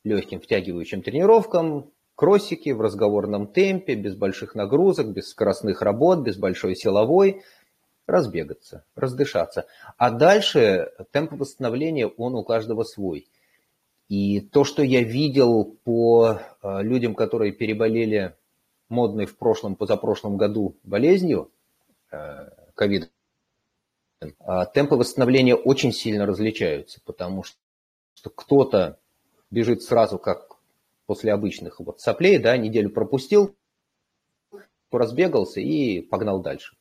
легким 0.08 0.40
втягивающим 0.40 1.02
тренировкам, 1.02 1.90
кроссики 2.14 2.70
в 2.70 2.80
разговорном 2.80 3.46
темпе, 3.46 3.94
без 3.94 4.16
больших 4.16 4.54
нагрузок, 4.54 5.12
без 5.12 5.28
скоростных 5.30 5.82
работ, 5.82 6.20
без 6.20 6.36
большой 6.36 6.74
силовой, 6.74 7.42
разбегаться, 8.06 8.84
раздышаться. 8.96 9.66
А 9.96 10.10
дальше 10.10 10.90
темп 11.12 11.32
восстановления, 11.32 12.06
он 12.06 12.34
у 12.34 12.42
каждого 12.42 12.82
свой. 12.82 13.28
И 14.08 14.40
то, 14.40 14.64
что 14.64 14.82
я 14.82 15.02
видел 15.02 15.76
по 15.84 16.40
э, 16.62 16.82
людям, 16.82 17.14
которые 17.14 17.52
переболели 17.52 18.34
модной 18.88 19.26
в 19.26 19.36
прошлом, 19.36 19.76
позапрошлом 19.76 20.38
году 20.38 20.76
болезнью, 20.82 21.50
э, 22.10 22.48
ковид, 22.74 23.10
а 24.40 24.64
темпы 24.66 24.96
восстановления 24.96 25.54
очень 25.54 25.92
сильно 25.92 26.26
различаются, 26.26 27.00
потому 27.04 27.44
что 27.44 28.30
кто-то 28.30 28.98
бежит 29.50 29.82
сразу, 29.82 30.18
как 30.18 30.56
после 31.06 31.32
обычных 31.32 31.80
вот 31.80 32.00
соплей, 32.00 32.38
да, 32.38 32.56
неделю 32.56 32.90
пропустил, 32.90 33.54
разбегался 34.90 35.61
и 35.61 36.00
погнал 36.00 36.42
дальше. 36.42 36.76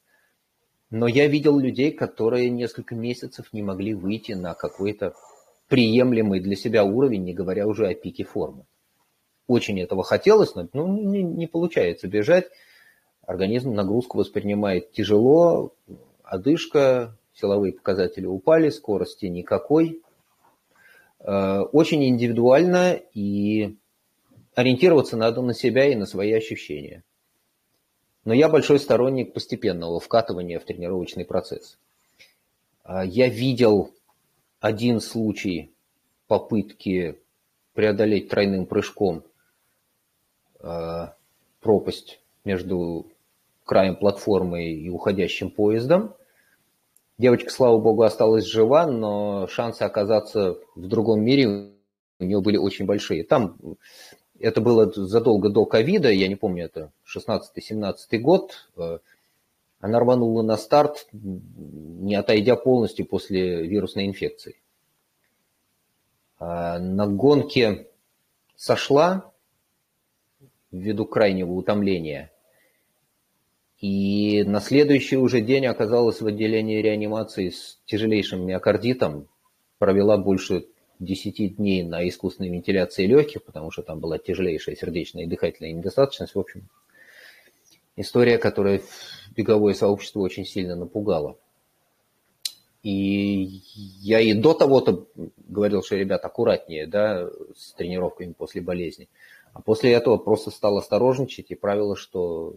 Но 0.89 1.07
я 1.07 1.27
видел 1.27 1.59
людей, 1.59 1.91
которые 1.91 2.49
несколько 2.49 2.95
месяцев 2.95 3.51
не 3.51 3.61
могли 3.61 3.93
выйти 3.93 4.31
на 4.33 4.53
какой-то 4.53 5.13
приемлемый 5.67 6.39
для 6.39 6.55
себя 6.55 6.85
уровень, 6.85 7.23
не 7.23 7.33
говоря 7.33 7.67
уже 7.67 7.87
о 7.87 7.93
пике 7.93 8.23
формы. 8.23 8.65
Очень 9.47 9.81
этого 9.81 10.03
хотелось, 10.03 10.55
но 10.55 10.67
ну, 10.73 10.87
не, 10.87 11.23
не 11.23 11.47
получается 11.47 12.07
бежать. 12.07 12.45
Организм 13.25 13.73
нагрузку 13.73 14.17
воспринимает 14.17 14.91
тяжело, 14.91 15.73
одышка, 16.23 17.17
силовые 17.33 17.73
показатели 17.73 18.25
упали, 18.25 18.69
скорости 18.69 19.25
никакой. 19.25 20.01
Э, 21.19 21.61
очень 21.71 22.03
индивидуально 22.05 22.93
и 23.13 23.75
ориентироваться 24.55 25.17
надо 25.17 25.41
на 25.41 25.53
себя 25.53 25.85
и 25.85 25.95
на 25.95 26.05
свои 26.05 26.33
ощущения. 26.33 27.03
Но 28.25 28.33
я 28.33 28.49
большой 28.49 28.79
сторонник 28.79 29.33
постепенного 29.33 29.99
вкатывания 29.99 30.59
в 30.59 30.65
тренировочный 30.65 31.25
процесс. 31.25 31.77
Э, 32.83 33.01
я 33.05 33.27
видел 33.27 33.91
один 34.59 34.99
случай 34.99 35.71
попытки 36.27 37.19
преодолеть 37.73 38.29
тройным 38.29 38.65
прыжком 38.65 39.23
э, 40.59 41.07
пропасть 41.61 42.19
между 42.43 43.07
краем 43.65 43.95
платформы 43.95 44.71
и 44.71 44.89
уходящим 44.89 45.51
поездом. 45.51 46.15
Девочка, 47.19 47.49
слава 47.49 47.79
богу, 47.79 48.03
осталась 48.03 48.45
жива, 48.45 48.85
но 48.85 49.47
шансы 49.47 49.81
оказаться 49.81 50.59
в 50.75 50.87
другом 50.87 51.23
мире 51.23 51.71
у 52.19 52.23
нее 52.23 52.41
были 52.41 52.57
очень 52.57 52.85
большие. 52.85 53.23
Там 53.23 53.57
это 54.39 54.61
было 54.61 54.91
задолго 54.91 55.49
до 55.49 55.65
ковида, 55.65 56.11
я 56.11 56.27
не 56.27 56.35
помню, 56.35 56.65
это 56.65 56.91
16-17 57.11 58.19
год. 58.19 58.69
Она 59.79 59.99
рванула 59.99 60.43
на 60.43 60.57
старт, 60.57 61.07
не 61.11 62.13
отойдя 62.13 62.55
полностью 62.55 63.07
после 63.07 63.65
вирусной 63.65 64.05
инфекции. 64.05 64.61
А 66.37 66.77
на 66.77 67.07
гонке 67.07 67.87
сошла 68.55 69.31
ввиду 70.71 71.07
крайнего 71.07 71.53
утомления– 71.53 72.31
и 73.79 74.43
на 74.43 74.59
следующий 74.59 75.17
уже 75.17 75.41
день 75.41 75.67
оказалась 75.67 76.21
в 76.21 76.25
отделении 76.25 76.81
реанимации 76.81 77.49
с 77.49 77.79
тяжелейшим 77.85 78.45
миокардитом, 78.45 79.27
провела 79.77 80.17
больше 80.17 80.65
10 80.99 81.57
дней 81.57 81.83
на 81.83 82.07
искусственной 82.07 82.49
вентиляции 82.49 83.05
легких, 83.05 83.43
потому 83.43 83.69
что 83.69 83.83
там 83.83 83.99
была 83.99 84.17
тяжелейшая 84.17 84.75
сердечная 84.75 85.23
и 85.23 85.27
дыхательная 85.27 85.73
недостаточность. 85.73 86.33
В 86.33 86.39
общем, 86.39 86.67
история, 87.95 88.39
которая 88.39 88.81
беговое 89.35 89.75
сообщество 89.75 90.21
очень 90.21 90.45
сильно 90.45 90.75
напугала. 90.75 91.37
И 92.81 93.61
я 94.01 94.19
и 94.21 94.33
до 94.33 94.53
того-то 94.53 95.05
говорил, 95.47 95.83
что, 95.83 95.97
ребят, 95.97 96.25
аккуратнее 96.25 96.87
да, 96.87 97.29
с 97.55 97.73
тренировками 97.73 98.33
после 98.33 98.61
болезни. 98.61 99.07
А 99.53 99.61
после 99.61 99.91
этого 99.91 100.17
просто 100.17 100.49
стал 100.49 100.77
осторожничать, 100.77 101.51
и 101.51 101.55
правило, 101.55 101.95
что 101.95 102.55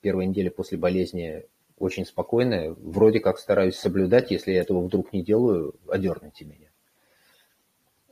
первая 0.00 0.26
неделя 0.26 0.50
после 0.50 0.78
болезни 0.78 1.44
очень 1.78 2.04
спокойная, 2.04 2.74
вроде 2.78 3.20
как 3.20 3.38
стараюсь 3.38 3.76
соблюдать, 3.76 4.30
если 4.30 4.52
я 4.52 4.60
этого 4.60 4.82
вдруг 4.82 5.12
не 5.12 5.22
делаю, 5.22 5.74
одерните 5.88 6.44
меня. 6.44 6.68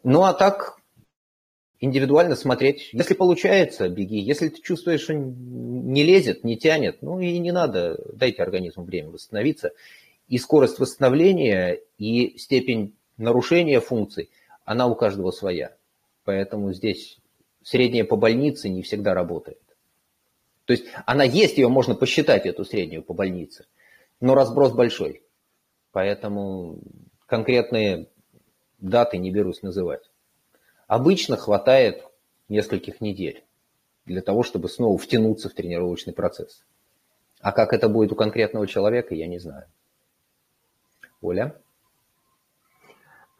Ну 0.02 0.22
а 0.22 0.32
так, 0.32 0.78
индивидуально 1.80 2.34
смотреть. 2.34 2.90
Если 2.92 3.14
получается, 3.14 3.88
беги. 3.88 4.18
Если 4.18 4.48
ты 4.48 4.60
чувствуешь, 4.62 5.02
что 5.02 5.14
не 5.14 6.02
лезет, 6.02 6.44
не 6.44 6.56
тянет, 6.56 7.02
ну 7.02 7.20
и 7.20 7.38
не 7.38 7.52
надо, 7.52 8.02
дайте 8.14 8.42
организму 8.42 8.84
время 8.84 9.10
восстановиться. 9.10 9.72
И 10.28 10.38
скорость 10.38 10.78
восстановления, 10.78 11.80
и 11.98 12.38
степень 12.38 12.94
нарушения 13.16 13.80
функций, 13.80 14.30
она 14.64 14.86
у 14.86 14.94
каждого 14.94 15.30
своя. 15.30 15.74
Поэтому 16.24 16.72
здесь 16.72 17.18
средняя 17.62 18.04
по 18.04 18.16
больнице 18.16 18.68
не 18.68 18.82
всегда 18.82 19.14
работает. 19.14 19.60
То 20.68 20.72
есть 20.72 20.84
она 21.06 21.24
есть, 21.24 21.56
ее 21.56 21.68
можно 21.70 21.94
посчитать, 21.94 22.44
эту 22.44 22.62
среднюю 22.62 23.02
по 23.02 23.14
больнице, 23.14 23.64
но 24.20 24.34
разброс 24.34 24.72
большой. 24.72 25.22
Поэтому 25.92 26.78
конкретные 27.24 28.08
даты 28.76 29.16
не 29.16 29.30
берусь 29.30 29.62
называть. 29.62 30.02
Обычно 30.86 31.38
хватает 31.38 32.04
нескольких 32.50 33.00
недель 33.00 33.44
для 34.04 34.20
того, 34.20 34.42
чтобы 34.42 34.68
снова 34.68 34.98
втянуться 34.98 35.48
в 35.48 35.54
тренировочный 35.54 36.12
процесс. 36.12 36.62
А 37.40 37.52
как 37.52 37.72
это 37.72 37.88
будет 37.88 38.12
у 38.12 38.14
конкретного 38.14 38.66
человека, 38.66 39.14
я 39.14 39.26
не 39.26 39.38
знаю. 39.38 39.64
Оля? 41.22 41.58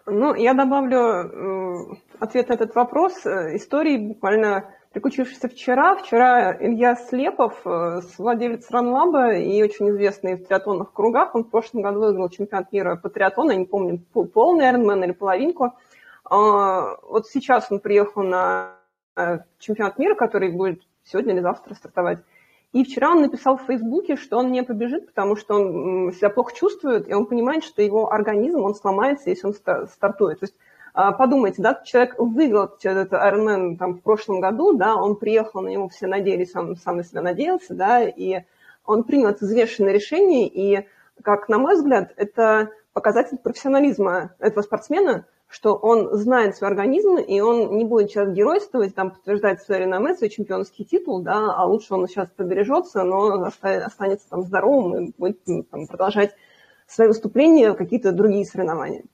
Ну, 0.07 0.35
я 0.35 0.55
добавлю 0.55 0.99
э, 0.99 1.97
ответ 2.21 2.49
на 2.49 2.55
этот 2.55 2.75
вопрос. 2.75 3.27
Э, 3.27 3.55
истории 3.55 3.99
буквально 3.99 4.73
приключившейся 4.93 5.49
вчера. 5.49 5.97
Вчера 5.97 6.57
Илья 6.59 6.97
Слепов, 6.97 7.61
э, 7.65 8.01
владелец 8.19 8.71
Ранлаба 8.71 9.35
и 9.35 9.63
очень 9.63 9.91
известный 9.91 10.37
в 10.37 10.47
триатлонных 10.47 10.93
кругах, 10.93 11.35
он 11.35 11.45
в 11.45 11.51
прошлом 11.51 11.83
году 11.83 12.01
выиграл 12.01 12.29
чемпионат 12.29 12.73
мира 12.73 12.97
по 12.97 13.09
триатлону, 13.09 13.51
я 13.51 13.57
не 13.57 13.67
помню, 13.67 14.01
полный 14.13 14.67
Ironman 14.67 15.05
или 15.05 15.13
половинку– 15.13 15.75
а, 16.31 16.97
вот 17.03 17.27
сейчас 17.27 17.71
он 17.71 17.81
приехал 17.81 18.23
на 18.23 18.75
э, 19.17 19.39
чемпионат 19.59 19.99
мира, 19.99 20.15
который 20.15 20.51
будет 20.51 20.83
сегодня 21.05 21.35
или 21.35 21.41
завтра 21.41 21.75
стартовать. 21.75 22.19
И 22.73 22.85
вчера 22.85 23.13
он 23.13 23.23
написал 23.23 23.57
в 23.57 23.63
Фейсбуке, 23.63 24.17
что 24.17 24.39
он 24.39 24.53
не 24.53 24.63
побежит, 24.63 25.07
потому 25.07 25.37
что 25.37 25.55
он 25.55 26.13
себя 26.13 26.29
плохо 26.29 26.55
чувствует, 26.55 27.09
и 27.09 27.15
он 27.15 27.25
понимает, 27.25 27.65
что 27.65 27.81
его 27.81 28.13
организм, 28.13 28.61
он 28.61 28.75
сломается, 28.75 29.31
если 29.31 29.47
он 29.47 29.55
стартует. 29.87 30.41
То 30.41 30.45
есть 30.45 30.57
подумайте, 31.13 31.63
да, 31.63 31.81
человек 31.85 32.17
выиграл 32.19 32.71
этот 32.83 33.13
Ironman 33.13 33.77
там, 33.77 33.95
в 33.95 34.03
прошлом 34.03 34.41
году, 34.41 34.73
да, 34.77 34.97
он 34.97 35.17
приехал, 35.17 35.63
на 35.63 35.69
него 35.69 35.89
все 35.89 36.07
надеялись, 36.07 36.55
он 36.55 36.77
сам 36.77 36.99
на 36.99 37.05
себя 37.05 37.23
надеялся, 37.23 37.75
да, 37.75 38.03
и 38.03 38.43
он 38.85 39.05
принял 39.05 39.29
это 39.29 39.45
взвешенное 39.45 39.93
решение, 39.93 40.49
и, 40.49 40.87
как 41.23 41.49
на 41.49 41.59
мой 41.59 41.77
взгляд, 41.77 42.13
это 42.17 42.71
показатель 42.93 43.39
профессионализма 43.39 44.35
этого 44.39 44.63
спортсмена– 44.63 45.27
что 45.49 45.75
он 45.75 46.15
знает 46.15 46.57
свой 46.57 46.71
организм, 46.71 47.17
и 47.17 47.41
он 47.41 47.77
не 47.77 47.85
будет 47.85 48.11
сейчас 48.11 48.31
геройствовать, 48.31 48.95
там, 48.95 49.13
подтверждать 49.13 49.63
свое 49.63 49.83
реноме, 49.83 50.15
свой 50.15 50.29
чемпионский 50.29 50.85
титул, 50.85 51.23
да, 51.23 51.55
а 51.55 51.65
лучше 51.65 51.95
он 51.95 52.07
сейчас 52.07 52.29
побережется, 52.37 53.03
но 53.03 53.43
останется 53.43 54.29
там 54.29 54.43
здоровым 54.43 55.07
и 55.07 55.13
будет 55.17 55.43
там, 55.71 55.87
продолжать 55.87 56.35
свои 56.87 57.09
выступления, 57.09 57.73
какие-то 57.73 58.13
другие 58.13 58.45
соревнования. 58.45 59.05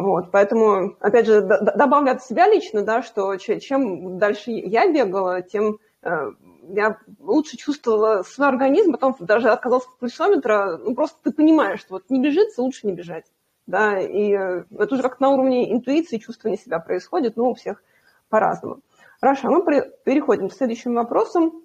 Вот, 0.00 0.30
поэтому, 0.30 0.96
опять 1.00 1.26
же, 1.26 1.40
добавлю 1.40 2.12
от 2.12 2.22
себя 2.22 2.48
лично, 2.48 2.82
да, 2.82 3.02
что 3.02 3.36
чем 3.36 4.18
дальше 4.18 4.50
я 4.50 4.90
бегала, 4.90 5.42
тем 5.42 5.78
э, 6.02 6.30
я 6.70 6.98
лучше 7.20 7.56
чувствовала 7.56 8.22
свой 8.22 8.48
организм, 8.48 8.92
потом 8.92 9.14
даже 9.20 9.50
отказался 9.50 9.88
от 9.88 9.98
пульсометра, 9.98 10.78
ну, 10.82 10.94
просто 10.94 11.18
ты 11.22 11.32
понимаешь, 11.32 11.80
что 11.80 11.94
вот 11.94 12.10
не 12.10 12.20
бежится, 12.20 12.62
лучше 12.62 12.86
не 12.86 12.92
бежать 12.92 13.26
да, 13.66 13.98
и 13.98 14.32
э, 14.32 14.64
это 14.70 14.94
уже 14.94 15.02
как 15.02 15.20
на 15.20 15.30
уровне 15.30 15.72
интуиции, 15.72 16.18
чувствования 16.18 16.58
себя 16.58 16.78
происходит, 16.78 17.36
но 17.36 17.50
у 17.50 17.54
всех 17.54 17.82
по-разному. 18.28 18.80
Хорошо, 19.20 19.48
мы 19.48 19.64
переходим 20.04 20.48
к 20.48 20.54
следующим 20.54 20.94
вопросам. 20.94 21.62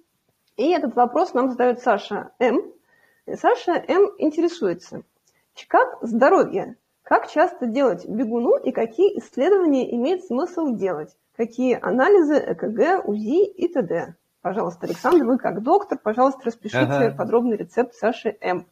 И 0.56 0.70
этот 0.70 0.94
вопрос 0.94 1.34
нам 1.34 1.50
задает 1.50 1.80
Саша 1.80 2.30
М. 2.38 2.72
И 3.26 3.34
Саша 3.34 3.72
М. 3.72 4.10
интересуется. 4.18 5.02
Как 5.68 5.98
здоровье? 6.00 6.76
Как 7.10 7.28
часто 7.28 7.66
делать 7.66 8.06
бегуну 8.06 8.56
и 8.56 8.70
какие 8.70 9.18
исследования 9.18 9.92
имеет 9.96 10.24
смысл 10.26 10.76
делать? 10.76 11.16
Какие 11.36 11.76
анализы 11.82 12.38
ЭКГ, 12.38 13.04
УЗИ 13.08 13.46
и 13.46 13.66
т.д.? 13.66 14.14
Пожалуйста, 14.42 14.86
Александр, 14.86 15.24
вы 15.24 15.36
как 15.36 15.64
доктор, 15.64 15.98
пожалуйста, 15.98 16.42
распишите 16.44 16.78
ага. 16.78 17.16
подробный 17.18 17.56
рецепт 17.56 17.96
Саши 17.96 18.36
М. 18.40 18.64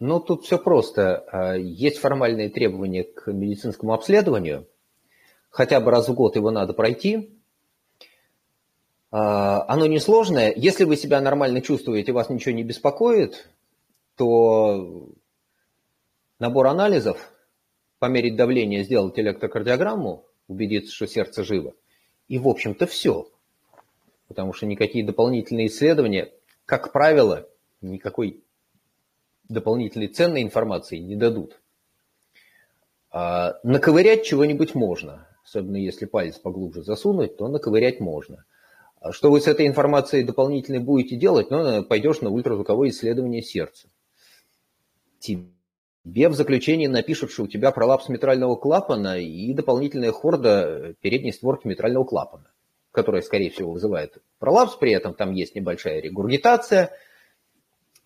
Ну, 0.00 0.18
тут 0.18 0.42
все 0.42 0.58
просто. 0.58 1.24
А, 1.30 1.54
есть 1.54 1.98
формальные 1.98 2.50
требования 2.50 3.04
к 3.04 3.30
медицинскому 3.30 3.92
обследованию. 3.92 4.66
Хотя 5.48 5.78
бы 5.78 5.92
раз 5.92 6.08
в 6.08 6.14
год 6.14 6.34
его 6.34 6.50
надо 6.50 6.72
пройти. 6.72 7.38
А, 9.12 9.64
оно 9.68 9.86
несложное. 9.86 10.52
Если 10.56 10.82
вы 10.82 10.96
себя 10.96 11.20
нормально 11.20 11.60
чувствуете, 11.60 12.10
вас 12.10 12.28
ничего 12.28 12.56
не 12.56 12.64
беспокоит, 12.64 13.48
то 14.16 15.10
набор 16.40 16.66
анализов, 16.66 17.30
померить 17.98 18.36
давление, 18.36 18.84
сделать 18.84 19.18
электрокардиограмму, 19.18 20.24
убедиться, 20.46 20.92
что 20.92 21.06
сердце 21.06 21.44
живо. 21.44 21.74
И, 22.28 22.38
в 22.38 22.48
общем-то, 22.48 22.86
все. 22.86 23.28
Потому 24.28 24.52
что 24.52 24.66
никакие 24.66 25.04
дополнительные 25.04 25.66
исследования, 25.68 26.32
как 26.66 26.92
правило, 26.92 27.48
никакой 27.80 28.42
дополнительной 29.48 30.08
ценной 30.08 30.42
информации 30.42 30.98
не 30.98 31.16
дадут. 31.16 31.60
А 33.10 33.58
наковырять 33.62 34.24
чего-нибудь 34.24 34.74
можно, 34.74 35.26
особенно 35.42 35.76
если 35.76 36.04
палец 36.04 36.38
поглубже 36.38 36.82
засунуть, 36.82 37.36
то 37.36 37.48
наковырять 37.48 38.00
можно. 38.00 38.44
А 39.00 39.12
что 39.12 39.30
вы 39.30 39.40
с 39.40 39.46
этой 39.46 39.66
информацией 39.66 40.24
дополнительной 40.24 40.80
будете 40.80 41.16
делать? 41.16 41.50
Ну, 41.50 41.82
пойдешь 41.84 42.20
на 42.20 42.30
ультразвуковое 42.30 42.90
исследование 42.90 43.42
сердца. 43.42 43.88
Тебе 45.18 45.46
в 46.28 46.34
заключении 46.34 46.86
напишут, 46.86 47.30
что 47.30 47.44
у 47.44 47.48
тебя 47.48 47.70
пролапс 47.70 48.08
митрального 48.08 48.56
клапана 48.56 49.18
и 49.18 49.52
дополнительная 49.52 50.12
хорда 50.12 50.94
передней 51.00 51.32
створки 51.32 51.66
митрального 51.66 52.04
клапана, 52.04 52.50
которая, 52.92 53.22
скорее 53.22 53.50
всего, 53.50 53.72
вызывает 53.72 54.18
пролапс, 54.38 54.76
при 54.76 54.92
этом 54.92 55.14
там 55.14 55.32
есть 55.32 55.54
небольшая 55.54 56.00
регургитация– 56.00 56.90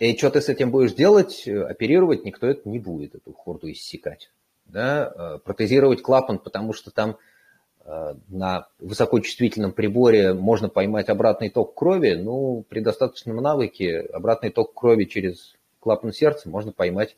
и 0.02 0.16
что 0.16 0.30
ты 0.30 0.40
с 0.40 0.48
этим 0.48 0.72
будешь 0.72 0.94
делать? 0.94 1.46
Оперировать 1.46 2.24
никто 2.24 2.48
это 2.48 2.68
не 2.68 2.80
будет, 2.80 3.14
эту 3.14 3.32
хорду 3.32 3.70
иссекать. 3.70 4.32
Да? 4.64 5.12
Э, 5.14 5.38
протезировать 5.38 6.02
клапан, 6.02 6.40
потому 6.40 6.72
что 6.72 6.90
там 6.90 7.18
э, 7.84 8.14
на 8.26 8.66
высокочувствительном 8.80 9.70
приборе 9.70 10.34
можно 10.34 10.68
поймать 10.68 11.08
обратный 11.08 11.50
ток 11.50 11.74
крови, 11.74 12.14
ну, 12.14 12.64
при 12.68 12.80
достаточном 12.80 13.36
навыке 13.36 14.00
обратный 14.00 14.50
ток 14.50 14.74
крови 14.74 15.04
через 15.04 15.54
клапан 15.78 16.12
сердца 16.12 16.50
можно 16.50 16.72
поймать 16.72 17.16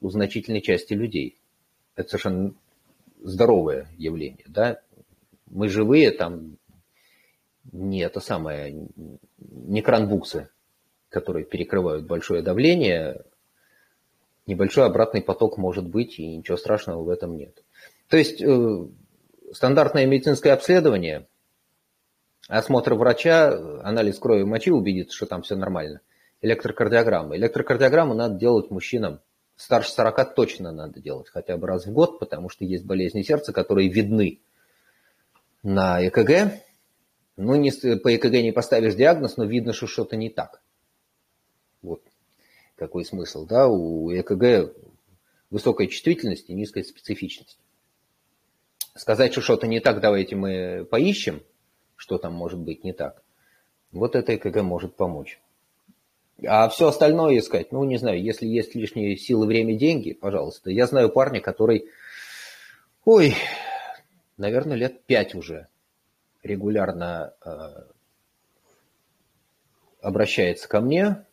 у 0.00 0.10
значительной 0.10 0.60
части 0.60 0.94
людей. 0.94 1.38
Это 1.94 2.10
совершенно 2.10 2.54
здоровое 3.22 3.88
явление, 3.96 4.44
да. 4.48 4.80
Мы 5.46 5.68
живые, 5.68 6.10
там 6.10 6.58
не 7.72 8.00
это 8.00 8.20
самое, 8.20 8.88
не 9.38 9.82
кранбуксы 9.82 10.48
которые 11.08 11.44
перекрывают 11.44 12.06
большое 12.06 12.42
давление, 12.42 13.24
небольшой 14.46 14.86
обратный 14.86 15.22
поток 15.22 15.58
может 15.58 15.86
быть, 15.86 16.18
и 16.18 16.36
ничего 16.36 16.56
страшного 16.56 17.02
в 17.02 17.08
этом 17.08 17.36
нет. 17.36 17.62
То 18.08 18.16
есть 18.16 18.40
э, 18.42 18.86
стандартное 19.52 20.06
медицинское 20.06 20.52
обследование, 20.52 21.26
осмотр 22.48 22.94
врача, 22.94 23.52
анализ 23.82 24.18
крови 24.18 24.40
и 24.40 24.44
мочи 24.44 24.70
убедится, 24.70 25.16
что 25.16 25.26
там 25.26 25.42
все 25.42 25.56
нормально. 25.56 26.00
Электрокардиограмма. 26.40 27.36
Электрокардиограмму 27.36 28.14
надо 28.14 28.38
делать 28.38 28.70
мужчинам. 28.70 29.20
Старше 29.58 29.90
40 29.90 30.36
точно 30.36 30.70
надо 30.70 31.00
делать 31.00 31.28
хотя 31.28 31.56
бы 31.56 31.66
раз 31.66 31.84
в 31.84 31.92
год, 31.92 32.20
потому 32.20 32.48
что 32.48 32.64
есть 32.64 32.84
болезни 32.84 33.22
сердца, 33.22 33.52
которые 33.52 33.88
видны 33.88 34.38
на 35.64 36.06
ЭКГ. 36.06 36.54
Ну, 37.36 37.56
не, 37.56 37.72
по 37.72 38.14
ЭКГ 38.14 38.34
не 38.34 38.52
поставишь 38.52 38.94
диагноз, 38.94 39.36
но 39.36 39.44
видно, 39.44 39.72
что 39.72 39.88
что-то 39.88 40.14
не 40.14 40.30
так. 40.30 40.62
Вот 41.82 42.00
какой 42.76 43.04
смысл. 43.04 43.46
Да? 43.46 43.66
У 43.66 44.12
ЭКГ 44.12 44.72
высокая 45.50 45.88
чувствительность 45.88 46.48
и 46.48 46.54
низкая 46.54 46.84
специфичность. 46.84 47.58
Сказать, 48.94 49.32
что 49.32 49.40
что-то 49.40 49.66
не 49.66 49.80
так, 49.80 50.00
давайте 50.00 50.36
мы 50.36 50.86
поищем, 50.88 51.42
что 51.96 52.18
там 52.18 52.32
может 52.32 52.60
быть 52.60 52.84
не 52.84 52.92
так. 52.92 53.24
Вот 53.90 54.14
это 54.14 54.36
ЭКГ 54.36 54.62
может 54.62 54.94
помочь. 54.94 55.40
А 56.46 56.68
все 56.68 56.88
остальное 56.88 57.38
искать, 57.38 57.72
ну, 57.72 57.82
не 57.84 57.96
знаю, 57.96 58.22
если 58.22 58.46
есть 58.46 58.74
лишние 58.74 59.16
силы, 59.16 59.46
время, 59.46 59.74
деньги, 59.76 60.12
пожалуйста. 60.12 60.70
Я 60.70 60.86
знаю 60.86 61.10
парня, 61.10 61.40
который, 61.40 61.88
ой, 63.04 63.34
наверное, 64.36 64.76
лет 64.76 65.02
пять 65.04 65.34
уже 65.34 65.66
регулярно 66.44 67.34
э, 67.44 67.50
обращается 70.00 70.68
ко 70.68 70.80
мне. 70.80 71.24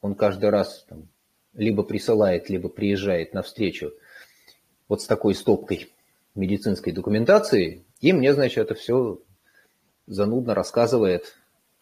Он 0.00 0.16
каждый 0.16 0.50
раз 0.50 0.84
там, 0.88 1.08
либо 1.54 1.84
присылает, 1.84 2.50
либо 2.50 2.68
приезжает 2.68 3.34
на 3.34 3.42
встречу 3.42 3.92
вот 4.88 5.02
с 5.02 5.06
такой 5.06 5.34
стопкой 5.34 5.92
медицинской 6.34 6.92
документации, 6.92 7.84
и 8.00 8.12
мне, 8.12 8.32
значит, 8.32 8.58
это 8.58 8.74
все 8.74 9.20
занудно 10.06 10.54
рассказывает, 10.54 11.34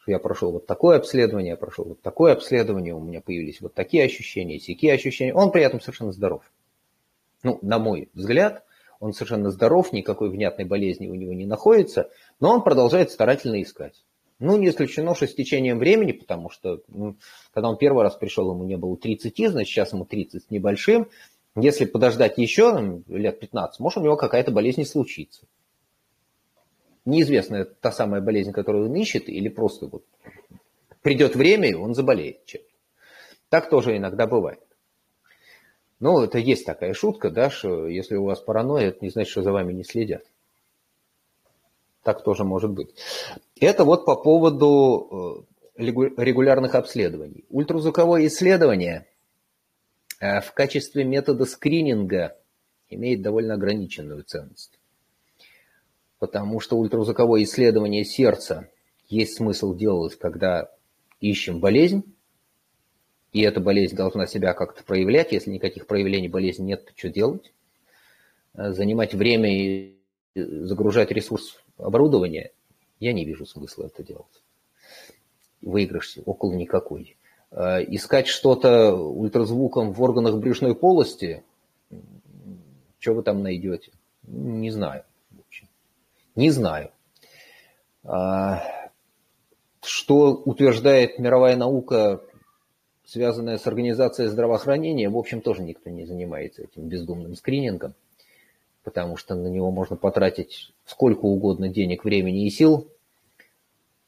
я 0.06 0.18
прошел 0.18 0.52
вот 0.52 0.66
такое 0.66 0.96
обследование, 0.96 1.50
я 1.50 1.56
прошел 1.56 1.84
вот 1.84 2.00
такое 2.00 2.32
обследование, 2.32 2.94
у 2.94 3.00
меня 3.00 3.20
появились 3.20 3.60
вот 3.60 3.74
такие 3.74 4.04
ощущения, 4.04 4.58
такие 4.58 4.92
ощущения. 4.92 5.34
Он 5.34 5.50
при 5.50 5.62
этом 5.62 5.80
совершенно 5.80 6.12
здоров. 6.12 6.42
Ну, 7.42 7.58
на 7.62 7.78
мой 7.78 8.08
взгляд, 8.14 8.64
он 9.00 9.12
совершенно 9.12 9.50
здоров, 9.50 9.92
никакой 9.92 10.30
внятной 10.30 10.64
болезни 10.64 11.08
у 11.08 11.14
него 11.14 11.32
не 11.32 11.46
находится, 11.46 12.10
но 12.40 12.52
он 12.52 12.62
продолжает 12.62 13.10
старательно 13.10 13.62
искать. 13.62 14.04
Ну, 14.38 14.56
не 14.58 14.68
исключено, 14.68 15.14
что 15.14 15.26
с 15.26 15.34
течением 15.34 15.78
времени, 15.78 16.12
потому 16.12 16.50
что 16.50 16.82
ну, 16.88 17.16
когда 17.54 17.70
он 17.70 17.78
первый 17.78 18.02
раз 18.02 18.16
пришел, 18.16 18.50
ему 18.50 18.64
не 18.64 18.76
было 18.76 18.96
30, 18.96 19.50
значит, 19.50 19.72
сейчас 19.72 19.92
ему 19.92 20.04
30 20.04 20.44
с 20.44 20.50
небольшим. 20.50 21.08
Если 21.58 21.86
подождать 21.86 22.36
еще 22.36 22.70
там, 22.72 23.02
лет 23.08 23.40
15, 23.40 23.80
может, 23.80 23.98
у 23.98 24.02
него 24.02 24.16
какая-то 24.16 24.50
болезнь 24.50 24.84
случится. 24.84 25.46
Неизвестно, 27.06 27.56
это 27.56 27.74
та 27.80 27.92
самая 27.92 28.20
болезнь, 28.20 28.52
которую 28.52 28.90
он 28.90 28.96
ищет, 28.96 29.28
или 29.28 29.48
просто 29.48 29.86
вот 29.86 30.04
придет 31.02 31.36
время, 31.36 31.70
и 31.70 31.74
он 31.74 31.94
заболеет 31.94 32.44
чем-то. 32.46 32.68
Так 33.48 33.70
тоже 33.70 33.96
иногда 33.96 34.26
бывает. 34.26 34.60
Ну, 36.00 36.20
это 36.20 36.38
есть 36.38 36.66
такая 36.66 36.92
шутка, 36.94 37.30
да, 37.30 37.48
что 37.48 37.86
если 37.86 38.16
у 38.16 38.24
вас 38.24 38.40
паранойя, 38.40 38.88
это 38.88 38.98
не 39.02 39.10
значит, 39.10 39.30
что 39.30 39.42
за 39.42 39.52
вами 39.52 39.72
не 39.72 39.84
следят. 39.84 40.24
Так 42.02 42.24
тоже 42.24 42.42
может 42.42 42.72
быть. 42.72 42.94
Это 43.60 43.84
вот 43.84 44.04
по 44.04 44.16
поводу 44.16 45.46
э, 45.76 45.82
регулярных 45.82 46.74
обследований. 46.74 47.44
Ультразвуковое 47.50 48.26
исследование 48.26 49.06
э, 50.20 50.40
в 50.40 50.52
качестве 50.52 51.04
метода 51.04 51.44
скрининга 51.44 52.36
имеет 52.88 53.22
довольно 53.22 53.54
ограниченную 53.54 54.24
ценность. 54.24 54.75
Потому 56.18 56.60
что 56.60 56.78
ультразвуковое 56.78 57.42
исследование 57.44 58.04
сердца 58.04 58.68
есть 59.08 59.36
смысл 59.36 59.74
делать, 59.74 60.16
когда 60.16 60.70
ищем 61.20 61.60
болезнь, 61.60 62.04
и 63.32 63.42
эта 63.42 63.60
болезнь 63.60 63.96
должна 63.96 64.26
себя 64.26 64.54
как-то 64.54 64.82
проявлять. 64.82 65.32
Если 65.32 65.50
никаких 65.50 65.86
проявлений 65.86 66.28
болезни 66.28 66.64
нет, 66.64 66.86
то 66.86 66.92
что 66.96 67.10
делать? 67.10 67.52
Э, 68.54 68.72
занимать 68.72 69.14
время 69.14 69.54
и 69.54 69.96
загружать 70.34 71.10
ресурс 71.10 71.62
оборудования, 71.76 72.52
я 72.98 73.12
не 73.12 73.24
вижу 73.24 73.44
смысла 73.44 73.86
это 73.86 74.02
делать. 74.02 74.42
Выигрыш 75.60 76.18
около 76.24 76.54
никакой. 76.54 77.16
Э, 77.50 77.84
искать 77.86 78.26
что-то 78.26 78.94
ультразвуком 78.94 79.92
в 79.92 80.02
органах 80.02 80.38
брюшной 80.38 80.74
полости, 80.74 81.44
что 82.98 83.12
вы 83.12 83.22
там 83.22 83.42
найдете? 83.42 83.92
Не 84.26 84.70
знаю. 84.70 85.04
Не 86.36 86.50
знаю. 86.50 86.90
А, 88.04 88.62
что 89.82 90.34
утверждает 90.34 91.18
мировая 91.18 91.56
наука 91.56 92.22
связанная 93.06 93.56
с 93.56 93.66
организацией 93.66 94.28
здравоохранения, 94.28 95.08
в 95.08 95.16
общем, 95.16 95.40
тоже 95.40 95.62
никто 95.62 95.88
не 95.90 96.04
занимается 96.04 96.62
этим 96.62 96.88
бездумным 96.88 97.36
скринингом, 97.36 97.94
потому 98.82 99.16
что 99.16 99.34
на 99.34 99.46
него 99.46 99.70
можно 99.70 99.96
потратить 99.96 100.72
сколько 100.84 101.24
угодно 101.24 101.68
денег, 101.68 102.04
времени 102.04 102.46
и 102.46 102.50
сил, 102.50 102.88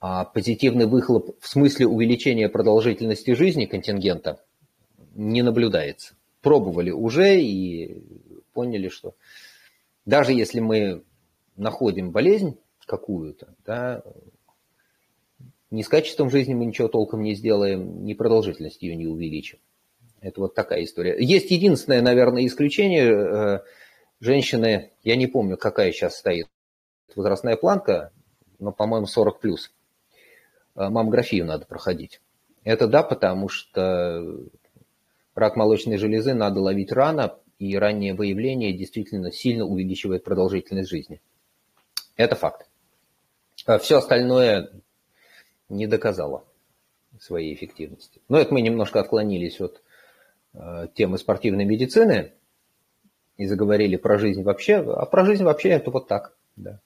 а 0.00 0.24
позитивный 0.24 0.86
выхлоп 0.86 1.36
в 1.40 1.48
смысле 1.48 1.86
увеличения 1.86 2.48
продолжительности 2.48 3.32
жизни 3.32 3.66
контингента 3.66 4.40
не 5.14 5.42
наблюдается. 5.42 6.14
Пробовали 6.42 6.90
уже 6.90 7.40
и 7.40 8.02
поняли, 8.52 8.88
что 8.88 9.14
даже 10.06 10.32
если 10.32 10.60
мы 10.60 11.02
находим 11.58 12.10
болезнь 12.10 12.58
какую-то, 12.86 13.54
да, 13.66 14.02
ни 15.70 15.82
с 15.82 15.88
качеством 15.88 16.30
жизни 16.30 16.54
мы 16.54 16.64
ничего 16.64 16.88
толком 16.88 17.22
не 17.22 17.34
сделаем, 17.34 18.04
ни 18.04 18.14
продолжительность 18.14 18.82
ее 18.82 18.96
не 18.96 19.06
увеличим. 19.06 19.58
Это 20.20 20.40
вот 20.40 20.54
такая 20.54 20.82
история. 20.84 21.16
Есть 21.18 21.50
единственное, 21.50 22.00
наверное, 22.00 22.46
исключение. 22.46 23.12
Э, 23.12 23.60
женщины, 24.18 24.92
я 25.04 25.16
не 25.16 25.26
помню, 25.26 25.56
какая 25.56 25.92
сейчас 25.92 26.16
стоит 26.16 26.48
возрастная 27.14 27.56
планка, 27.56 28.12
но, 28.58 28.72
по-моему, 28.72 29.06
40 29.06 29.40
плюс. 29.40 29.70
Э, 30.74 30.88
маммографию 30.88 31.44
надо 31.44 31.66
проходить. 31.66 32.20
Это 32.64 32.88
да, 32.88 33.02
потому 33.02 33.48
что 33.48 34.24
рак 35.34 35.56
молочной 35.56 35.98
железы 35.98 36.34
надо 36.34 36.60
ловить 36.60 36.92
рано, 36.92 37.38
и 37.58 37.76
раннее 37.76 38.14
выявление 38.14 38.72
действительно 38.72 39.32
сильно 39.32 39.64
увеличивает 39.64 40.24
продолжительность 40.24 40.88
жизни. 40.88 41.20
Это 42.18 42.36
факт. 42.36 42.68
Э, 43.66 43.78
Все 43.78 43.96
остальное 43.96 44.70
не 45.70 45.86
доказала 45.86 46.44
своей 47.18 47.54
эффективности. 47.54 48.20
Но 48.28 48.38
это 48.38 48.52
мы 48.52 48.60
немножко 48.60 49.00
отклонились 49.00 49.60
от 49.60 49.80
э, 50.52 50.88
темы 50.94 51.16
спортивной 51.16 51.64
медицины 51.64 52.32
и 53.38 53.46
заговорили 53.46 53.96
про 53.96 54.18
жизнь 54.18 54.42
вообще. 54.42 54.76
А 54.76 55.06
про 55.06 55.24
жизнь 55.24 55.44
вообще 55.44 55.70
это 55.70 55.90
вот 55.90 56.08
так. 56.08 56.36
Да. 56.56 56.80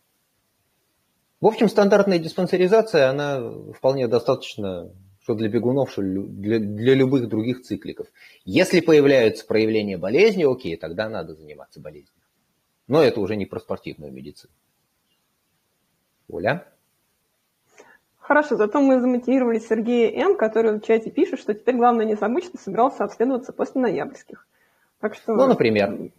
В 1.41 1.47
общем, 1.47 1.69
стандартная 1.69 2.19
диспансеризация, 2.19 3.09
она 3.09 3.41
вполне 3.73 4.07
достаточно 4.07 4.93
что 5.23 5.35
для 5.35 5.49
бегунов, 5.49 5.93
что 5.93 6.03
для, 6.03 6.59
для 6.59 6.95
любых 6.95 7.29
других 7.29 7.63
цикликов. 7.63 8.09
Если 8.45 8.81
появляются 8.81 9.47
проявления 9.47 9.97
болезни, 9.97 10.43
окей, 10.43 10.77
тогда 10.77 11.09
надо 11.09 11.35
заниматься 11.35 11.79
болезнью. 11.79 12.11
Но 12.89 13.01
это 13.01 13.21
уже 13.21 13.37
не 13.37 13.47
про 13.47 13.61
спортивную 13.61 14.13
медицину. 14.13 14.53
Оля? 16.31 16.67
Хорошо, 18.19 18.57
зато 18.57 18.81
мы 18.81 19.01
замотивировали 19.01 19.59
Сергея 19.59 20.25
М., 20.25 20.37
который 20.37 20.73
в 20.73 20.81
чате 20.81 21.11
пишет, 21.11 21.41
что 21.41 21.55
теперь 21.55 21.77
главное 21.77 22.07
не 22.07 22.15
забыть, 22.15 22.45
что 22.45 22.57
собирался 22.57 23.05
обследоваться 23.05 23.53
после 23.53 23.81
ноябрьских. 23.81 24.47
Так 25.01 25.15
что, 25.15 25.35
ну, 25.35 25.47
например. 25.47 26.13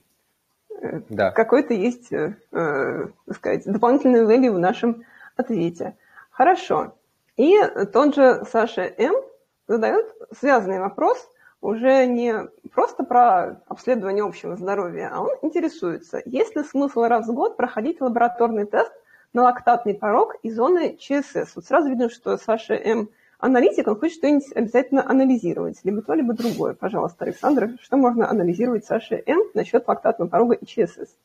Э, 0.81 1.01
да. 1.09 1.31
Какой-то 1.31 1.73
есть, 1.73 2.11
э, 2.11 2.35
э, 2.51 3.07
так 3.25 3.37
сказать, 3.37 3.63
дополнительный 3.65 4.25
value 4.25 4.51
в 4.51 4.59
нашем 4.59 5.05
ответе. 5.37 5.95
Хорошо. 6.29 6.95
И 7.37 7.57
тот 7.91 8.15
же 8.15 8.43
Саша 8.51 8.81
М. 8.81 9.15
задает 9.67 10.13
связанный 10.37 10.79
вопрос, 10.79 11.29
уже 11.61 12.05
не 12.05 12.49
просто 12.73 13.03
про 13.03 13.61
обследование 13.67 14.25
общего 14.25 14.57
здоровья, 14.57 15.09
а 15.13 15.21
он 15.21 15.31
интересуется, 15.41 16.21
есть 16.25 16.55
ли 16.55 16.63
смысл 16.63 17.03
раз 17.03 17.27
в 17.27 17.33
год 17.33 17.55
проходить 17.55 18.01
лабораторный 18.01 18.65
тест 18.65 18.91
на 19.33 19.43
лактатный 19.43 19.95
порог 19.95 20.35
и 20.43 20.51
зоны 20.51 20.95
ЧСС. 20.97 21.55
Вот 21.55 21.65
сразу 21.65 21.89
видно, 21.89 22.09
что 22.09 22.37
Саша 22.37 22.75
М. 22.75 23.09
аналитик, 23.39 23.87
он 23.87 23.99
хочет 23.99 24.17
что-нибудь 24.17 24.51
обязательно 24.55 25.09
анализировать, 25.09 25.79
либо 25.83 26.01
то, 26.01 26.13
либо 26.13 26.33
другое. 26.33 26.75
Пожалуйста, 26.75 27.25
Александр, 27.25 27.77
что 27.81 27.97
можно 27.97 28.29
анализировать 28.29 28.85
Саше 28.85 29.21
М. 29.25 29.41
насчет 29.53 29.87
лактатного 29.87 30.29
порога 30.29 30.53
и 30.53 30.65
ЧСС? 30.65 31.15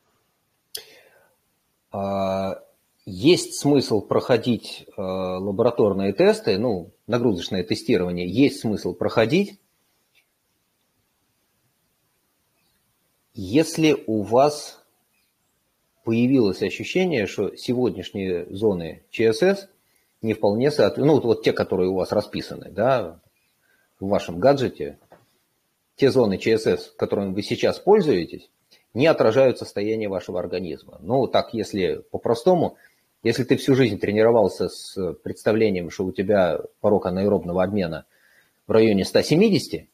А, 1.92 2.62
есть 3.04 3.60
смысл 3.60 4.00
проходить 4.00 4.86
э, 4.86 5.00
лабораторные 5.00 6.12
тесты, 6.12 6.58
ну, 6.58 6.90
нагрузочное 7.06 7.62
тестирование, 7.62 8.28
есть 8.28 8.60
смысл 8.60 8.94
проходить, 8.94 9.58
если 13.32 14.02
у 14.06 14.22
вас 14.22 14.77
появилось 16.08 16.62
ощущение, 16.62 17.26
что 17.26 17.54
сегодняшние 17.54 18.46
зоны 18.46 19.02
ЧСС 19.10 19.68
не 20.22 20.32
вполне 20.32 20.70
соответствуют, 20.70 21.22
ну 21.22 21.28
вот 21.28 21.42
те, 21.42 21.52
которые 21.52 21.90
у 21.90 21.96
вас 21.96 22.12
расписаны, 22.12 22.70
да, 22.70 23.20
в 24.00 24.08
вашем 24.08 24.38
гаджете, 24.38 24.98
те 25.96 26.10
зоны 26.10 26.38
ЧСС, 26.38 26.94
которыми 26.96 27.34
вы 27.34 27.42
сейчас 27.42 27.78
пользуетесь, 27.78 28.48
не 28.94 29.06
отражают 29.06 29.58
состояние 29.58 30.08
вашего 30.08 30.40
организма. 30.40 30.96
Ну, 31.02 31.26
так, 31.26 31.52
если 31.52 32.02
по-простому, 32.10 32.78
если 33.22 33.44
ты 33.44 33.58
всю 33.58 33.74
жизнь 33.74 33.98
тренировался 33.98 34.70
с 34.70 35.12
представлением, 35.22 35.90
что 35.90 36.06
у 36.06 36.12
тебя 36.12 36.58
порог 36.80 37.04
анаэробного 37.04 37.62
обмена 37.62 38.06
в 38.66 38.72
районе 38.72 39.04
170, 39.04 39.84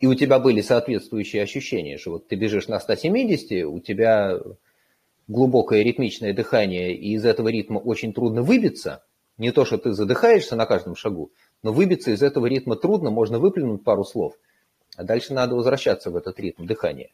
и 0.00 0.06
у 0.08 0.14
тебя 0.16 0.40
были 0.40 0.60
соответствующие 0.60 1.44
ощущения, 1.44 1.98
что 1.98 2.10
вот 2.10 2.26
ты 2.26 2.34
бежишь 2.34 2.66
на 2.66 2.80
170, 2.80 3.64
у 3.66 3.78
тебя 3.78 4.40
глубокое 5.30 5.82
ритмичное 5.82 6.34
дыхание, 6.34 6.92
и 6.94 7.12
из 7.12 7.24
этого 7.24 7.48
ритма 7.48 7.78
очень 7.78 8.12
трудно 8.12 8.42
выбиться, 8.42 9.04
не 9.38 9.52
то, 9.52 9.64
что 9.64 9.78
ты 9.78 9.92
задыхаешься 9.92 10.56
на 10.56 10.66
каждом 10.66 10.96
шагу, 10.96 11.30
Но 11.62 11.72
выбиться 11.72 12.10
из 12.10 12.22
этого 12.22 12.46
ритма 12.46 12.76
трудно, 12.76 13.10
можно 13.10 13.38
выплюнуть 13.38 13.84
пару 13.84 14.04
слов, 14.04 14.34
а 14.96 15.04
дальше 15.04 15.32
надо 15.32 15.54
возвращаться 15.54 16.10
в 16.10 16.16
этот 16.16 16.40
ритм 16.40 16.66
дыхания. 16.66 17.10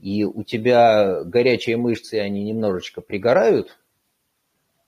И 0.00 0.24
у 0.24 0.42
тебя 0.42 1.22
горячие 1.24 1.76
мышцы, 1.76 2.14
они 2.14 2.42
немножечко 2.42 3.00
пригорают, 3.00 3.78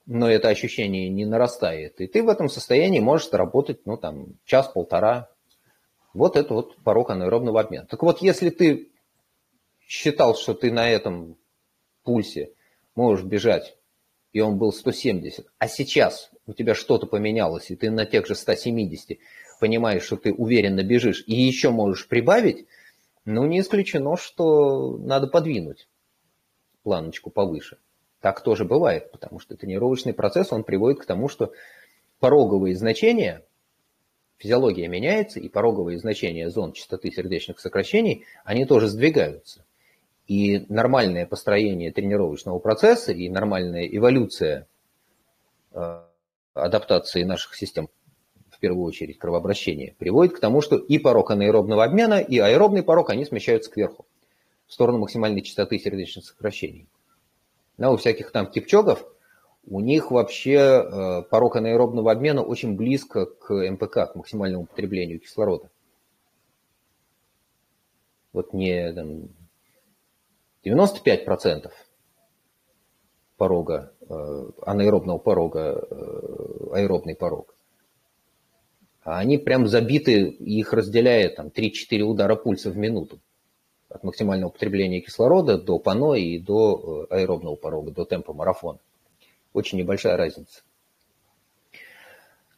но 0.06 0.30
это 0.30 0.48
ощущение 0.48 1.08
не 1.10 1.26
нарастает. 1.26 2.00
И 2.00 2.06
ты 2.06 2.22
в 2.22 2.28
этом 2.28 2.48
состоянии 2.48 3.00
можешь 3.00 3.30
работать, 3.30 3.84
ну, 3.84 3.96
там, 3.96 4.34
час-полтора. 4.46 5.28
Вот 6.14 6.36
это 6.36 6.54
вот 6.54 6.76
порог 6.78 7.10
анаэробного 7.10 7.60
обмена. 7.60 7.86
Так 7.86 8.02
вот, 8.02 8.22
если 8.22 8.50
ты 8.50 8.88
считал, 9.86 10.34
что 10.34 10.54
ты 10.54 10.72
на 10.72 10.88
этом 10.88 11.36
пульсе. 12.06 12.52
Можешь 12.94 13.26
бежать, 13.26 13.76
и 14.32 14.40
он 14.40 14.56
был 14.56 14.72
170, 14.72 15.46
а 15.58 15.68
сейчас 15.68 16.30
у 16.46 16.54
тебя 16.54 16.74
что-то 16.74 17.06
поменялось, 17.06 17.70
и 17.70 17.76
ты 17.76 17.90
на 17.90 18.06
тех 18.06 18.26
же 18.26 18.34
170 18.34 19.18
понимаешь, 19.60 20.04
что 20.04 20.16
ты 20.16 20.32
уверенно 20.32 20.82
бежишь, 20.82 21.22
и 21.26 21.34
еще 21.34 21.70
можешь 21.70 22.08
прибавить, 22.08 22.66
ну, 23.26 23.44
не 23.44 23.60
исключено, 23.60 24.16
что 24.16 24.96
надо 24.96 25.26
подвинуть 25.26 25.88
планочку 26.82 27.30
повыше. 27.30 27.78
Так 28.20 28.42
тоже 28.42 28.64
бывает, 28.64 29.10
потому 29.10 29.40
что 29.40 29.56
тренировочный 29.56 30.14
процесс, 30.14 30.52
он 30.52 30.64
приводит 30.64 31.00
к 31.00 31.06
тому, 31.06 31.28
что 31.28 31.52
пороговые 32.20 32.76
значения, 32.76 33.44
физиология 34.38 34.88
меняется, 34.88 35.40
и 35.40 35.48
пороговые 35.48 35.98
значения 35.98 36.48
зон 36.48 36.72
частоты 36.72 37.10
сердечных 37.10 37.60
сокращений, 37.60 38.24
они 38.44 38.64
тоже 38.64 38.88
сдвигаются. 38.88 39.65
И 40.26 40.66
нормальное 40.68 41.24
построение 41.24 41.92
тренировочного 41.92 42.58
процесса 42.58 43.12
и 43.12 43.28
нормальная 43.28 43.86
эволюция 43.86 44.66
э, 45.72 46.00
адаптации 46.54 47.22
наших 47.22 47.54
систем, 47.54 47.88
в 48.50 48.58
первую 48.58 48.86
очередь 48.86 49.18
кровообращения, 49.18 49.94
приводит 49.98 50.34
к 50.34 50.40
тому, 50.40 50.62
что 50.62 50.76
и 50.76 50.98
порог 50.98 51.30
анаэробного 51.30 51.84
обмена, 51.84 52.18
и 52.18 52.38
аэробный 52.38 52.82
порог, 52.82 53.10
они 53.10 53.24
смещаются 53.24 53.70
кверху, 53.70 54.06
в 54.66 54.72
сторону 54.72 54.98
максимальной 54.98 55.42
частоты 55.42 55.78
сердечных 55.78 56.24
сокращений. 56.24 56.88
Да, 57.76 57.92
у 57.92 57.96
всяких 57.96 58.32
там 58.32 58.50
кипчогов, 58.50 59.06
у 59.68 59.80
них 59.80 60.10
вообще 60.10 60.54
э, 60.54 61.22
порог 61.30 61.56
анаэробного 61.56 62.10
обмена 62.10 62.42
очень 62.42 62.74
близко 62.74 63.26
к 63.26 63.52
МПК, 63.52 64.12
к 64.12 64.14
максимальному 64.14 64.66
потреблению 64.66 65.20
кислорода. 65.20 65.70
Вот 68.32 68.52
не 68.52 68.92
там, 68.92 69.28
95% 70.66 71.70
порога, 73.36 73.92
э, 74.00 74.50
анаэробного 74.62 75.18
порога, 75.18 75.86
э, 75.88 76.68
аэробный 76.72 77.14
порог. 77.14 77.54
А 79.02 79.18
они 79.18 79.38
прям 79.38 79.68
забиты, 79.68 80.22
их 80.22 80.72
разделяет 80.72 81.36
там 81.36 81.48
3-4 81.48 82.00
удара 82.02 82.34
пульса 82.34 82.70
в 82.70 82.76
минуту. 82.76 83.20
От 83.88 84.02
максимального 84.02 84.50
потребления 84.50 85.00
кислорода 85.00 85.58
до 85.58 85.78
пано 85.78 86.14
и 86.14 86.38
до 86.40 87.06
э, 87.10 87.14
аэробного 87.14 87.54
порога, 87.54 87.92
до 87.92 88.04
темпа 88.04 88.32
марафона. 88.32 88.80
Очень 89.52 89.78
небольшая 89.78 90.16
разница. 90.16 90.62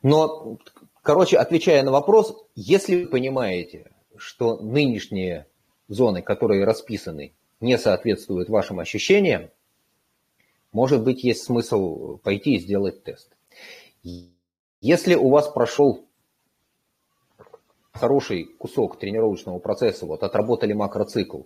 Но, 0.02 0.58
короче, 1.02 1.36
отвечая 1.36 1.82
на 1.82 1.90
вопрос, 1.90 2.34
если 2.54 3.02
вы 3.02 3.10
понимаете, 3.10 3.90
что 4.16 4.56
нынешние 4.56 5.46
зоны, 5.88 6.22
которые 6.22 6.64
расписаны 6.64 7.34
не 7.60 7.78
соответствует 7.78 8.48
вашим 8.48 8.80
ощущениям, 8.80 9.50
может 10.72 11.02
быть, 11.02 11.24
есть 11.24 11.42
смысл 11.44 12.18
пойти 12.18 12.56
и 12.56 12.58
сделать 12.58 13.02
тест. 13.02 13.34
Если 14.80 15.14
у 15.14 15.28
вас 15.30 15.48
прошел 15.48 16.06
хороший 17.92 18.44
кусок 18.44 18.98
тренировочного 18.98 19.58
процесса, 19.58 20.06
вот 20.06 20.22
отработали 20.22 20.72
макроцикл, 20.72 21.42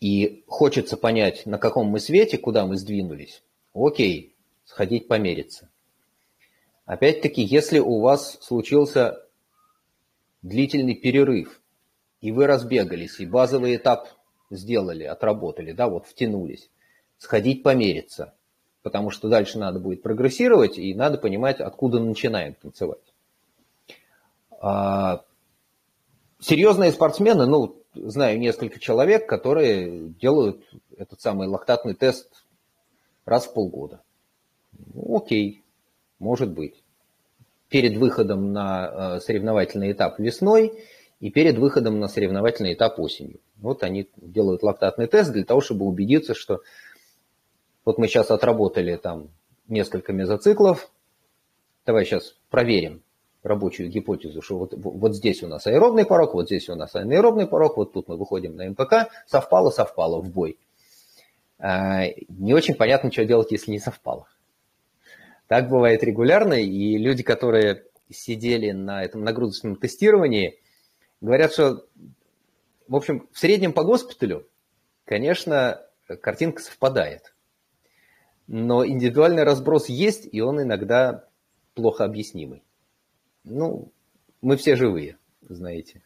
и 0.00 0.44
хочется 0.46 0.96
понять, 0.96 1.44
на 1.44 1.58
каком 1.58 1.88
мы 1.88 1.98
свете, 1.98 2.38
куда 2.38 2.66
мы 2.66 2.76
сдвинулись, 2.76 3.42
окей, 3.74 4.36
сходить 4.64 5.08
помериться. 5.08 5.70
Опять-таки, 6.84 7.42
если 7.42 7.80
у 7.80 8.00
вас 8.00 8.38
случился 8.40 9.26
длительный 10.42 10.94
перерыв, 10.94 11.60
и 12.20 12.32
вы 12.32 12.46
разбегались, 12.46 13.20
и 13.20 13.26
базовый 13.26 13.76
этап 13.76 14.08
сделали, 14.50 15.04
отработали, 15.04 15.72
да, 15.72 15.88
вот 15.88 16.06
втянулись, 16.06 16.70
сходить 17.18 17.62
помериться, 17.62 18.34
потому 18.82 19.10
что 19.10 19.28
дальше 19.28 19.58
надо 19.58 19.78
будет 19.78 20.02
прогрессировать, 20.02 20.78
и 20.78 20.94
надо 20.94 21.18
понимать, 21.18 21.60
откуда 21.60 22.00
начинаем 22.00 22.54
танцевать. 22.54 22.98
А, 24.60 25.24
серьезные 26.40 26.90
спортсмены, 26.90 27.46
ну, 27.46 27.76
знаю 27.94 28.38
несколько 28.38 28.80
человек, 28.80 29.28
которые 29.28 30.08
делают 30.20 30.62
этот 30.96 31.20
самый 31.20 31.46
лактатный 31.46 31.94
тест 31.94 32.44
раз 33.24 33.46
в 33.46 33.52
полгода. 33.52 34.00
Ну, 34.94 35.16
окей, 35.16 35.62
может 36.18 36.52
быть. 36.52 36.82
Перед 37.68 37.98
выходом 37.98 38.52
на 38.52 39.16
э, 39.16 39.20
соревновательный 39.20 39.92
этап 39.92 40.18
весной– 40.18 40.72
и 41.20 41.30
перед 41.30 41.58
выходом 41.58 41.98
на 41.98 42.08
соревновательный 42.08 42.74
этап 42.74 42.98
осенью. 43.00 43.40
Вот 43.56 43.82
они 43.82 44.08
делают 44.16 44.62
лактатный 44.62 45.06
тест 45.06 45.32
для 45.32 45.44
того, 45.44 45.60
чтобы 45.60 45.84
убедиться, 45.84 46.34
что 46.34 46.60
вот 47.84 47.98
мы 47.98 48.06
сейчас 48.06 48.30
отработали 48.30 48.96
там 48.96 49.28
несколько 49.66 50.12
мезоциклов, 50.12 50.90
давай 51.84 52.04
сейчас 52.04 52.36
проверим 52.50 53.02
рабочую 53.42 53.88
гипотезу, 53.88 54.42
что 54.42 54.58
вот, 54.58 54.74
вот 54.74 55.14
здесь 55.14 55.42
у 55.42 55.48
нас 55.48 55.66
аэробный 55.66 56.04
порог, 56.04 56.34
вот 56.34 56.46
здесь 56.46 56.68
у 56.68 56.74
нас 56.74 56.94
анаэробный 56.94 57.46
порог, 57.46 57.76
вот 57.76 57.92
тут 57.92 58.08
мы 58.08 58.16
выходим 58.16 58.56
на 58.56 58.68
МПК, 58.68 59.10
совпало, 59.26 59.70
совпало 59.70 60.20
в 60.20 60.30
бой. 60.30 60.58
А, 61.58 62.04
не 62.28 62.54
очень 62.54 62.74
понятно, 62.74 63.10
что 63.10 63.24
делать, 63.24 63.50
если 63.50 63.70
не 63.70 63.78
совпало. 63.78 64.26
Так 65.48 65.68
бывает 65.68 66.04
регулярно, 66.04 66.54
и 66.54 66.98
люди, 66.98 67.22
которые 67.22 67.84
сидели 68.10 68.70
на 68.70 69.02
этом 69.02 69.24
нагрузочном 69.24 69.74
тестировании– 69.74 70.60
Говорят, 71.20 71.52
что, 71.52 71.86
в 72.86 72.94
общем, 72.94 73.28
в 73.32 73.38
среднем 73.38 73.72
по 73.72 73.82
госпиталю, 73.82 74.48
конечно, 75.04 75.84
картинка 76.20 76.62
совпадает. 76.62 77.34
Но 78.46 78.86
индивидуальный 78.86 79.42
разброс 79.42 79.88
есть, 79.88 80.28
и 80.30 80.40
он 80.40 80.62
иногда 80.62 81.28
плохо 81.74 82.04
объяснимый. 82.04 82.62
Ну, 83.44 83.92
мы 84.40 84.56
все 84.56 84.76
живые, 84.76 85.18
знаете. 85.42 86.02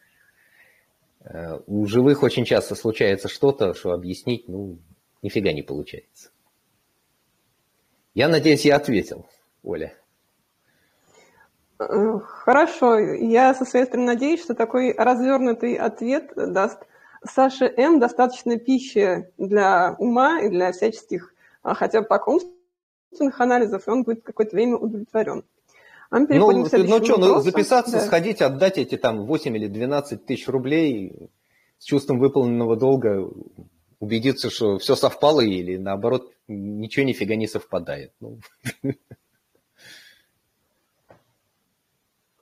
Э, 1.21 1.59
у 1.67 1.85
живых 1.85 2.23
очень 2.23 2.43
часто 2.43 2.75
случается 2.75 3.27
что-то, 3.29 3.73
что 3.73 3.91
объяснить, 3.91 4.47
ну, 4.49 4.77
нифига 5.21 5.53
не 5.53 5.61
получается. 5.61 6.31
Я 8.13 8.27
надеюсь, 8.27 8.65
я 8.65 8.75
ответил, 8.75 9.25
Оля. 9.63 9.93
Э, 11.79 12.19
хорошо, 12.23 12.99
я 12.99 13.53
со 13.53 13.65
своей 13.65 13.85
стороны 13.85 14.07
надеюсь, 14.07 14.43
что 14.43 14.53
такой 14.53 14.93
развернутый 14.93 15.75
ответ 15.75 16.31
даст 16.35 16.79
Саше 17.25 17.65
М 17.65 17.99
достаточно 17.99 18.57
пищи 18.57 19.29
для 19.37 19.95
ума 19.97 20.41
и 20.41 20.49
для 20.49 20.71
всяческих 20.71 21.33
а, 21.61 21.73
хотя 21.73 22.01
бы 22.01 22.07
покумственных 22.07 23.39
анализов, 23.39 23.87
и 23.87 23.91
он 23.91 24.03
будет 24.03 24.23
какое-то 24.23 24.55
время 24.55 24.75
удовлетворен. 24.75 25.43
А 26.09 26.19
ну, 26.19 26.51
ну 26.51 26.65
что, 26.67 27.17
ну, 27.17 27.41
записаться, 27.41 27.93
да. 27.93 28.01
сходить, 28.01 28.41
отдать 28.41 28.77
эти 28.77 28.97
там 28.97 29.25
8 29.25 29.57
или 29.57 29.67
12 29.67 30.25
тысяч 30.25 30.47
рублей 30.47 31.31
с 31.79 31.85
чувством 31.85 32.19
выполненного 32.19 32.75
долга, 32.75 33.27
убедиться, 33.99 34.51
что 34.51 34.77
все 34.77 34.95
совпало 34.95 35.41
или 35.41 35.77
наоборот 35.77 36.31
ничего 36.47 37.05
нифига 37.05 37.35
не 37.35 37.47
совпадает. 37.47 38.13
Ну. 38.19 38.39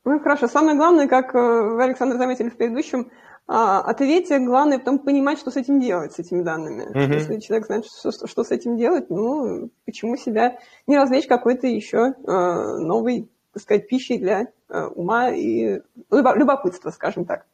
Ну, 0.03 0.19
хорошо. 0.19 0.47
Самое 0.47 0.75
главное, 0.75 1.07
как 1.07 1.35
э, 1.35 1.39
вы, 1.39 1.83
Александр, 1.83 2.17
заметили 2.17 2.49
в 2.49 2.57
предыдущем 2.57 3.11
а, 3.47 3.81
ответе, 3.81 4.39
главное 4.39 4.79
потом 4.79 4.99
понимать, 4.99 5.37
что 5.37 5.51
с 5.51 5.57
этим 5.57 5.79
делать, 5.79 6.13
с 6.13 6.19
этими 6.19 6.41
данными. 6.41 6.87
Uh-huh. 6.93 7.15
Если 7.15 7.39
человек 7.39 7.65
знает, 7.65 7.85
что, 7.85 8.11
что, 8.11 8.27
что 8.27 8.43
с 8.43 8.51
этим 8.51 8.77
делать, 8.77 9.09
ну, 9.09 9.69
почему 9.85 10.15
себя 10.15 10.59
не 10.87 10.97
развлечь 10.97 11.27
какой-то 11.27 11.67
еще 11.67 12.13
э, 12.15 12.31
новой, 12.31 13.29
так 13.53 13.63
сказать, 13.63 13.89
пищей 13.89 14.17
для 14.17 14.47
э, 14.69 14.85
ума 14.95 15.29
и 15.29 15.81
любопытства, 16.09 16.91
скажем 16.91 17.25
так. 17.25 17.45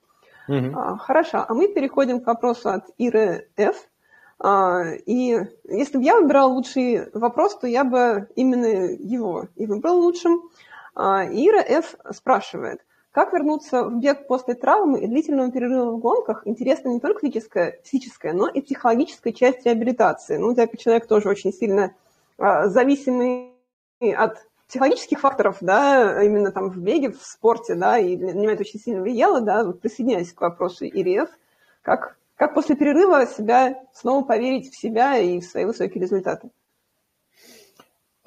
А, 0.47 0.97
хорошо. 0.97 1.45
А 1.47 1.53
мы 1.53 1.67
переходим 1.67 2.21
к 2.21 2.27
вопросу 2.27 2.69
от 2.69 2.85
Иры 2.97 3.49
Ф. 3.57 3.75
А, 4.39 4.83
и 5.05 5.37
если 5.67 5.97
бы 5.97 6.03
я 6.03 6.19
выбирал 6.19 6.53
лучший 6.53 7.09
вопрос, 7.13 7.57
то 7.57 7.67
я 7.67 7.83
бы 7.83 8.29
именно 8.35 8.65
его 8.65 9.47
и 9.55 9.65
выбрал 9.65 9.99
лучшим. 9.99 10.43
А, 10.99 11.25
Ира 11.25 11.61
Ф. 11.61 11.95
спрашивает, 12.09 12.83
как 13.11 13.31
вернуться 13.31 13.83
в 13.83 13.99
бег 13.99 14.25
после 14.25 14.55
травмы 14.55 15.01
и 15.01 15.07
длительного 15.07 15.51
перерыва 15.51 15.91
в 15.91 15.99
гонках 15.99 16.41
интересна 16.45 16.89
не 16.89 16.99
только 16.99 17.19
физическая, 17.19 17.79
физическая, 17.83 18.33
но 18.33 18.47
и 18.47 18.61
психологическая 18.61 19.31
часть 19.31 19.63
реабилитации. 19.67 20.37
Ну, 20.37 20.55
я 20.55 20.65
как 20.65 20.79
человек 20.79 21.05
тоже 21.05 21.29
очень 21.29 21.53
сильно 21.53 21.93
а, 22.39 22.67
зависимый 22.67 23.53
от 24.01 24.43
психологических 24.67 25.19
факторов, 25.19 25.57
да, 25.61 26.23
именно 26.23 26.51
там 26.51 26.71
в 26.71 26.77
беге, 26.79 27.11
в 27.11 27.21
спорте, 27.21 27.75
да, 27.75 27.99
и 27.99 28.17
на 28.17 28.31
меня 28.31 28.53
это 28.53 28.61
очень 28.61 28.79
сильно 28.79 29.03
влияло, 29.03 29.39
да, 29.39 29.63
вот 29.65 29.79
присоединяясь 29.79 30.33
к 30.33 30.41
вопросу 30.41 30.85
ИРФ, 30.85 31.29
как, 31.83 32.17
как 32.35 32.55
после 32.55 32.75
перерыва 32.75 33.27
себя 33.27 33.83
снова 33.93 34.25
поверить 34.25 34.73
в 34.73 34.79
себя 34.79 35.15
и 35.19 35.39
в 35.41 35.45
свои 35.45 35.65
высокие 35.65 36.01
результаты? 36.01 36.49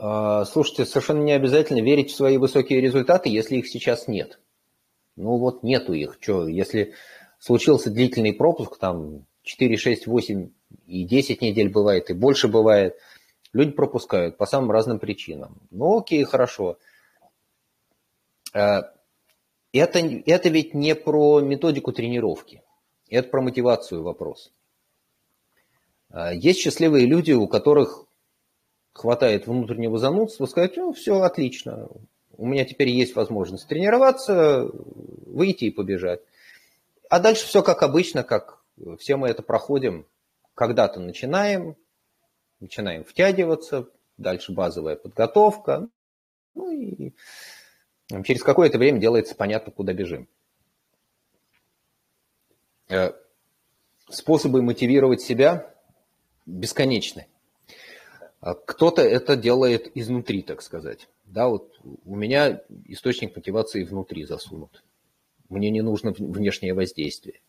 А, 0.02 0.46
слушайте, 0.46 0.86
совершенно 0.86 1.20
не 1.20 1.32
обязательно 1.32 1.82
верить 1.82 2.10
в 2.10 2.16
свои 2.16 2.38
высокие 2.38 2.80
результаты, 2.80 3.28
если 3.28 3.56
их 3.56 3.68
сейчас 3.68 4.08
нет. 4.08 4.40
Ну 5.16 5.36
вот 5.36 5.62
нету 5.62 5.92
их. 5.92 6.16
Что, 6.20 6.48
если 6.48 6.94
случился 7.38 7.90
длительный 7.90 8.32
пропуск, 8.32 8.78
там 8.78 9.26
4, 9.42 9.76
6, 9.76 10.06
8 10.06 10.50
и 10.86 11.04
10 11.04 11.42
недель 11.42 11.68
бывает, 11.68 12.08
и 12.08 12.14
больше 12.14 12.48
бывает, 12.48 12.96
люди 13.52 13.72
пропускают 13.72 14.38
по 14.38 14.46
самым 14.46 14.70
разным 14.70 15.00
причинам. 15.00 15.60
Ну 15.70 15.98
окей, 15.98 16.24
хорошо. 16.24 16.78
А, 18.54 18.94
это, 19.74 19.98
это 19.98 20.48
ведь 20.48 20.72
не 20.72 20.94
про 20.94 21.40
методику 21.40 21.92
тренировки, 21.92 22.62
это 23.10 23.28
про 23.28 23.42
мотивацию 23.42 24.02
вопрос. 24.02 24.50
А, 26.08 26.32
есть 26.32 26.60
счастливые 26.60 27.04
люди, 27.04 27.32
у 27.32 27.46
которых 27.46 28.06
хватает 28.92 29.46
внутреннего 29.46 29.98
занудства, 29.98 30.46
сказать, 30.46 30.76
ну, 30.76 30.92
все 30.92 31.20
отлично, 31.20 31.88
у 32.40 32.46
меня 32.46 32.64
теперь 32.64 32.88
есть 32.88 33.14
возможность 33.14 33.68
тренироваться, 33.68 34.68
выйти 34.72 35.66
и 35.66 35.70
побежать. 35.70 36.20
А 37.10 37.20
дальше 37.20 37.46
все 37.46 37.62
как 37.62 37.82
обычно, 37.82 38.22
как 38.22 38.62
все 38.98 39.16
мы 39.16 39.28
это 39.28 39.42
проходим. 39.42 40.06
Когда-то 40.54 41.00
начинаем, 41.00 41.76
начинаем 42.58 43.04
втягиваться, 43.04 43.88
дальше 44.16 44.52
базовая 44.52 44.96
подготовка, 44.96 45.88
ну 46.54 46.70
и 46.70 47.12
через 48.24 48.42
какое-то 48.42 48.78
время 48.78 49.00
делается 49.00 49.34
понятно, 49.34 49.70
куда 49.72 49.92
бежим. 49.92 50.26
Э, 52.88 53.12
способы 54.08 54.62
мотивировать 54.62 55.20
себя 55.20 55.74
бесконечны. 56.46 57.26
А 58.40 58.54
кто-то 58.54 59.02
это 59.02 59.36
делает 59.36 59.90
изнутри, 59.94 60.42
так 60.42 60.62
сказать. 60.62 61.08
Да, 61.26 61.48
вот 61.48 61.78
у 62.04 62.16
меня 62.16 62.62
источник 62.86 63.36
мотивации 63.36 63.84
внутри 63.84 64.24
засунут. 64.24 64.82
Мне 65.50 65.70
не 65.70 65.82
нужно 65.82 66.12
внешнее 66.12 66.72
воздействие. 66.72 67.40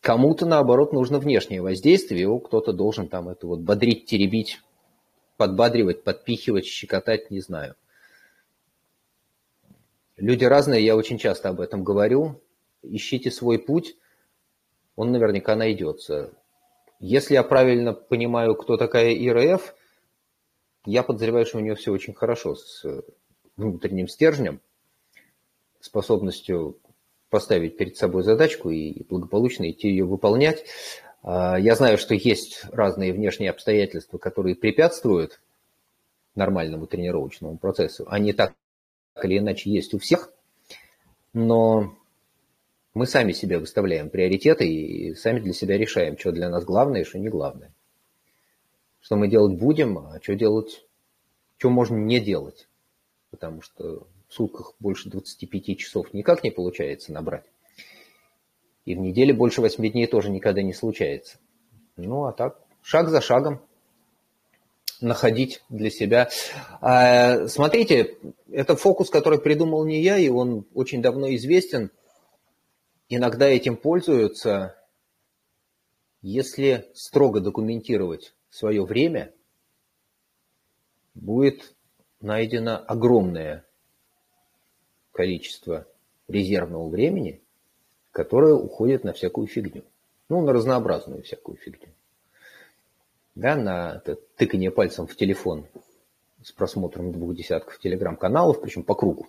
Кому-то, 0.00 0.46
наоборот, 0.46 0.92
нужно 0.92 1.18
внешнее 1.18 1.62
воздействие, 1.62 2.22
его 2.22 2.38
кто-то 2.40 2.72
должен 2.72 3.08
там 3.08 3.28
это 3.28 3.46
вот 3.46 3.60
бодрить, 3.60 4.06
теребить, 4.06 4.60
подбадривать, 5.36 6.02
подпихивать, 6.02 6.66
щекотать, 6.66 7.30
не 7.30 7.40
знаю. 7.40 7.74
Люди 10.16 10.44
разные, 10.44 10.84
я 10.84 10.96
очень 10.96 11.18
часто 11.18 11.48
об 11.48 11.60
этом 11.60 11.84
говорю. 11.84 12.40
Ищите 12.82 13.30
свой 13.30 13.58
путь, 13.58 13.96
он 14.96 15.12
наверняка 15.12 15.54
найдется. 15.54 16.32
Если 16.98 17.34
я 17.34 17.44
правильно 17.44 17.92
понимаю, 17.92 18.56
кто 18.56 18.76
такая 18.76 19.14
ИРФ, 19.14 19.74
я 20.84 21.02
подозреваю, 21.02 21.46
что 21.46 21.58
у 21.58 21.60
нее 21.60 21.74
все 21.74 21.92
очень 21.92 22.14
хорошо 22.14 22.54
с 22.54 22.84
э, 22.84 23.02
внутренним 23.56 24.08
стержнем, 24.08 24.60
способностью 25.80 26.78
поставить 27.30 27.76
перед 27.76 27.96
собой 27.96 28.22
задачку 28.22 28.70
и 28.70 29.02
благополучно 29.04 29.70
идти 29.70 29.88
ее 29.88 30.04
выполнять. 30.04 30.64
А, 31.22 31.58
я 31.58 31.74
знаю, 31.74 31.98
что 31.98 32.14
есть 32.14 32.64
разные 32.72 33.12
внешние 33.12 33.50
обстоятельства, 33.50 34.18
которые 34.18 34.54
препятствуют 34.54 35.40
нормальному 36.34 36.86
тренировочному 36.86 37.58
процессу. 37.58 38.06
Они 38.08 38.32
так 38.32 38.54
или 39.22 39.38
иначе 39.38 39.70
есть 39.70 39.92
у 39.94 39.98
всех, 39.98 40.32
но 41.32 41.94
мы 42.94 43.06
сами 43.06 43.32
себе 43.32 43.58
выставляем 43.58 44.08
приоритеты 44.08 44.66
и 44.66 45.14
сами 45.14 45.40
для 45.40 45.52
себя 45.52 45.76
решаем, 45.76 46.16
что 46.16 46.32
для 46.32 46.48
нас 46.48 46.64
главное 46.64 47.02
и 47.02 47.04
что 47.04 47.18
не 47.18 47.28
главное 47.28 47.72
что 49.08 49.16
мы 49.16 49.26
делать 49.26 49.58
будем, 49.58 49.96
а 49.96 50.20
что 50.20 50.34
делать, 50.34 50.84
что 51.56 51.70
можно 51.70 51.96
не 51.96 52.20
делать. 52.20 52.68
Потому 53.30 53.62
что 53.62 54.06
в 54.28 54.34
сутках 54.34 54.74
больше 54.80 55.08
25 55.08 55.78
часов 55.78 56.12
никак 56.12 56.44
не 56.44 56.50
получается 56.50 57.10
набрать. 57.14 57.46
И 58.84 58.94
в 58.94 58.98
неделе 58.98 59.32
больше 59.32 59.62
8 59.62 59.92
дней 59.92 60.06
тоже 60.06 60.28
никогда 60.28 60.60
не 60.60 60.74
случается. 60.74 61.38
Ну, 61.96 62.26
а 62.26 62.32
так, 62.32 62.60
шаг 62.82 63.08
за 63.08 63.22
шагом 63.22 63.62
находить 65.00 65.62
для 65.70 65.88
себя. 65.88 66.28
А, 66.82 67.48
смотрите, 67.48 68.18
это 68.52 68.76
фокус, 68.76 69.08
который 69.08 69.38
придумал 69.38 69.86
не 69.86 70.02
я, 70.02 70.18
и 70.18 70.28
он 70.28 70.66
очень 70.74 71.00
давно 71.00 71.34
известен. 71.34 71.90
Иногда 73.08 73.48
этим 73.48 73.78
пользуются, 73.78 74.76
если 76.20 76.90
строго 76.92 77.40
документировать 77.40 78.34
свое 78.50 78.84
время 78.84 79.32
будет 81.14 81.74
найдено 82.20 82.82
огромное 82.86 83.64
количество 85.12 85.86
резервного 86.28 86.88
времени, 86.88 87.40
которое 88.12 88.54
уходит 88.54 89.04
на 89.04 89.12
всякую 89.12 89.46
фигню. 89.46 89.84
Ну, 90.28 90.42
на 90.42 90.52
разнообразную 90.52 91.22
всякую 91.22 91.56
фигню. 91.56 91.88
Да, 93.34 93.56
на 93.56 93.96
это, 93.96 94.16
тыкание 94.36 94.70
пальцем 94.70 95.06
в 95.06 95.16
телефон 95.16 95.66
с 96.42 96.52
просмотром 96.52 97.12
двух 97.12 97.34
десятков 97.34 97.78
телеграм-каналов, 97.78 98.60
причем 98.60 98.82
по 98.82 98.94
кругу. 98.94 99.26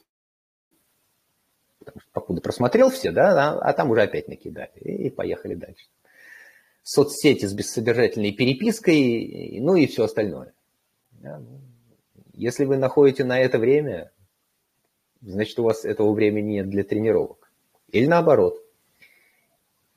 Потому 1.79 2.01
что 2.01 2.09
покуда 2.11 2.41
просмотрел 2.41 2.89
все, 2.89 3.11
да, 3.11 3.53
а, 3.53 3.69
а 3.69 3.73
там 3.73 3.89
уже 3.91 4.01
опять 4.01 4.27
накидали. 4.27 4.71
И 4.79 5.09
поехали 5.09 5.55
дальше 5.55 5.85
соцсети 6.89 7.45
с 7.45 7.53
бессодержательной 7.53 8.31
перепиской, 8.31 9.59
ну 9.61 9.75
и 9.75 9.85
все 9.85 10.05
остальное. 10.05 10.53
Ну, 11.21 11.61
если 12.33 12.65
вы 12.65 12.77
находите 12.77 13.23
на 13.23 13.39
это 13.39 13.59
время, 13.59 14.11
значит, 15.21 15.59
у 15.59 15.63
вас 15.65 15.85
этого 15.85 16.11
времени 16.13 16.53
нет 16.53 16.69
для 16.69 16.83
тренировок. 16.83 17.51
Или 17.91 18.07
наоборот. 18.07 18.65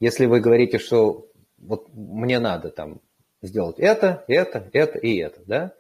Если 0.01 0.27
вы 0.27 0.41
говорите, 0.41 0.79
что 0.79 1.31
вот 1.57 1.89
мне 1.95 2.39
надо 2.39 2.71
там 2.71 3.01
сделать 3.41 3.79
это, 3.79 4.25
это, 4.29 4.69
это 4.75 4.99
и 4.99 5.17
это, 5.17 5.41
да? 5.47 5.75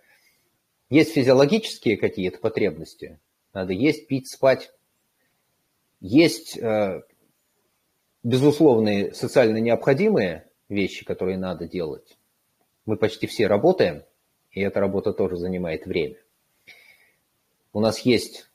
Есть 0.89 1.13
физиологические 1.13 1.99
какие-то 1.99 2.39
потребности. 2.39 3.21
Надо 3.53 3.75
есть, 3.75 4.07
пить, 4.07 4.33
спать. 4.33 4.73
Есть 6.01 6.57
э, 6.57 7.03
безусловные 8.23 9.13
социально 9.13 9.59
необходимые 9.59 10.47
вещи, 10.73 11.05
которые 11.05 11.39
надо 11.39 11.67
делать. 11.67 12.17
Мы 12.87 12.97
почти 12.97 13.27
все 13.27 13.47
работаем, 13.47 14.03
и 14.51 14.61
эта 14.61 14.81
работа 14.81 15.13
тоже 15.13 15.37
занимает 15.37 15.87
время. 15.87 16.17
У 17.73 17.81
нас 17.81 18.01
есть 18.01 18.49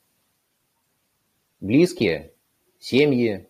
близкие, 1.60 2.34
семьи, 2.80 3.48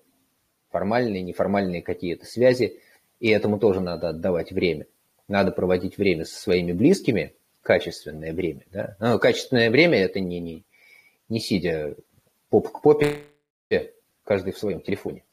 формальные, 0.70 1.24
неформальные 1.24 1.82
какие-то 1.82 2.26
связи, 2.26 2.80
и 3.20 3.30
этому 3.30 3.59
тоже 3.59 3.82
надо 3.82 4.09
отдавать 4.09 4.51
время. 4.51 4.86
Надо 5.28 5.51
проводить 5.51 5.97
время 5.97 6.26
со 6.26 6.39
своими 6.39 6.72
близкими, 6.72 7.34
качественное 7.63 8.34
время. 8.34 8.63
Да? 8.72 8.95
Но 8.99 9.20
качественное 9.20 9.70
время– 9.70 9.97
это 9.99 10.20
не, 10.20 10.39
не, 10.39 10.63
не 11.28 11.39
сидя 11.39 11.95
поп 12.49 12.72
к 12.72 12.82
попе, 12.82 13.18
каждый 14.24 14.53
в 14.53 14.57
своем 14.57 14.82
телефоне 14.82 15.24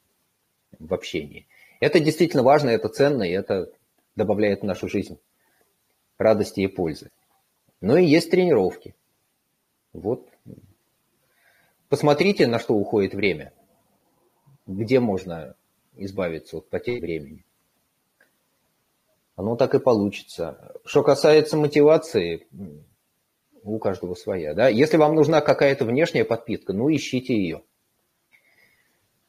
в 0.79 0.95
общении. 0.95 1.47
Это 1.85 2.01
действительно 2.01 2.43
важно, 2.43 2.71
это 2.71 2.89
ценно, 2.89 3.25
и 3.25 3.33
это 3.33 3.71
добавляет 4.17 4.63
в 4.63 4.65
нашу 4.65 4.89
жизнь 4.89 5.19
радости 6.17 6.61
и 6.61 6.67
пользы. 6.67 7.11
Но 7.83 7.99
и 7.99 8.07
есть 8.07 8.31
тренировки. 8.31 8.95
Вот. 9.93 10.27
Посмотрите, 11.91 12.47
на 12.47 12.59
что 12.59 12.73
уходит 12.73 13.13
время. 13.13 13.53
Где 14.67 14.99
можно 14.99 15.57
избавиться 15.97 16.57
от 16.57 16.71
потери 16.71 17.01
времени. 17.01 17.45
Оно 19.37 19.55
так 19.55 19.75
и 19.75 19.79
получится. 19.79 20.73
Что 20.87 21.03
касается 21.03 21.59
мотивации, 21.59 22.47
у 23.63 23.79
каждого 23.79 24.15
своя. 24.15 24.55
Да? 24.55 24.69
Если 24.69 24.97
вам 24.97 25.15
нужна 25.15 25.43
какая-то 25.43 25.85
внешняя 25.85 26.25
подпитка, 26.25 26.73
ну 26.73 26.91
ищите 26.91 27.35
ее. 27.35 27.63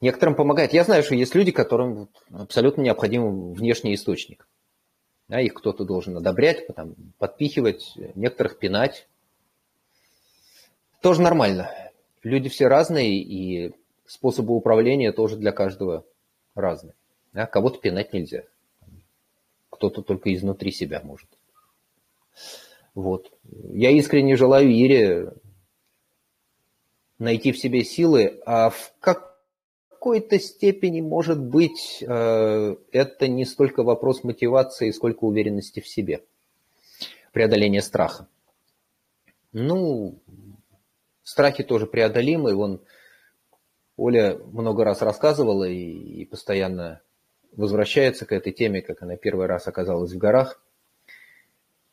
Некоторым 0.05 0.35
помогает. 0.35 0.71
Я 0.71 0.83
знаю, 0.83 1.01
что 1.01 1.15
есть 1.15 1.33
люди, 1.33 1.51
которым 1.51 2.09
абсолютно 2.31 2.83
необходим 2.83 3.53
внешний 3.53 3.95
источник. 3.95 4.47
Да, 5.27 5.41
их 5.41 5.55
кто-то 5.55 5.83
должен 5.83 6.15
одобрять, 6.15 6.67
потом 6.67 6.95
подпихивать, 7.17 7.91
некоторых 8.13 8.59
пинать. 8.59 9.07
Тоже 11.01 11.23
нормально. 11.23 11.71
Люди 12.21 12.49
все 12.49 12.67
разные, 12.67 13.17
и 13.17 13.73
способы 14.05 14.53
управления 14.53 15.11
тоже 15.11 15.37
для 15.37 15.51
каждого 15.51 16.05
разные. 16.53 16.93
Да, 17.33 17.47
кого-то 17.47 17.79
пинать 17.79 18.13
нельзя. 18.13 18.43
Кто-то 19.71 20.03
только 20.03 20.31
изнутри 20.35 20.71
себя 20.71 21.01
может. 21.03 21.29
Вот. 22.93 23.31
Я 23.71 23.89
искренне 23.89 24.35
желаю 24.35 24.69
Ире 24.69 25.33
найти 27.17 27.51
в 27.51 27.57
себе 27.57 27.83
силы, 27.83 28.39
а 28.45 28.69
в 28.69 28.93
какой-то 30.05 30.37
степени, 30.39 31.01
может 31.01 31.39
быть, 31.39 32.03
э, 32.07 32.75
это 32.91 33.27
не 33.27 33.43
столько 33.43 33.81
вопрос 33.81 34.23
мотивации, 34.23 34.91
сколько 34.91 35.23
уверенности 35.23 35.79
в 35.79 35.87
себе, 35.87 36.21
преодоление 37.33 37.81
страха. 37.81 38.27
Ну, 39.51 40.19
страхи 41.23 41.63
тоже 41.63 41.87
преодолимы. 41.87 42.53
Вон 42.53 42.81
Оля 43.97 44.37
много 44.37 44.83
раз 44.83 45.01
рассказывала 45.01 45.63
и, 45.63 46.21
и 46.21 46.25
постоянно 46.25 47.01
возвращается 47.53 48.27
к 48.27 48.31
этой 48.31 48.53
теме, 48.53 48.83
как 48.83 49.01
она 49.01 49.15
первый 49.17 49.47
раз 49.47 49.67
оказалась 49.67 50.11
в 50.11 50.19
горах. 50.19 50.61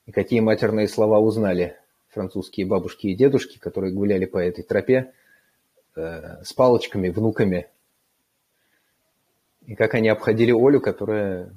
И 0.05 0.13
какие 0.13 0.41
матерные 0.41 0.87
слова 0.87 1.19
узнали 1.19 1.79
французские 2.11 2.67
бабушки 2.67 3.07
и 3.07 3.15
дедушки, 3.15 3.59
которые 3.59 3.95
гуляли 3.95 4.27
по 4.27 4.37
этой 4.37 4.65
тропе 4.65 5.15
э, 5.97 6.45
с 6.45 6.53
палочками, 6.53 7.09
внуками. 7.09 7.69
И 9.67 9.75
как 9.75 9.95
они 9.95 10.09
обходили 10.09 10.53
Олю, 10.53 10.81
которая 10.81 11.55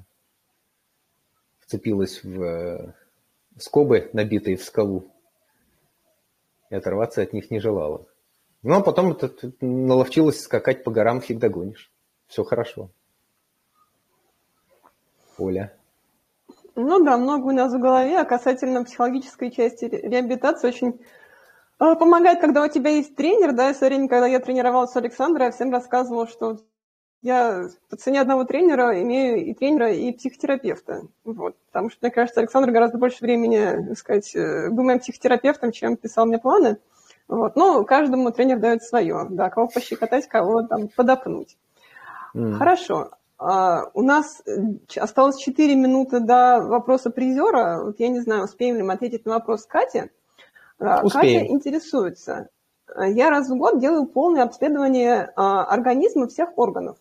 вцепилась 1.60 2.24
в 2.24 2.42
э, 2.42 2.94
скобы, 3.58 4.10
набитые 4.14 4.58
в 4.58 4.64
скалу, 4.64 5.12
и 6.70 6.76
оторваться 6.76 7.22
от 7.22 7.34
них 7.34 7.50
не 7.52 7.60
желала. 7.60 8.06
Ну, 8.62 8.76
а 8.76 8.82
потом 8.82 9.12
это, 9.12 9.32
наловчилась 9.62 10.42
скакать 10.42 10.84
по 10.84 10.92
горам, 10.92 11.22
фиг 11.22 11.40
догонишь. 11.40 11.92
Все 12.28 12.44
хорошо. 12.44 12.90
Оля. 15.38 15.74
Ну 16.76 17.04
да, 17.04 17.18
много 17.18 17.48
у 17.48 17.52
нас 17.52 17.74
в 17.74 17.80
голове, 17.80 18.20
а 18.20 18.26
касательно 18.26 18.84
психологической 18.84 19.52
части 19.52 19.86
реабилитации 19.86 20.68
очень 20.68 21.00
э, 21.80 21.96
помогает, 21.96 22.42
когда 22.42 22.64
у 22.64 22.68
тебя 22.68 22.92
есть 22.92 23.16
тренер, 23.16 23.54
да, 23.54 23.74
в 23.74 23.78
свое 23.78 23.94
время, 23.94 24.10
когда 24.10 24.28
я 24.28 24.40
тренировалась 24.40 24.92
с 24.92 24.96
Александрой, 24.96 25.48
я 25.48 25.52
всем 25.52 25.72
рассказывала, 25.72 26.28
что 26.28 26.60
я 27.26 27.70
по 27.90 27.98
цене 27.98 28.22
одного 28.22 28.44
тренера 28.44 29.02
имею 29.02 29.44
и 29.44 29.54
тренера, 29.56 29.92
и 29.92 30.12
психотерапевта. 30.12 31.08
Вот. 31.24 31.56
Потому 31.72 31.90
что, 31.90 31.98
мне 32.02 32.12
кажется, 32.12 32.40
Александр 32.40 32.70
гораздо 32.70 33.00
больше 33.00 33.24
времени, 33.24 33.88
так 33.88 33.98
сказать, 33.98 34.36
э, 34.36 34.70
был 34.70 34.84
моим 34.84 35.00
психотерапевтом, 35.00 35.72
чем 35.72 35.98
писал 35.98 36.28
мне 36.28 36.38
планы. 36.38 36.78
Вот. 37.28 37.56
Ну, 37.56 37.84
каждому 37.84 38.32
тренер 38.32 38.60
дает 38.60 38.84
свое, 38.84 39.26
да, 39.32 39.50
кого 39.50 39.68
пощекотать, 39.68 40.28
кого 40.28 40.68
там 40.68 40.88
подопнуть. 40.88 41.58
Mm. 42.36 42.54
Хорошо. 42.54 43.10
Uh, 43.38 43.90
у 43.94 44.02
нас 44.02 44.42
э, 44.46 44.52
осталось 44.98 45.38
4 45.38 45.76
минуты 45.76 46.20
до 46.22 46.62
вопроса 46.62 47.10
призера. 47.10 47.84
Вот 47.84 48.00
я 48.00 48.08
не 48.08 48.22
знаю, 48.22 48.44
успеем 48.44 48.78
ли 48.78 48.84
мы 48.84 48.94
ответить 48.94 49.26
на 49.26 49.34
вопрос 49.34 49.66
Кати. 49.66 50.12
Uh, 50.80 51.10
Катя 51.10 51.46
интересуется. 51.48 52.50
Я 52.98 53.30
раз 53.32 53.50
в 53.50 53.58
год 53.58 53.80
делаю 53.80 54.06
полное 54.06 54.44
обследование 54.44 55.34
uh, 55.36 55.64
организма 55.64 56.28
всех 56.28 56.58
органов 56.58 56.98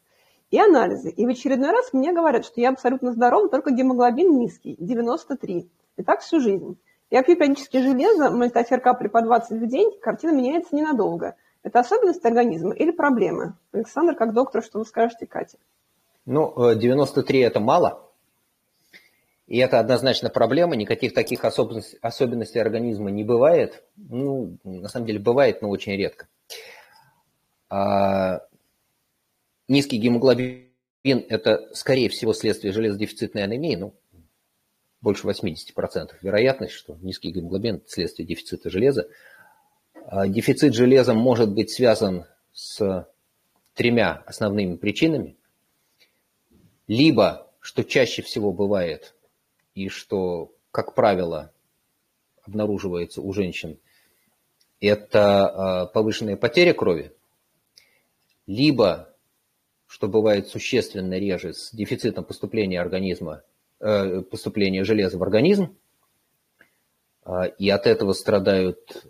и 0.55 0.59
анализы. 0.61 1.11
И 1.11 1.27
в 1.27 1.29
очередной 1.29 1.73
раз 1.73 1.93
мне 1.93 2.13
говорят, 2.13 2.45
что 2.45 2.61
я 2.61 2.69
абсолютно 2.69 3.11
здорова, 3.11 3.49
только 3.49 3.73
гемоглобин 3.73 4.39
низкий, 4.39 4.77
93. 4.79 5.69
И 5.97 6.03
так 6.05 6.21
всю 6.21 6.39
жизнь. 6.39 6.79
Я 7.11 7.25
пью 7.25 7.35
периодически 7.35 7.79
железо, 7.79 8.31
мальтофер 8.31 8.81
капли 8.81 9.09
по 9.09 9.21
20 9.21 9.51
в 9.51 9.67
день, 9.67 9.91
картина 10.01 10.31
меняется 10.31 10.77
ненадолго. 10.77 11.35
Это 11.65 11.81
особенность 11.81 12.25
организма 12.25 12.73
или 12.73 12.93
проблемы? 12.93 13.55
Александр, 13.73 14.15
как 14.15 14.33
доктор, 14.33 14.63
что 14.63 14.79
вы 14.79 14.85
скажете 14.85 15.27
Кате? 15.27 15.59
Ну, 16.25 16.55
93 16.73 17.41
э, 17.41 17.47
это 17.47 17.59
мало. 17.59 18.09
И 19.49 19.59
это 19.59 19.81
однозначно 19.81 20.31
проблема. 20.31 20.77
Никаких 20.77 21.15
таких 21.15 21.45
особенностей, 21.45 21.99
особенностей 22.01 22.61
организма 22.61 23.11
не 23.11 23.25
бывает. 23.25 23.83
Ну, 23.97 24.57
на 24.63 24.89
самом 24.89 25.07
деле 25.07 25.19
бывает, 25.19 25.63
но 25.63 25.69
очень 25.69 25.97
редко. 25.97 26.29
А, 27.69 28.43
низкий 29.69 29.99
гемоглобин– 29.99 30.67
это, 31.03 31.69
скорее 31.75 32.09
всего, 32.09 32.33
следствие 32.33 32.73
железодефицитной 32.73 33.45
анемии. 33.45 33.77
Ну, 33.77 33.95
больше 35.01 35.27
80% 35.27 36.13
вероятность, 36.23 36.75
что 36.75 36.97
низкий 37.01 37.31
гемоглобин– 37.31 37.83
следствие 37.87 38.27
дефицита 38.27 38.71
железа. 38.71 39.09
А, 40.07 40.27
дефицит 40.29 40.75
железа 40.75 41.15
может 41.15 41.53
быть 41.53 41.71
связан 41.71 42.27
с 42.53 43.09
тремя 43.75 44.23
основными 44.27 44.77
причинами– 44.77 45.37
либо, 46.87 47.51
что 47.61 47.85
чаще 47.85 48.23
всего 48.23 48.53
бывает, 48.53 49.15
и 49.75 49.89
что, 49.89 50.53
как 50.71 50.95
правило, 50.95 51.53
обнаруживается 52.43 53.23
у 53.23 53.33
женщин, 53.33 53.79
это 54.81 55.47
а, 55.47 55.87
повышенная 55.87 56.37
потеря 56.37 56.75
крови, 56.75 57.13
либо, 58.47 59.14
что 59.95 60.09
бывает 60.09 60.49
существенно 60.49 61.17
реже, 61.21 61.55
с 61.55 61.71
дефицитом 61.73 62.25
поступления 62.25 62.81
организма, 62.81 63.45
э, 63.79 64.23
поступления 64.23 64.83
железа 64.83 65.19
в 65.19 65.23
организм, 65.23 65.77
а, 67.23 67.45
и 67.45 67.69
от 67.69 67.87
этого 67.87 68.13
страдают 68.13 69.05
э, 69.05 69.09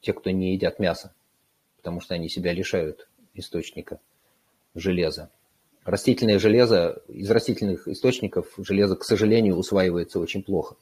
те, 0.00 0.12
кто 0.12 0.30
не 0.30 0.52
едят 0.52 0.78
мясо, 0.78 1.12
потому 1.78 2.00
что 2.00 2.14
они 2.14 2.28
себя 2.28 2.52
лишают 2.52 3.08
источника 3.34 3.98
железа. 4.76 5.30
Растительное 5.84 6.38
железо, 6.38 7.02
из 7.08 7.28
растительных 7.28 7.88
источников 7.88 8.54
железо, 8.56 8.94
к 8.94 9.02
сожалению, 9.02 9.56
усваивается 9.56 10.20
очень 10.20 10.44
плохо. 10.44 10.76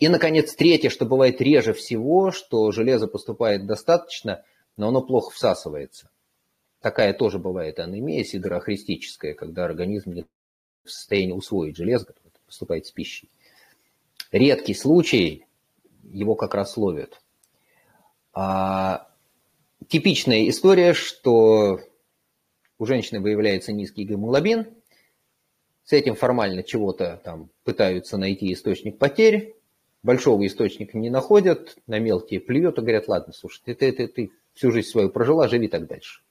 И, 0.00 0.08
наконец, 0.08 0.54
третье, 0.54 0.90
что 0.90 1.06
бывает 1.06 1.40
реже 1.40 1.72
всего, 1.72 2.30
что 2.30 2.70
железо 2.72 3.06
поступает 3.06 3.64
достаточно, 3.64 4.44
но 4.76 4.88
оно 4.88 5.00
плохо 5.00 5.30
всасывается. 5.30 6.10
Такая 6.82 7.14
тоже 7.14 7.38
бывает 7.38 7.78
анемия 7.78 8.24
сидорохристическая, 8.24 9.34
когда 9.34 9.64
организм 9.64 10.12
не 10.12 10.26
в 10.84 10.90
состоянии 10.90 11.32
усвоить 11.32 11.76
железо, 11.76 12.12
поступает 12.44 12.86
с 12.86 12.90
пищей. 12.90 13.30
Редкий 14.32 14.74
случай, 14.74 15.46
его 16.02 16.34
как 16.34 16.54
раз 16.54 16.76
ловят. 16.76 17.22
А, 18.34 19.08
типичная 19.86 20.48
история, 20.48 20.92
что 20.92 21.78
у 22.80 22.84
женщины 22.84 23.20
выявляется 23.20 23.72
низкий 23.72 24.02
гемоглобин, 24.02 24.66
с 25.84 25.92
этим 25.92 26.16
формально 26.16 26.64
чего-то 26.64 27.20
там 27.22 27.48
пытаются 27.62 28.16
найти 28.16 28.52
источник 28.52 28.98
потерь, 28.98 29.54
большого 30.02 30.44
источника 30.48 30.98
не 30.98 31.10
находят, 31.10 31.76
на 31.86 32.00
мелкие 32.00 32.40
плюют 32.40 32.78
и 32.78 32.80
говорят, 32.80 33.06
ладно, 33.06 33.32
слушай, 33.32 33.62
ты, 33.64 33.74
ты, 33.76 33.92
ты, 33.92 34.08
ты 34.08 34.30
всю 34.52 34.72
жизнь 34.72 34.88
свою 34.88 35.10
прожила, 35.10 35.46
живи 35.46 35.68
так 35.68 35.86
дальше. 35.86 36.22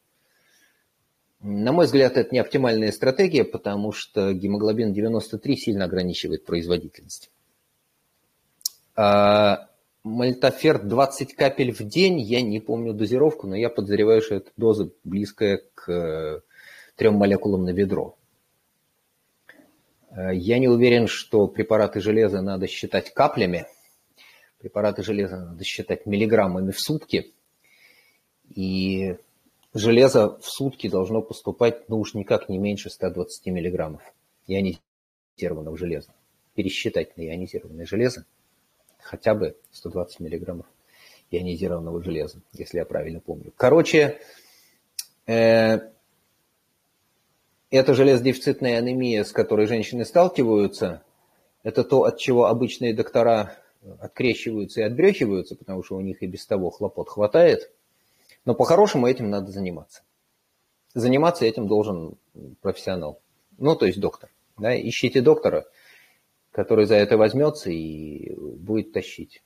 На 1.43 1.71
мой 1.71 1.85
взгляд, 1.85 2.17
это 2.17 2.29
не 2.31 2.39
оптимальная 2.39 2.91
стратегия, 2.91 3.43
потому 3.43 3.91
что 3.91 4.31
гемоглобин 4.31 4.93
93 4.93 5.57
сильно 5.57 5.85
ограничивает 5.85 6.45
производительность. 6.45 7.31
А 8.95 9.67
Мальтофер 10.03 10.83
20 10.83 11.35
капель 11.35 11.71
в 11.71 11.79
день, 11.79 12.19
я 12.19 12.41
не 12.41 12.59
помню 12.59 12.93
дозировку, 12.93 13.47
но 13.47 13.55
я 13.55 13.69
подозреваю, 13.69 14.21
что 14.21 14.35
это 14.35 14.51
доза 14.55 14.91
близкая 15.03 15.61
к 15.73 15.91
э, 15.91 16.41
трем 16.95 17.15
молекулам 17.15 17.63
на 17.63 17.69
ведро. 17.71 18.15
Э, 20.11 20.33
я 20.33 20.59
не 20.59 20.67
уверен, 20.67 21.07
что 21.07 21.47
препараты 21.47 22.01
железа 22.01 22.41
надо 22.41 22.67
считать 22.67 23.13
каплями. 23.13 23.65
Препараты 24.59 25.01
железа 25.01 25.37
надо 25.37 25.63
считать 25.63 26.05
миллиграммами 26.05 26.71
в 26.71 26.79
сутки. 26.79 27.33
И 28.53 29.15
железо 29.73 30.37
в 30.39 30.45
сутки 30.45 30.89
должно 30.89 31.21
поступать, 31.21 31.89
ну 31.89 31.99
уж 31.99 32.13
никак 32.13 32.49
не 32.49 32.57
меньше 32.57 32.89
120 32.89 33.45
миллиграммов 33.47 34.01
ионизированного 34.47 35.77
железа. 35.77 36.13
Пересчитать 36.55 37.17
на 37.17 37.21
ионизированное 37.21 37.85
железо– 37.85 38.25
хотя 39.01 39.35
бы 39.35 39.55
120 39.71 40.19
миллиграммов 40.19 40.65
ионизированного 41.31 42.03
железа, 42.03 42.41
если 42.53 42.77
я 42.77 42.85
правильно 42.85 43.19
помню. 43.19 43.53
Короче, 43.55 44.19
э, 45.25 45.79
эта 47.69 47.93
железодефицитная 47.93 48.77
анемия, 48.77 49.23
с 49.23 49.31
которой 49.31 49.65
женщины 49.65 50.05
сталкиваются, 50.05 51.03
это 51.63 51.83
то, 51.83 52.03
от 52.03 52.17
чего 52.17 52.47
обычные 52.47 52.93
доктора 52.93 53.55
открещиваются 53.99 54.81
и 54.81 54.83
отбрехиваются, 54.83 55.55
потому 55.55 55.83
что 55.83 55.95
у 55.95 56.01
них 56.01 56.21
и 56.21 56.27
без 56.27 56.45
того 56.45 56.69
хлопот 56.69 57.09
хватает. 57.09 57.71
Но 58.45 58.55
по-хорошему 58.55 59.07
этим 59.07 59.29
надо 59.29 59.51
заниматься. 59.51 60.01
Заниматься 60.93 61.45
этим 61.45 61.67
должен 61.67 62.17
профессионал, 62.61 63.21
ну, 63.57 63.75
то 63.75 63.85
есть 63.85 63.99
доктор. 63.99 64.29
Да? 64.57 64.75
Ищите 64.75 65.21
доктора– 65.21 65.65
который 66.51 66.85
за 66.85 66.95
это 66.95 67.17
возьмется 67.17 67.71
и 67.71 68.33
будет 68.35 68.91
тащить. 68.91 69.41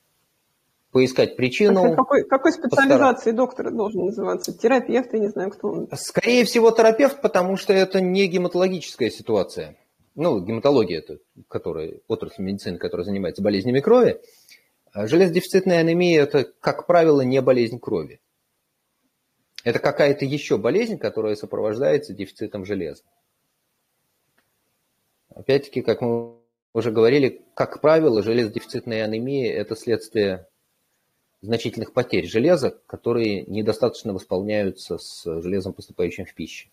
Поискать 0.91 1.35
причину. 1.35 1.93
А 1.93 1.95
какой, 1.95 2.23
какой 2.23 2.53
специализации 2.53 2.89
постараться. 2.89 3.33
доктор 3.33 3.71
должен 3.71 4.05
называться? 4.05 4.57
Терапевт, 4.57 5.13
я 5.13 5.19
не 5.19 5.27
знаю, 5.27 5.51
кто 5.51 5.67
он. 5.67 5.89
Скорее 5.93 6.45
всего, 6.45 6.71
терапевт, 6.71 7.21
потому 7.21 7.57
что 7.57 7.73
это 7.73 7.99
не 7.99 8.27
гематологическая 8.27 9.09
ситуация. 9.09 9.75
Ну, 10.15 10.39
гематология, 10.39 10.99
это, 10.99 11.17
которая, 11.49 11.99
отрасль 12.07 12.41
медицины, 12.41 12.77
которая 12.77 13.03
занимается 13.03 13.43
болезнями 13.43 13.81
крови. 13.81 14.21
А 14.93 15.07
железодефицитная 15.07 15.79
анемия– 15.79 16.23
это, 16.23 16.45
как 16.61 16.87
правило, 16.87 17.19
не 17.19 17.41
болезнь 17.41 17.79
крови. 17.79 18.21
Это 19.65 19.79
какая-то 19.79 20.25
еще 20.25 20.59
болезнь, 20.59 20.99
которая 20.99 21.35
сопровождается 21.35 22.13
дефицитом 22.13 22.65
железа. 22.65 23.01
Опять-таки, 25.29 25.81
как 25.81 26.01
мы 26.01 26.35
уже 26.71 26.91
говорили, 26.91 27.43
как 27.55 27.81
правило, 27.81 28.21
железодефицитная 28.21 29.03
анемия– 29.03 29.51
это 29.55 29.75
следствие 29.75 30.47
значительных 31.41 31.93
потерь 31.93 32.27
железа, 32.27 32.77
которые 32.85 33.43
недостаточно 33.45 34.13
восполняются 34.13 34.99
с 34.99 35.23
железом, 35.41 35.73
поступающим 35.73 36.25
в 36.25 36.33
пищу. 36.35 36.69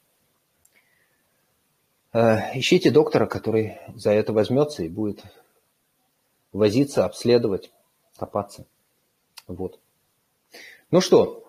Э, 2.13 2.57
ищите 2.59 2.91
доктора, 2.91 3.25
который 3.25 3.79
за 3.95 4.11
это 4.13 4.35
возьмется 4.35 4.83
и 4.83 4.91
будет 4.91 5.23
возиться, 6.53 7.07
обследовать, 7.07 7.73
копаться. 8.19 8.67
Вот. 9.47 9.81
Ну 10.91 11.01
что, 11.01 11.42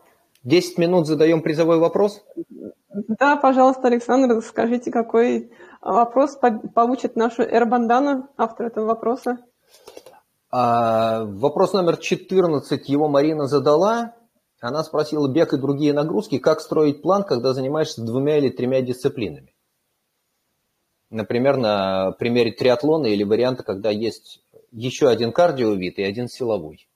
10 0.43 0.77
минут 0.77 1.07
задаем 1.07 1.41
призовой 1.41 1.77
вопрос? 1.79 2.23
Да, 2.89 3.37
пожалуйста, 3.37 3.87
Александр, 3.87 4.41
скажите, 4.41 4.91
какой 4.91 5.51
вопрос 5.81 6.37
получит 6.75 7.15
наша 7.15 7.43
Эрбандана, 7.43 8.29
автор 8.37 8.67
этого 8.67 8.85
вопроса? 8.85 9.37
А, 10.51 11.23
вопрос 11.25 11.73
номер 11.73 11.97
14 11.97 12.87
его 12.87 13.07
Марина 13.07 13.47
задала. 13.47 14.15
Она 14.61 14.83
спросила, 14.83 15.27
бег 15.27 15.53
и 15.53 15.57
другие 15.57 15.93
нагрузки, 15.93 16.37
как 16.37 16.61
строить 16.61 17.01
план, 17.01 17.23
когда 17.23 17.53
занимаешься 17.53 18.03
двумя 18.03 18.37
или 18.37 18.49
тремя 18.49 18.81
дисциплинами? 18.81 19.53
Например, 21.09 21.57
на 21.57 22.11
примере 22.11 22.51
триатлона 22.51 23.07
или 23.07 23.23
варианта, 23.23 23.63
когда 23.63 23.89
есть 23.89 24.43
еще 24.71 25.09
один 25.09 25.31
кардиовид 25.31 25.99
и 25.99 26.03
один 26.03 26.27
силовой. 26.27 26.87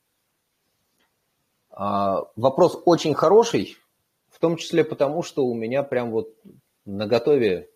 А, 1.80 2.24
вопрос 2.36 2.82
очень 2.86 3.14
хороший, 3.14 3.78
в 4.30 4.40
том 4.40 4.58
числе 4.58 4.84
потому, 4.84 5.22
что 5.22 5.46
у 5.46 5.54
меня 5.54 5.84
прям 5.84 6.12
вот 6.12 6.34
на 6.86 7.06
готове 7.06 7.70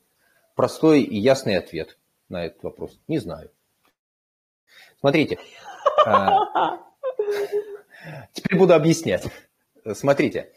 простой 0.56 1.02
и 1.04 1.18
ясный 1.20 1.58
ответ 1.58 1.98
на 2.28 2.46
этот 2.46 2.64
вопрос. 2.64 3.00
Не 3.08 3.20
знаю. 3.20 3.52
Смотрите. 5.00 5.38
А, 6.06 6.80
теперь 8.34 8.58
буду 8.58 8.74
объяснять. 8.74 9.28
Смотрите. 9.94 10.52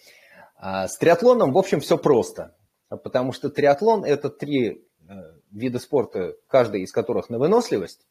А, 0.57 0.89
с 0.89 0.97
триатлоном, 0.97 1.53
в 1.53 1.59
общем, 1.59 1.81
все 1.81 1.99
просто. 1.99 2.57
Потому 2.89 3.33
что 3.33 3.51
триатлон– 3.51 4.05
это 4.07 4.31
три 4.31 4.85
Э, 5.07 5.35
виды 5.51 5.79
спорта, 5.79 6.35
каждый 6.49 6.83
из 6.83 6.91
которых 6.91 7.29
на 7.29 7.39
выносливость, 7.39 8.07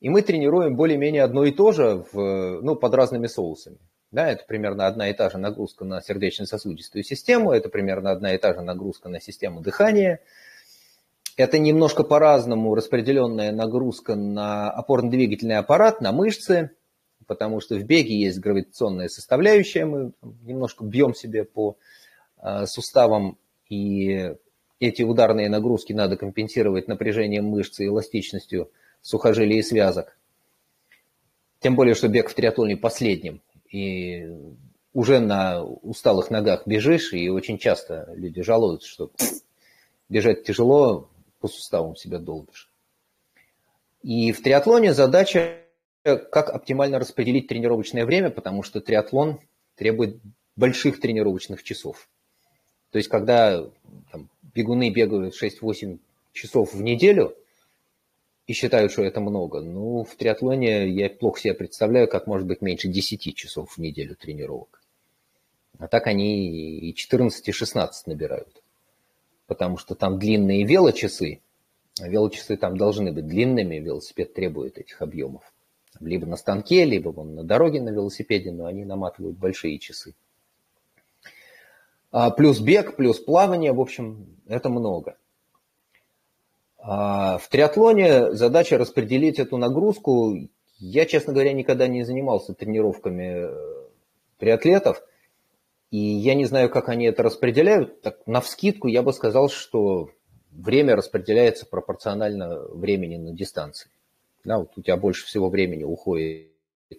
и 0.00 0.08
мы 0.08 0.22
тренируем 0.22 0.76
более-менее 0.76 1.22
одно 1.22 1.44
и 1.44 1.50
то 1.50 1.72
же 1.72 2.04
в, 2.12 2.60
ну, 2.62 2.76
под 2.76 2.94
разными 2.94 3.26
соусами. 3.26 3.78
Да, 4.14 4.30
это 4.30 4.44
примерно 4.46 4.86
одна 4.86 5.10
и 5.10 5.12
та 5.12 5.28
же 5.28 5.38
нагрузка 5.38 5.84
на 5.84 6.00
сердечно-сосудистую 6.00 7.02
систему, 7.02 7.50
это 7.50 7.68
примерно 7.68 8.12
одна 8.12 8.32
и 8.32 8.38
та 8.38 8.54
же 8.54 8.60
нагрузка 8.60 9.08
на 9.08 9.20
систему 9.20 9.60
дыхания, 9.60 10.20
это 11.36 11.58
немножко 11.58 12.04
по-разному 12.04 12.76
распределенная 12.76 13.50
нагрузка 13.50 14.14
на 14.14 14.70
опорно-двигательный 14.70 15.56
аппарат, 15.56 16.00
на 16.00 16.12
мышцы, 16.12 16.70
потому 17.26 17.60
что 17.60 17.74
в 17.74 17.82
беге 17.82 18.16
есть 18.16 18.38
гравитационная 18.38 19.08
составляющая, 19.08 19.84
мы 19.84 20.12
немножко 20.44 20.84
бьем 20.84 21.12
себе 21.12 21.42
по 21.42 21.76
э, 22.40 22.66
суставам, 22.66 23.36
и 23.68 24.32
эти 24.78 25.02
ударные 25.02 25.48
нагрузки 25.48 25.92
надо 25.92 26.16
компенсировать 26.16 26.86
напряжением 26.86 27.46
мышц 27.46 27.80
и 27.80 27.86
эластичностью 27.86 28.70
сухожилий 29.02 29.58
и 29.58 29.62
связок. 29.62 30.16
Тем 31.58 31.74
более, 31.74 31.96
что 31.96 32.06
бег 32.06 32.30
в 32.30 32.34
триатлоне 32.34 32.76
последним. 32.76 33.40
И 33.74 34.30
уже 34.92 35.18
на 35.18 35.64
усталых 35.64 36.30
ногах 36.30 36.64
бежишь, 36.64 37.12
и 37.12 37.28
очень 37.28 37.58
часто 37.58 38.08
люди 38.14 38.40
жалуются, 38.40 38.88
что 38.88 39.10
бежать 40.08 40.44
тяжело, 40.44 41.08
по 41.40 41.48
суставам 41.48 41.96
себя 41.96 42.20
долбишь. 42.20 42.70
И 44.02 44.30
в 44.30 44.42
триатлоне 44.44 44.94
задача, 44.94 45.58
как 46.04 46.50
оптимально 46.50 47.00
распределить 47.00 47.48
тренировочное 47.48 48.06
время, 48.06 48.30
потому 48.30 48.62
что 48.62 48.80
триатлон 48.80 49.40
требует 49.74 50.20
больших 50.54 51.00
тренировочных 51.00 51.64
часов. 51.64 52.08
То 52.92 52.98
есть, 52.98 53.08
когда 53.08 53.66
там, 54.12 54.30
бегуны 54.54 54.90
бегают 54.90 55.34
6-8 55.34 55.98
часов 56.32 56.74
в 56.74 56.80
неделю 56.80 57.36
и 58.46 58.52
считают, 58.52 58.92
что 58.92 59.02
это 59.02 59.20
много, 59.20 59.60
ну, 59.60 60.04
в 60.04 60.16
триатлоне 60.16 60.88
я 60.88 61.08
плохо 61.08 61.40
себе 61.40 61.54
представляю, 61.54 62.08
как 62.08 62.26
может 62.26 62.46
быть 62.46 62.60
меньше 62.60 62.88
10 62.88 63.34
часов 63.34 63.72
в 63.72 63.78
неделю 63.78 64.16
тренировок. 64.16 64.82
А 65.78 65.88
так 65.88 66.06
они 66.06 66.78
и 66.90 66.94
14, 66.94 67.48
и 67.48 67.52
16 67.52 68.06
набирают. 68.06 68.62
Потому 69.46 69.76
что 69.76 69.94
там 69.94 70.18
длинные 70.18 70.64
велочасы, 70.64 71.40
а 72.00 72.08
велочасы 72.08 72.56
там 72.56 72.76
должны 72.76 73.12
быть 73.12 73.26
длинными, 73.26 73.76
велосипед 73.76 74.34
требует 74.34 74.78
этих 74.78 75.00
объемов. 75.00 75.42
Либо 76.00 76.26
на 76.26 76.36
станке, 76.36 76.84
либо 76.84 77.10
вон 77.10 77.34
на 77.34 77.44
дороге 77.44 77.80
на 77.80 77.90
велосипеде, 77.90 78.52
но 78.52 78.66
они 78.66 78.84
наматывают 78.84 79.38
большие 79.38 79.78
часы. 79.78 80.14
А, 82.10 82.30
плюс 82.30 82.60
бег, 82.60 82.96
плюс 82.96 83.18
плавание, 83.18 83.72
в 83.72 83.80
общем, 83.80 84.26
это 84.46 84.68
много. 84.68 85.16
А, 86.86 87.38
в 87.38 87.48
триатлоне 87.48 88.34
задача 88.34 88.76
распределить 88.76 89.38
эту 89.38 89.56
нагрузку. 89.56 90.36
Я, 90.78 91.06
честно 91.06 91.32
говоря, 91.32 91.54
никогда 91.54 91.86
не 91.86 92.04
занимался 92.04 92.52
тренировками 92.52 93.46
э, 93.48 93.88
триатлетов, 94.38 95.02
и 95.90 95.96
я 95.96 96.34
не 96.34 96.44
знаю, 96.44 96.68
как 96.68 96.90
они 96.90 97.06
это 97.06 97.22
распределяют. 97.22 98.02
Так, 98.02 98.18
на 98.26 98.42
вскидку 98.42 98.88
я 98.88 99.02
бы 99.02 99.14
сказал, 99.14 99.48
что 99.48 100.10
время 100.50 100.94
распределяется 100.94 101.64
пропорционально 101.64 102.60
времени 102.68 103.16
на 103.16 103.32
дистанции. 103.32 103.88
Да, 104.44 104.58
вот 104.58 104.72
у 104.76 104.82
тебя 104.82 104.98
больше 104.98 105.24
всего 105.24 105.48
времени 105.48 105.84
уходит 105.84 106.50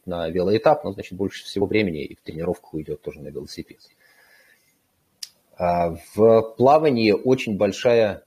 на 0.07 0.27
велоэтап, 0.29 0.83
но 0.83 0.93
значит 0.93 1.15
больше 1.15 1.45
всего 1.45 1.67
времени 1.67 2.03
и 2.03 2.15
в 2.15 2.21
тренировках 2.21 2.73
уйдет 2.73 3.03
тоже 3.03 3.21
на 3.21 3.27
велосипед. 3.27 3.77
А, 5.57 5.95
в 6.15 6.55
плавании 6.57 7.11
очень 7.11 7.55
большая 7.55 8.23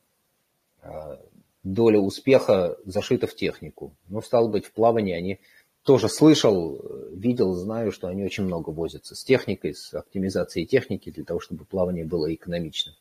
а, 0.82 1.18
доля 1.62 1.98
успеха 1.98 2.76
зашита 2.84 3.26
в 3.26 3.34
технику. 3.34 3.92
Ну, 4.08 4.22
стало 4.22 4.48
быть, 4.48 4.66
в 4.66 4.72
плавании 4.72 5.14
они 5.14 5.40
тоже 5.82 6.08
слышал, 6.08 6.84
видел, 7.12 7.54
знаю, 7.54 7.92
что 7.92 8.08
они 8.08 8.24
очень 8.24 8.44
много 8.44 8.70
возятся 8.70 9.14
с 9.14 9.24
техникой, 9.24 9.74
с 9.74 9.94
оптимизацией 9.94 10.66
техники 10.66 11.10
для 11.10 11.24
того, 11.24 11.40
чтобы 11.40 11.64
плавание 11.64 12.04
было 12.04 12.32
экономичным. 12.34 12.94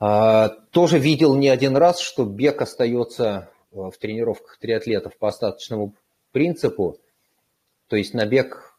А, 0.00 0.48
тоже 0.70 0.98
видел 0.98 1.36
не 1.36 1.48
один 1.48 1.76
раз, 1.76 2.00
что 2.00 2.24
бег 2.24 2.60
остается 2.60 3.48
в 3.70 3.92
тренировках 3.98 4.58
триатлетов 4.58 5.16
по 5.16 5.28
остаточному 5.28 5.94
принципу, 6.32 6.98
то 7.88 7.96
есть 7.96 8.14
на 8.14 8.26
бег 8.26 8.76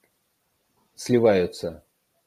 сливаются 0.95 1.83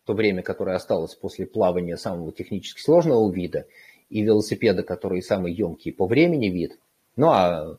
то 0.08 0.14
время, 0.14 0.42
которое 0.42 0.74
осталось 0.74 1.14
после 1.14 1.44
плавания 1.44 1.98
самого 1.98 2.32
технически 2.32 2.80
сложного 2.80 3.30
вида, 3.30 3.66
и 4.09 4.22
велосипеда, 4.22 4.82
который 4.82 5.22
самый 5.22 5.52
емкий 5.52 5.92
по 5.92 6.06
времени 6.06 6.48
вид. 6.48 6.78
Ну, 7.16 7.28
а 7.28 7.78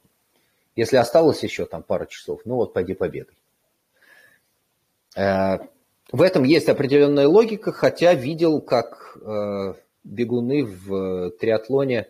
если 0.76 0.98
осталось 0.98 1.44
еще 1.44 1.66
там 1.66 1.84
пара 1.84 2.06
часов, 2.06 2.42
ну 2.46 2.56
вот 2.56 2.74
пойди 2.74 2.94
побегай. 2.94 3.36
Э, 5.16 5.60
в 6.12 6.22
этом 6.22 6.44
есть 6.44 6.70
определенная 6.70 7.28
логика, 7.28 7.72
хотя 7.72 8.14
видел, 8.14 8.62
как 8.62 9.18
э, 9.22 9.74
бегуны 10.04 10.66
в 10.66 11.32
триатлоне 11.32 12.08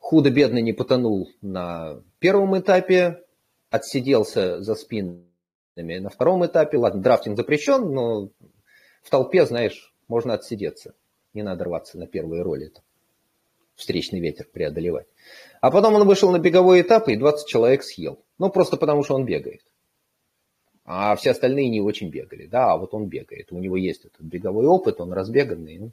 худо-бедно 0.00 0.58
не 0.58 0.72
потонул 0.72 1.30
на 1.42 2.02
первом 2.18 2.58
этапе, 2.58 3.22
отсиделся 3.70 4.62
за 4.62 4.74
спинами 4.74 5.26
на 5.76 6.08
втором 6.08 6.46
этапе. 6.46 6.78
Ладно, 6.78 7.02
драфтинг 7.02 7.36
запрещен, 7.36 7.92
но 7.92 8.30
в 9.02 9.10
толпе, 9.10 9.44
знаешь, 9.44 9.94
можно 10.08 10.34
отсидеться. 10.34 10.94
Не 11.34 11.42
надо 11.42 11.64
рваться 11.64 11.98
на 11.98 12.06
первые 12.06 12.42
роли. 12.42 12.68
Это 12.68 12.80
встречный 13.78 14.20
ветер 14.20 14.46
преодолевать. 14.52 15.06
А 15.60 15.70
потом 15.70 15.94
он 15.94 16.06
вышел 16.06 16.30
на 16.30 16.38
беговой 16.38 16.82
этап 16.82 17.08
и 17.08 17.16
20 17.16 17.48
человек 17.48 17.82
съел. 17.82 18.22
Ну, 18.38 18.50
просто 18.50 18.76
потому 18.76 19.02
что 19.04 19.14
он 19.14 19.24
бегает. 19.24 19.62
А 20.84 21.14
все 21.16 21.30
остальные 21.30 21.68
не 21.68 21.80
очень 21.80 22.10
бегали. 22.10 22.46
Да, 22.46 22.72
а 22.72 22.76
вот 22.76 22.92
он 22.92 23.06
бегает. 23.06 23.52
У 23.52 23.58
него 23.58 23.76
есть 23.76 24.04
этот 24.04 24.20
беговой 24.20 24.66
опыт, 24.66 25.00
он 25.00 25.12
разбеганный. 25.12 25.78
Ну, 25.78 25.90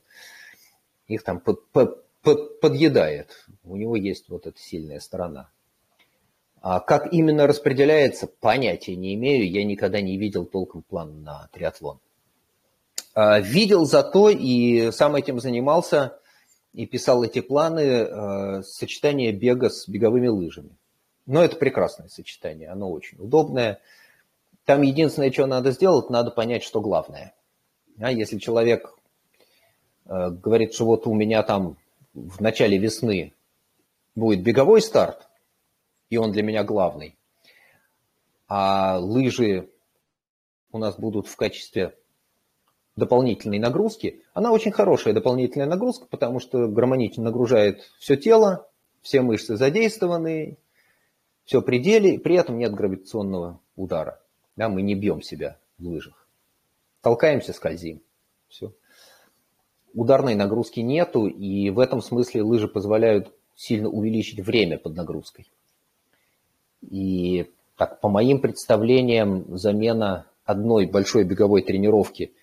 их 1.08 1.24
там 1.24 1.40
под, 1.40 1.68
под, 1.70 2.04
под, 2.22 2.60
подъедает. 2.60 3.46
У 3.64 3.76
него 3.76 3.96
есть 3.96 4.30
вот 4.30 4.48
эта 4.48 4.58
сильная 4.60 5.00
сторона. 5.00 5.52
А 6.62 6.80
как 6.80 7.14
именно 7.14 7.46
распределяется, 7.46 8.26
понятия 8.26 8.96
не 8.96 9.14
имею. 9.14 9.50
Я 9.50 9.64
никогда 9.64 10.02
не 10.02 10.18
видел 10.18 10.46
толком 10.46 10.82
план 10.82 11.22
на 11.22 11.50
триатлон. 11.52 12.00
А, 13.14 13.40
видел 13.40 13.86
зато 13.86 14.30
и 14.30 14.92
сам 14.92 15.16
этим 15.16 15.40
занимался 15.40 16.20
и 16.76 16.86
писал 16.86 17.24
эти 17.24 17.40
планы 17.40 18.02
а, 18.02 18.62
сочетание 18.62 19.32
бега 19.32 19.70
с 19.70 19.88
беговыми 19.88 20.28
лыжами. 20.28 20.76
Но 21.26 21.42
это 21.42 21.56
прекрасное 21.56 22.10
сочетание, 22.10 22.70
оно 22.70 22.92
очень 22.92 23.18
удобное. 23.18 23.80
Там 24.66 24.82
единственное, 24.82 25.32
что 25.32 25.48
надо 25.48 25.72
сделать, 25.72 26.10
надо 26.10 26.32
понять, 26.32 26.64
что 26.64 26.82
главное. 26.82 27.34
А 27.98 28.12
если 28.12 28.38
человек 28.38 28.94
э, 30.06 30.30
говорит, 30.30 30.74
что 30.74 30.86
вот 30.86 31.08
у 31.08 31.14
меня 31.14 31.42
там 31.44 31.78
в 32.14 32.42
начале 32.42 32.78
весны 32.78 33.34
будет 34.14 34.44
беговой 34.44 34.82
старт, 34.82 35.28
и 36.10 36.18
он 36.18 36.32
для 36.32 36.44
меня 36.44 36.64
главный, 36.64 37.18
а 38.48 39.00
лыжи 39.00 39.70
у 40.72 40.78
нас 40.78 41.00
будут 41.00 41.28
в 41.28 41.36
качестве 41.38 41.96
дополнительной 42.96 43.60
нагрузки, 43.60 44.22
она 44.34 44.52
очень 44.52 44.72
хорошая 44.72 45.14
дополнительная 45.14 45.68
нагрузка, 45.68 46.08
потому 46.10 46.40
что 46.40 46.68
гармонично 46.68 47.24
нагружает 47.24 47.82
все 48.00 48.16
тело, 48.16 48.70
все 49.02 49.22
мышцы 49.22 49.58
задействованы, 49.58 50.58
все 51.44 51.62
пределе, 51.62 52.20
при 52.20 52.36
этом 52.36 52.58
нет 52.58 52.74
гравитационного 52.74 53.60
удара. 53.76 54.22
Да, 54.56 54.70
мы 54.70 54.82
не 54.82 54.96
бьем 54.96 55.22
себя 55.22 55.58
в 55.78 55.88
лыжах. 55.88 56.28
Толкаемся, 57.02 57.54
скользим. 57.54 58.02
Все. 58.48 58.74
Ударной 59.94 60.36
нагрузки 60.36 60.80
нету, 60.80 61.28
и 61.28 61.70
в 61.70 61.80
этом 61.80 62.02
смысле 62.02 62.42
лыжи 62.42 62.68
позволяют 62.68 63.32
сильно 63.56 63.90
увеличить 63.90 64.40
время 64.40 64.78
под 64.78 64.96
нагрузкой. 64.96 65.50
И 66.82 67.52
так, 67.78 68.00
по 68.00 68.10
моим 68.10 68.40
представлениям, 68.40 69.58
замена 69.58 70.26
одной 70.46 70.86
большой 70.86 71.24
беговой 71.26 71.62
тренировки 71.62 72.34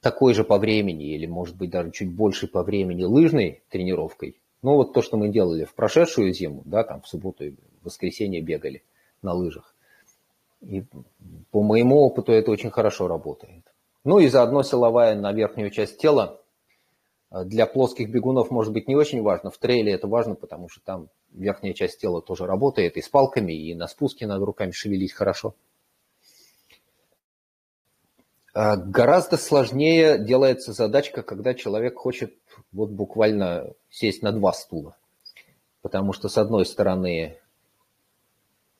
такой 0.00 0.34
же 0.34 0.44
по 0.44 0.58
времени, 0.58 1.14
или 1.14 1.26
может 1.26 1.56
быть 1.56 1.70
даже 1.70 1.90
чуть 1.90 2.10
больше 2.10 2.46
по 2.46 2.62
времени 2.62 3.04
лыжной 3.04 3.62
тренировкой, 3.68 4.36
ну 4.62 4.74
вот 4.74 4.92
то, 4.92 5.02
что 5.02 5.16
мы 5.16 5.28
делали 5.28 5.64
в 5.64 5.74
прошедшую 5.74 6.32
зиму, 6.32 6.62
да, 6.64 6.82
там 6.82 7.00
в 7.02 7.08
субботу 7.08 7.44
и 7.44 7.54
воскресенье 7.82 8.40
бегали 8.40 8.82
на 9.22 9.32
лыжах. 9.32 9.74
И 10.60 10.84
по 11.50 11.62
моему 11.62 12.00
опыту 12.00 12.32
это 12.32 12.50
очень 12.50 12.70
хорошо 12.70 13.06
работает. 13.06 13.62
Ну 14.04 14.18
и 14.18 14.26
заодно 14.28 14.62
силовая 14.62 15.14
на 15.14 15.32
верхнюю 15.32 15.70
часть 15.70 15.98
тела. 15.98 16.40
Для 17.30 17.66
плоских 17.66 18.10
бегунов 18.10 18.50
может 18.50 18.72
быть 18.72 18.88
не 18.88 18.96
очень 18.96 19.22
важно. 19.22 19.50
В 19.50 19.58
трейле 19.58 19.92
это 19.92 20.08
важно, 20.08 20.34
потому 20.34 20.68
что 20.68 20.80
там 20.82 21.08
верхняя 21.32 21.74
часть 21.74 22.00
тела 22.00 22.22
тоже 22.22 22.46
работает 22.46 22.96
и 22.96 23.02
с 23.02 23.08
палками, 23.08 23.52
и 23.52 23.74
на 23.74 23.86
спуске 23.86 24.26
над 24.26 24.42
руками 24.42 24.70
шевелить 24.72 25.12
хорошо. 25.12 25.54
А 28.60 28.76
гораздо 28.76 29.36
сложнее 29.36 30.18
делается 30.18 30.72
задачка, 30.72 31.22
когда 31.22 31.54
человек 31.54 31.96
хочет 31.96 32.34
вот 32.72 32.90
буквально 32.90 33.72
сесть 33.88 34.20
на 34.20 34.32
два 34.32 34.52
стула. 34.52 34.96
Потому 35.80 36.12
что, 36.12 36.28
с 36.28 36.36
одной 36.36 36.66
стороны, 36.66 37.38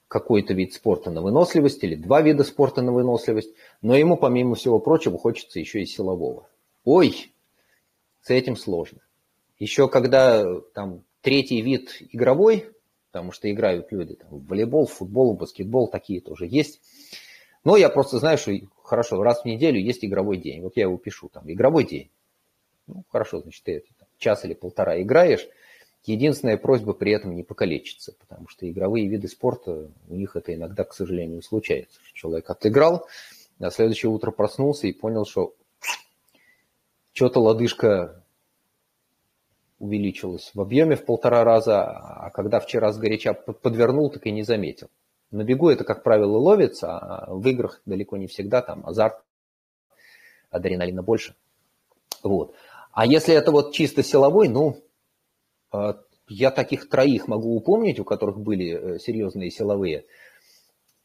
какой-то 0.09 0.53
вид 0.53 0.75
спорта 0.75 1.13
на 1.13 1.23
выносливость 1.23 1.85
или 1.85 1.95
два 1.95 2.23
вида 2.23 2.43
спорта 2.43 2.83
на 2.83 2.91
выносливость, 2.91 3.55
но 3.81 3.95
ему, 3.95 4.17
помимо 4.17 4.57
всего 4.57 4.81
прочего, 4.81 5.17
хочется 5.17 5.61
еще 5.61 5.81
и 5.81 5.87
силового. 5.87 6.49
Ой, 6.85 7.33
с 8.23 8.31
этим 8.31 8.57
сложно. 8.57 8.99
Еще 9.61 9.87
когда 9.87 10.45
там 10.75 11.05
третий 11.21 11.61
вид 11.61 12.03
игровой, 12.11 12.69
потому 13.13 13.31
что 13.31 13.49
играют 13.49 13.93
люди 13.93 14.17
там, 14.17 14.41
в 14.41 14.47
волейбол, 14.49 14.89
в 14.89 14.93
футбол, 14.95 15.37
в 15.37 15.39
баскетбол, 15.39 15.87
такие 15.87 16.21
тоже 16.21 16.47
есть. 16.47 16.81
Но 17.69 17.77
я 17.77 17.91
просто 17.91 18.19
знаю, 18.19 18.39
что 18.39 18.51
хорошо, 18.83 19.23
раз 19.23 19.43
в 19.43 19.45
неделю 19.45 19.79
есть 19.79 20.03
игровой 20.03 20.39
день. 20.39 20.63
Вот 20.63 20.79
я 20.79 20.85
его 20.85 20.97
пишу, 20.97 21.29
там, 21.29 21.53
игровой 21.53 21.85
день. 21.85 22.11
Ну, 22.87 23.05
хорошо, 23.11 23.41
значит, 23.41 23.63
ты 23.63 23.73
это, 23.77 23.89
там, 23.99 24.09
час 24.17 24.47
или 24.47 24.55
полтора 24.55 25.03
играешь. 25.03 25.47
Единственная 26.07 26.57
просьба 26.57 26.95
при 26.95 27.13
этом 27.13 27.37
не 27.37 27.43
покалечиться, 27.43 28.15
потому 28.19 28.49
что 28.49 28.67
игровые 28.67 29.07
виды 29.07 29.29
спорта, 29.29 29.91
у 30.09 30.15
них 30.15 30.35
это 30.35 30.55
иногда, 30.55 30.85
к 30.85 30.95
сожалению, 30.95 31.43
случается. 31.43 32.01
Человек 32.15 32.49
отыграл, 32.49 33.07
на 33.59 33.71
следующее 33.71 34.09
утро 34.09 34.31
проснулся 34.31 34.87
и 34.87 34.93
понял, 34.95 35.27
что 35.27 35.55
что-то 37.13 37.41
лодыжка 37.41 38.25
увеличилась 39.79 40.53
в 40.55 40.61
объеме 40.63 40.97
в 40.97 41.05
полтора 41.05 41.45
раза, 41.45 41.83
а 41.83 42.31
когда 42.31 42.61
вчера 42.61 42.93
сгоряча 42.93 43.35
подвернул, 43.35 44.11
так 44.11 44.25
и 44.25 44.31
не 44.31 44.43
заметил. 44.43 44.89
На 45.31 45.45
бегу 45.45 45.69
это, 45.69 45.85
как 45.85 46.03
правило, 46.03 46.39
ловится, 46.39 46.99
а 46.99 47.35
в 47.35 47.47
играх 47.47 47.83
далеко 47.85 48.17
не 48.17 48.27
всегда 48.27 48.63
там 48.63 48.87
азарт, 48.87 49.23
адреналина 50.51 51.03
больше. 51.03 51.35
Вот. 52.23 52.55
А 52.93 53.07
если 53.07 53.35
это 53.35 53.53
вот 53.53 53.73
чисто 53.73 54.03
силовой, 54.03 54.49
ну, 54.49 54.83
э, 55.73 55.95
я 56.29 56.51
таких 56.51 56.89
троих 56.89 57.29
могу 57.29 57.55
упомнить, 57.55 58.01
у 58.01 58.05
которых 58.05 58.39
были 58.39 58.71
э, 58.71 58.99
серьезные 58.99 59.51
силовые. 59.51 60.07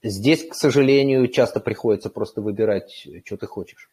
Здесь, 0.02 0.48
к 0.48 0.56
сожалению, 0.56 1.28
часто 1.28 1.60
приходится 1.60 2.10
просто 2.10 2.42
выбирать, 2.42 3.08
что 3.26 3.38
ты 3.38 3.46
хочешь. 3.46 3.90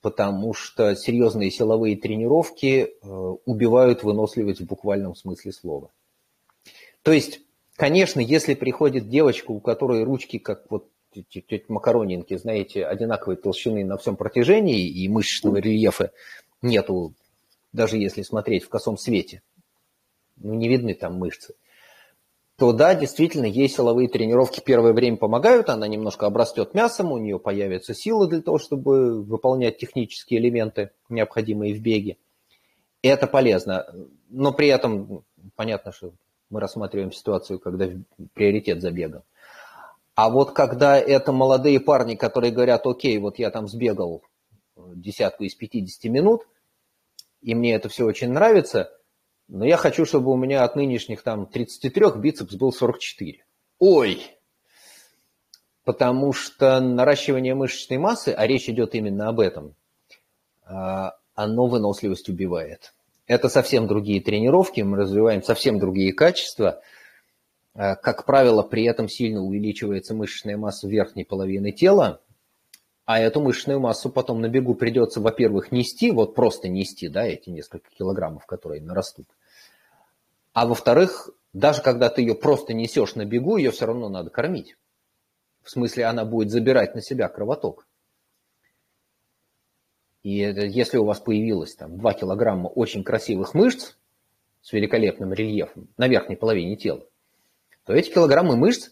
Потому 0.00 0.54
что 0.54 0.94
серьезные 0.94 1.50
силовые 1.50 1.96
тренировки 1.96 2.88
э, 3.02 3.06
убивают 3.44 4.04
выносливость 4.04 4.60
в 4.60 4.66
буквальном 4.66 5.14
смысле 5.16 5.52
слова. 5.52 5.90
То 7.02 7.12
есть 7.12 7.40
Конечно, 7.76 8.20
если 8.20 8.54
приходит 8.54 9.08
девочка, 9.08 9.50
у 9.50 9.60
которой 9.60 10.04
ручки, 10.04 10.38
как 10.38 10.70
вот 10.70 10.88
тетя 11.12 11.60
Макаронинки, 11.68 12.36
знаете, 12.36 12.86
одинаковой 12.86 13.36
толщины 13.36 13.84
на 13.84 13.96
всем 13.96 14.16
протяжении 14.16 14.88
и 14.88 15.08
мышечного 15.08 15.56
рельефа 15.56 16.12
нету, 16.62 17.14
даже 17.72 17.98
если 17.98 18.22
смотреть 18.22 18.64
в 18.64 18.68
косом 18.68 18.96
свете, 18.96 19.42
ну, 20.36 20.54
не 20.54 20.68
видны 20.68 20.94
там 20.94 21.18
мышцы, 21.18 21.54
то 22.56 22.72
да, 22.72 22.94
действительно, 22.94 23.46
ей 23.46 23.68
силовые 23.68 24.08
тренировки 24.08 24.60
первое 24.64 24.92
время 24.92 25.16
помогают, 25.16 25.68
она 25.68 25.88
немножко 25.88 26.26
обрастет 26.26 26.72
мясом, 26.74 27.10
у 27.10 27.18
нее 27.18 27.40
появится 27.40 27.94
сила 27.94 28.28
для 28.28 28.40
того, 28.40 28.58
чтобы 28.58 29.22
выполнять 29.22 29.78
технические 29.78 30.38
элементы, 30.38 30.90
необходимые 31.08 31.74
в 31.74 31.80
беге. 31.80 32.16
Это 33.02 33.26
полезно. 33.26 33.86
Но 34.30 34.52
при 34.52 34.68
этом 34.68 35.24
понятно, 35.56 35.90
что 35.90 36.12
мы 36.54 36.60
рассматриваем 36.60 37.10
ситуацию, 37.10 37.58
когда 37.58 37.88
приоритет 38.32 38.80
забега. 38.80 39.24
А 40.14 40.30
вот 40.30 40.52
когда 40.52 40.96
это 40.96 41.32
молодые 41.32 41.80
парни, 41.80 42.14
которые 42.14 42.52
говорят, 42.52 42.86
окей, 42.86 43.18
вот 43.18 43.40
я 43.40 43.50
там 43.50 43.66
сбегал 43.66 44.22
десятку 44.76 45.42
из 45.42 45.56
50 45.56 46.04
минут, 46.04 46.46
и 47.42 47.56
мне 47.56 47.74
это 47.74 47.88
все 47.88 48.04
очень 48.04 48.30
нравится, 48.30 48.96
но 49.48 49.64
я 49.64 49.76
хочу, 49.76 50.06
чтобы 50.06 50.30
у 50.30 50.36
меня 50.36 50.62
от 50.62 50.76
нынешних 50.76 51.22
там 51.22 51.46
33 51.46 52.06
бицепс 52.18 52.54
был 52.54 52.72
44. 52.72 53.44
Ой! 53.80 54.22
Потому 55.82 56.32
что 56.32 56.80
наращивание 56.80 57.56
мышечной 57.56 57.98
массы, 57.98 58.28
а 58.28 58.46
речь 58.46 58.68
идет 58.68 58.94
именно 58.94 59.28
об 59.28 59.40
этом, 59.40 59.74
а, 60.64 61.16
оно 61.34 61.66
выносливость 61.66 62.28
убивает. 62.28 62.94
Это 63.26 63.48
совсем 63.48 63.86
другие 63.86 64.20
тренировки, 64.20 64.82
мы 64.82 64.98
развиваем 64.98 65.42
совсем 65.42 65.78
другие 65.78 66.12
качества. 66.12 66.82
Э, 67.74 67.96
как 67.96 68.26
правило, 68.26 68.62
при 68.62 68.84
этом 68.84 69.08
сильно 69.08 69.40
увеличивается 69.40 70.14
мышечная 70.14 70.56
масса 70.56 70.88
верхней 70.88 71.24
половины 71.24 71.72
тела, 71.72 72.20
а 73.06 73.18
эту 73.20 73.40
мышечную 73.40 73.80
массу 73.80 74.10
потом 74.10 74.40
на 74.40 74.48
бегу 74.48 74.74
придется, 74.74 75.20
во-первых, 75.20 75.72
нести, 75.72 76.10
вот 76.10 76.34
просто 76.34 76.68
нести, 76.68 77.08
да, 77.08 77.24
эти 77.24 77.50
несколько 77.50 77.90
килограммов, 77.90 78.46
которые 78.46 78.82
нарастут. 78.82 79.26
А 80.52 80.66
во-вторых, 80.66 81.30
даже 81.52 81.82
когда 81.82 82.10
ты 82.10 82.22
ее 82.22 82.34
просто 82.34 82.74
несешь 82.74 83.14
на 83.14 83.24
бегу, 83.24 83.56
ее 83.56 83.70
все 83.70 83.86
равно 83.86 84.08
надо 84.08 84.30
кормить. 84.30 84.76
В 85.62 85.70
смысле, 85.70 86.04
она 86.04 86.24
будет 86.24 86.50
забирать 86.50 86.94
на 86.94 87.00
себя 87.00 87.28
кровоток. 87.28 87.86
И 90.24 90.30
если 90.30 90.96
у 90.96 91.04
вас 91.04 91.20
появилось 91.20 91.76
там 91.76 91.98
2 91.98 92.14
килограмма 92.14 92.68
очень 92.68 93.04
красивых 93.04 93.52
мышц 93.52 93.94
с 94.62 94.72
великолепным 94.72 95.34
рельефом 95.34 95.88
на 95.98 96.08
верхней 96.08 96.34
половине 96.34 96.76
тела, 96.76 97.06
то 97.84 97.92
эти 97.92 98.10
килограммы 98.10 98.56
мышц, 98.56 98.88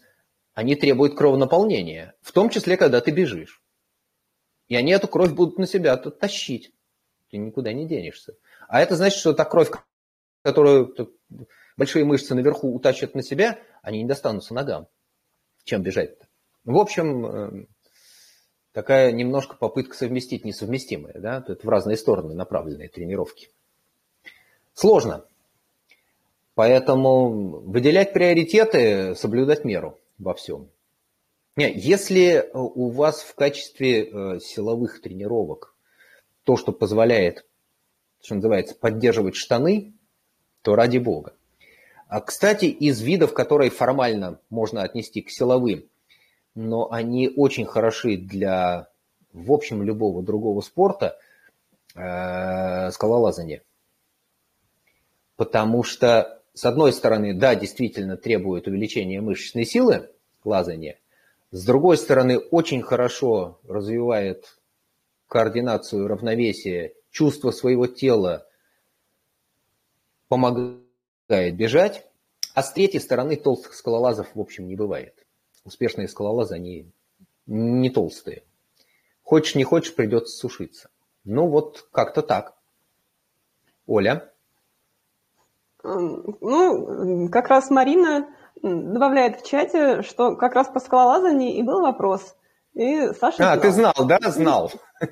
они 0.53 0.75
требуют 0.75 1.17
кровонаполнения, 1.17 2.13
в 2.21 2.31
том 2.31 2.49
числе, 2.49 2.77
когда 2.77 3.01
ты 3.01 3.09
бежишь. 3.09 3.63
И 4.67 4.75
они 4.75 4.91
эту 4.91 5.07
кровь 5.07 5.33
будут 5.33 5.57
на 5.57 5.65
себя 5.65 5.97
тащить. 5.97 6.71
Ты 7.31 7.37
никуда 7.37 7.73
не 7.73 7.87
денешься. 7.87 8.35
А 8.67 8.79
это 8.79 8.95
значит, 8.95 9.17
что 9.17 9.33
та 9.33 9.43
кровь, 9.43 9.71
которую 10.43 10.95
большие 11.75 12.05
мышцы 12.05 12.35
наверху 12.35 12.71
утащат 12.75 13.15
на 13.15 13.23
себя, 13.23 13.59
они 13.81 14.03
не 14.03 14.07
достанутся 14.07 14.53
ногам. 14.53 14.87
Чем 15.63 15.81
бежать-то? 15.81 16.27
В 16.63 16.77
общем, 16.77 17.25
э, 17.25 17.65
такая 18.73 19.11
немножко 19.11 19.55
попытка 19.55 19.95
совместить 19.95 20.43
несовместимое, 20.43 21.13
да, 21.15 21.43
это 21.47 21.65
в 21.65 21.69
разные 21.69 21.95
стороны 21.95 22.33
направленные 22.33 22.89
тренировки. 22.89 23.49
Сложно. 24.73 25.25
Поэтому 26.55 27.29
выделять 27.61 28.13
приоритеты, 28.13 29.15
соблюдать 29.15 29.63
меру 29.63 29.99
во 30.17 30.33
всем. 30.33 30.69
Нет, 31.55 31.75
если 31.75 32.49
у 32.53 32.89
вас 32.89 33.21
в 33.21 33.35
качестве 33.35 34.05
э, 34.05 34.39
силовых 34.39 35.01
тренировок 35.01 35.75
то, 36.43 36.57
что 36.57 36.71
позволяет, 36.71 37.45
что 38.21 38.35
называется, 38.35 38.75
поддерживать 38.75 39.35
штаны, 39.35 39.93
то 40.61 40.75
ради 40.75 40.97
бога. 40.97 41.35
А, 42.07 42.21
кстати, 42.21 42.65
из 42.65 43.01
видов, 43.01 43.33
которые 43.33 43.69
формально 43.69 44.39
можно 44.49 44.83
отнести 44.83 45.21
к 45.21 45.29
силовым, 45.29 45.85
но 46.55 46.91
они 46.91 47.29
очень 47.35 47.65
хороши 47.65 48.17
для, 48.17 48.87
в 49.31 49.51
общем, 49.51 49.83
любого 49.83 50.23
другого 50.23 50.61
спорта. 50.61 51.17
э, 51.95 52.91
скалолазание. 52.91 53.63
Потому 55.35 55.83
что, 55.83 56.41
с 56.53 56.65
одной 56.65 56.93
стороны, 56.93 57.33
да, 57.33 57.55
действительно 57.55 58.17
требует 58.17 58.67
увеличения 58.67 59.21
мышечной 59.21 59.65
силы 59.65 60.09
лазание, 60.43 60.99
с 61.51 61.65
другой 61.65 61.97
стороны, 61.97 62.39
очень 62.39 62.81
хорошо 62.81 63.59
развивает 63.67 64.59
координацию, 65.27 66.07
равновесие, 66.07 66.95
чувство 67.11 67.51
своего 67.51 67.85
тела, 67.85 68.47
помогает 70.29 70.83
бежать, 71.55 72.07
а 72.55 72.63
с 72.63 72.73
третьей 72.73 72.99
стороны 72.99 73.35
толстых 73.35 73.75
скалолазов, 73.75 74.33
в 74.33 74.39
общем, 74.39 74.67
не 74.67 74.75
бывает. 74.75 75.22
Успешные 75.65 76.07
скалолазы, 76.07 76.55
они 76.55 76.91
не 77.45 77.89
толстые. 77.89 78.43
Хочешь, 79.23 79.55
не 79.55 79.63
хочешь, 79.63 79.95
придется 79.95 80.35
сушиться. 80.35 80.89
Ну 81.23 81.47
вот 81.47 81.87
как-то 81.91 82.21
так. 82.21 82.55
Оля? 83.87 84.29
Ну, 85.83 87.29
как 87.29 87.47
раз 87.47 87.69
Марина 87.69 88.27
добавляет 88.61 89.41
в 89.41 89.45
чате, 89.45 90.01
что 90.01 90.35
как 90.35 90.53
раз 90.53 90.67
по 90.67 90.79
скалолазанию 90.79 91.53
и 91.53 91.63
был 91.63 91.81
вопрос. 91.81 92.35
И 92.73 93.11
Саша 93.19 93.51
А, 93.51 93.55
знал. 93.55 93.61
ты 93.61 93.71
знал, 93.71 93.93
да? 94.05 94.19
Знал. 94.31 94.71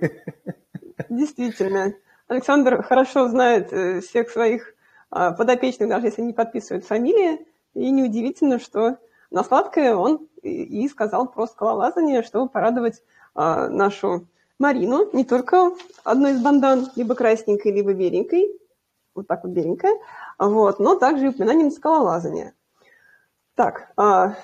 Действительно. 1.10 1.94
Александр 2.28 2.82
хорошо 2.82 3.28
знает 3.28 3.74
э, 3.74 4.00
всех 4.00 4.30
своих 4.30 4.74
а, 5.10 5.32
подопечных, 5.32 5.90
даже 5.90 6.08
если 6.08 6.22
не 6.22 6.34
подписывают 6.34 6.86
фамилии. 6.86 7.46
И 7.74 7.92
неудивительно, 7.92 8.58
что 8.60 8.98
на 9.32 9.44
сладкое 9.44 9.96
он 9.96 10.28
и 10.44 10.88
сказал 10.90 11.28
про 11.28 11.48
скалолазание, 11.48 12.22
чтобы 12.22 12.50
порадовать 12.50 13.02
а, 13.34 13.70
нашу 13.70 14.28
Марину, 14.60 15.10
не 15.14 15.24
только 15.24 15.72
одной 16.04 16.34
из 16.34 16.42
бандан, 16.42 16.92
либо 16.96 17.16
красненькой, 17.16 17.72
либо 17.72 17.94
беленькой, 17.94 18.60
вот 19.16 19.28
так 19.28 19.44
вот 19.44 19.54
беленькая, 19.54 19.94
вот, 20.38 20.80
но 20.80 20.96
также 20.96 21.26
и 21.26 21.30
упоминанием 21.30 21.72
скалолазания. 21.72 22.54
Так, 23.56 23.92
а, 23.98 24.36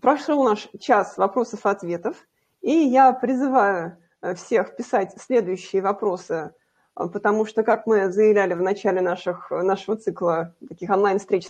прошел 0.00 0.44
наш 0.44 0.68
час 0.78 1.16
вопросов-ответов, 1.16 2.16
и 2.60 2.72
я 2.72 3.12
призываю 3.12 3.98
э, 4.22 4.34
всех 4.34 4.76
писать 4.76 5.14
следующие 5.20 5.82
вопросы, 5.82 6.54
а, 6.94 7.08
потому 7.08 7.44
что, 7.44 7.62
как 7.62 7.86
мы 7.86 8.10
заявляли 8.10 8.54
в 8.54 8.62
начале 8.62 9.00
наших, 9.00 9.50
нашего 9.50 9.96
цикла 9.96 10.54
таких 10.68 10.90
онлайн-встреч 10.90 11.48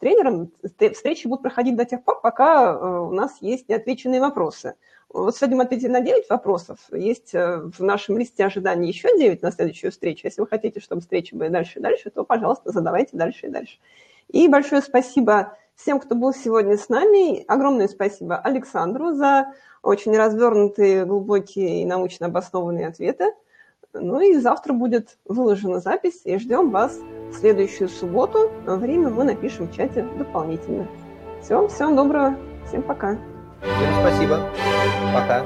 тренером, 0.00 0.50
встречи 0.92 1.26
будут 1.26 1.42
проходить 1.42 1.76
до 1.76 1.84
тех 1.84 2.02
пор, 2.02 2.20
пока 2.20 2.72
э, 2.72 2.98
у 3.00 3.12
нас 3.12 3.36
есть 3.40 3.68
неотвеченные 3.68 4.20
вопросы. 4.20 4.74
Вот 5.12 5.36
сегодня 5.36 5.56
мы 5.56 5.64
ответили 5.64 5.88
на 5.88 6.00
9 6.00 6.28
вопросов. 6.30 6.78
Есть 6.92 7.34
э, 7.34 7.58
в 7.58 7.80
нашем 7.80 8.18
листе 8.18 8.44
ожиданий 8.44 8.88
еще 8.88 9.08
9 9.16 9.42
на 9.42 9.52
следующую 9.52 9.92
встречу. 9.92 10.26
Если 10.26 10.40
вы 10.40 10.46
хотите, 10.46 10.80
чтобы 10.80 11.02
встречи 11.02 11.34
были 11.34 11.48
дальше 11.48 11.78
и 11.78 11.82
дальше, 11.82 12.10
то, 12.10 12.24
пожалуйста, 12.24 12.72
задавайте 12.72 13.16
дальше 13.16 13.46
и 13.46 13.50
дальше. 13.50 13.78
И 14.28 14.48
большое 14.48 14.82
спасибо 14.82 15.56
всем, 15.74 15.98
кто 15.98 16.14
был 16.14 16.32
сегодня 16.32 16.76
с 16.76 16.88
нами. 16.88 17.44
Огромное 17.46 17.88
спасибо 17.88 18.36
Александру 18.36 19.12
за 19.12 19.52
очень 19.82 20.16
развернутые, 20.16 21.04
глубокие 21.04 21.82
и 21.82 21.86
научно 21.86 22.26
обоснованные 22.26 22.86
ответы. 22.86 23.32
Ну 23.92 24.20
и 24.20 24.36
завтра 24.36 24.72
будет 24.72 25.18
выложена 25.24 25.80
запись, 25.80 26.22
и 26.24 26.38
ждем 26.38 26.70
вас 26.70 26.98
в 27.30 27.34
следующую 27.34 27.88
субботу. 27.88 28.50
Время 28.64 29.10
мы 29.10 29.24
напишем 29.24 29.68
в 29.68 29.74
чате 29.74 30.06
дополнительно. 30.16 30.86
Всем, 31.42 31.68
всем 31.68 31.96
доброго, 31.96 32.36
всем 32.66 32.82
пока. 32.82 33.18
Всем 33.60 33.94
спасибо. 34.00 34.48
Пока. 35.12 35.44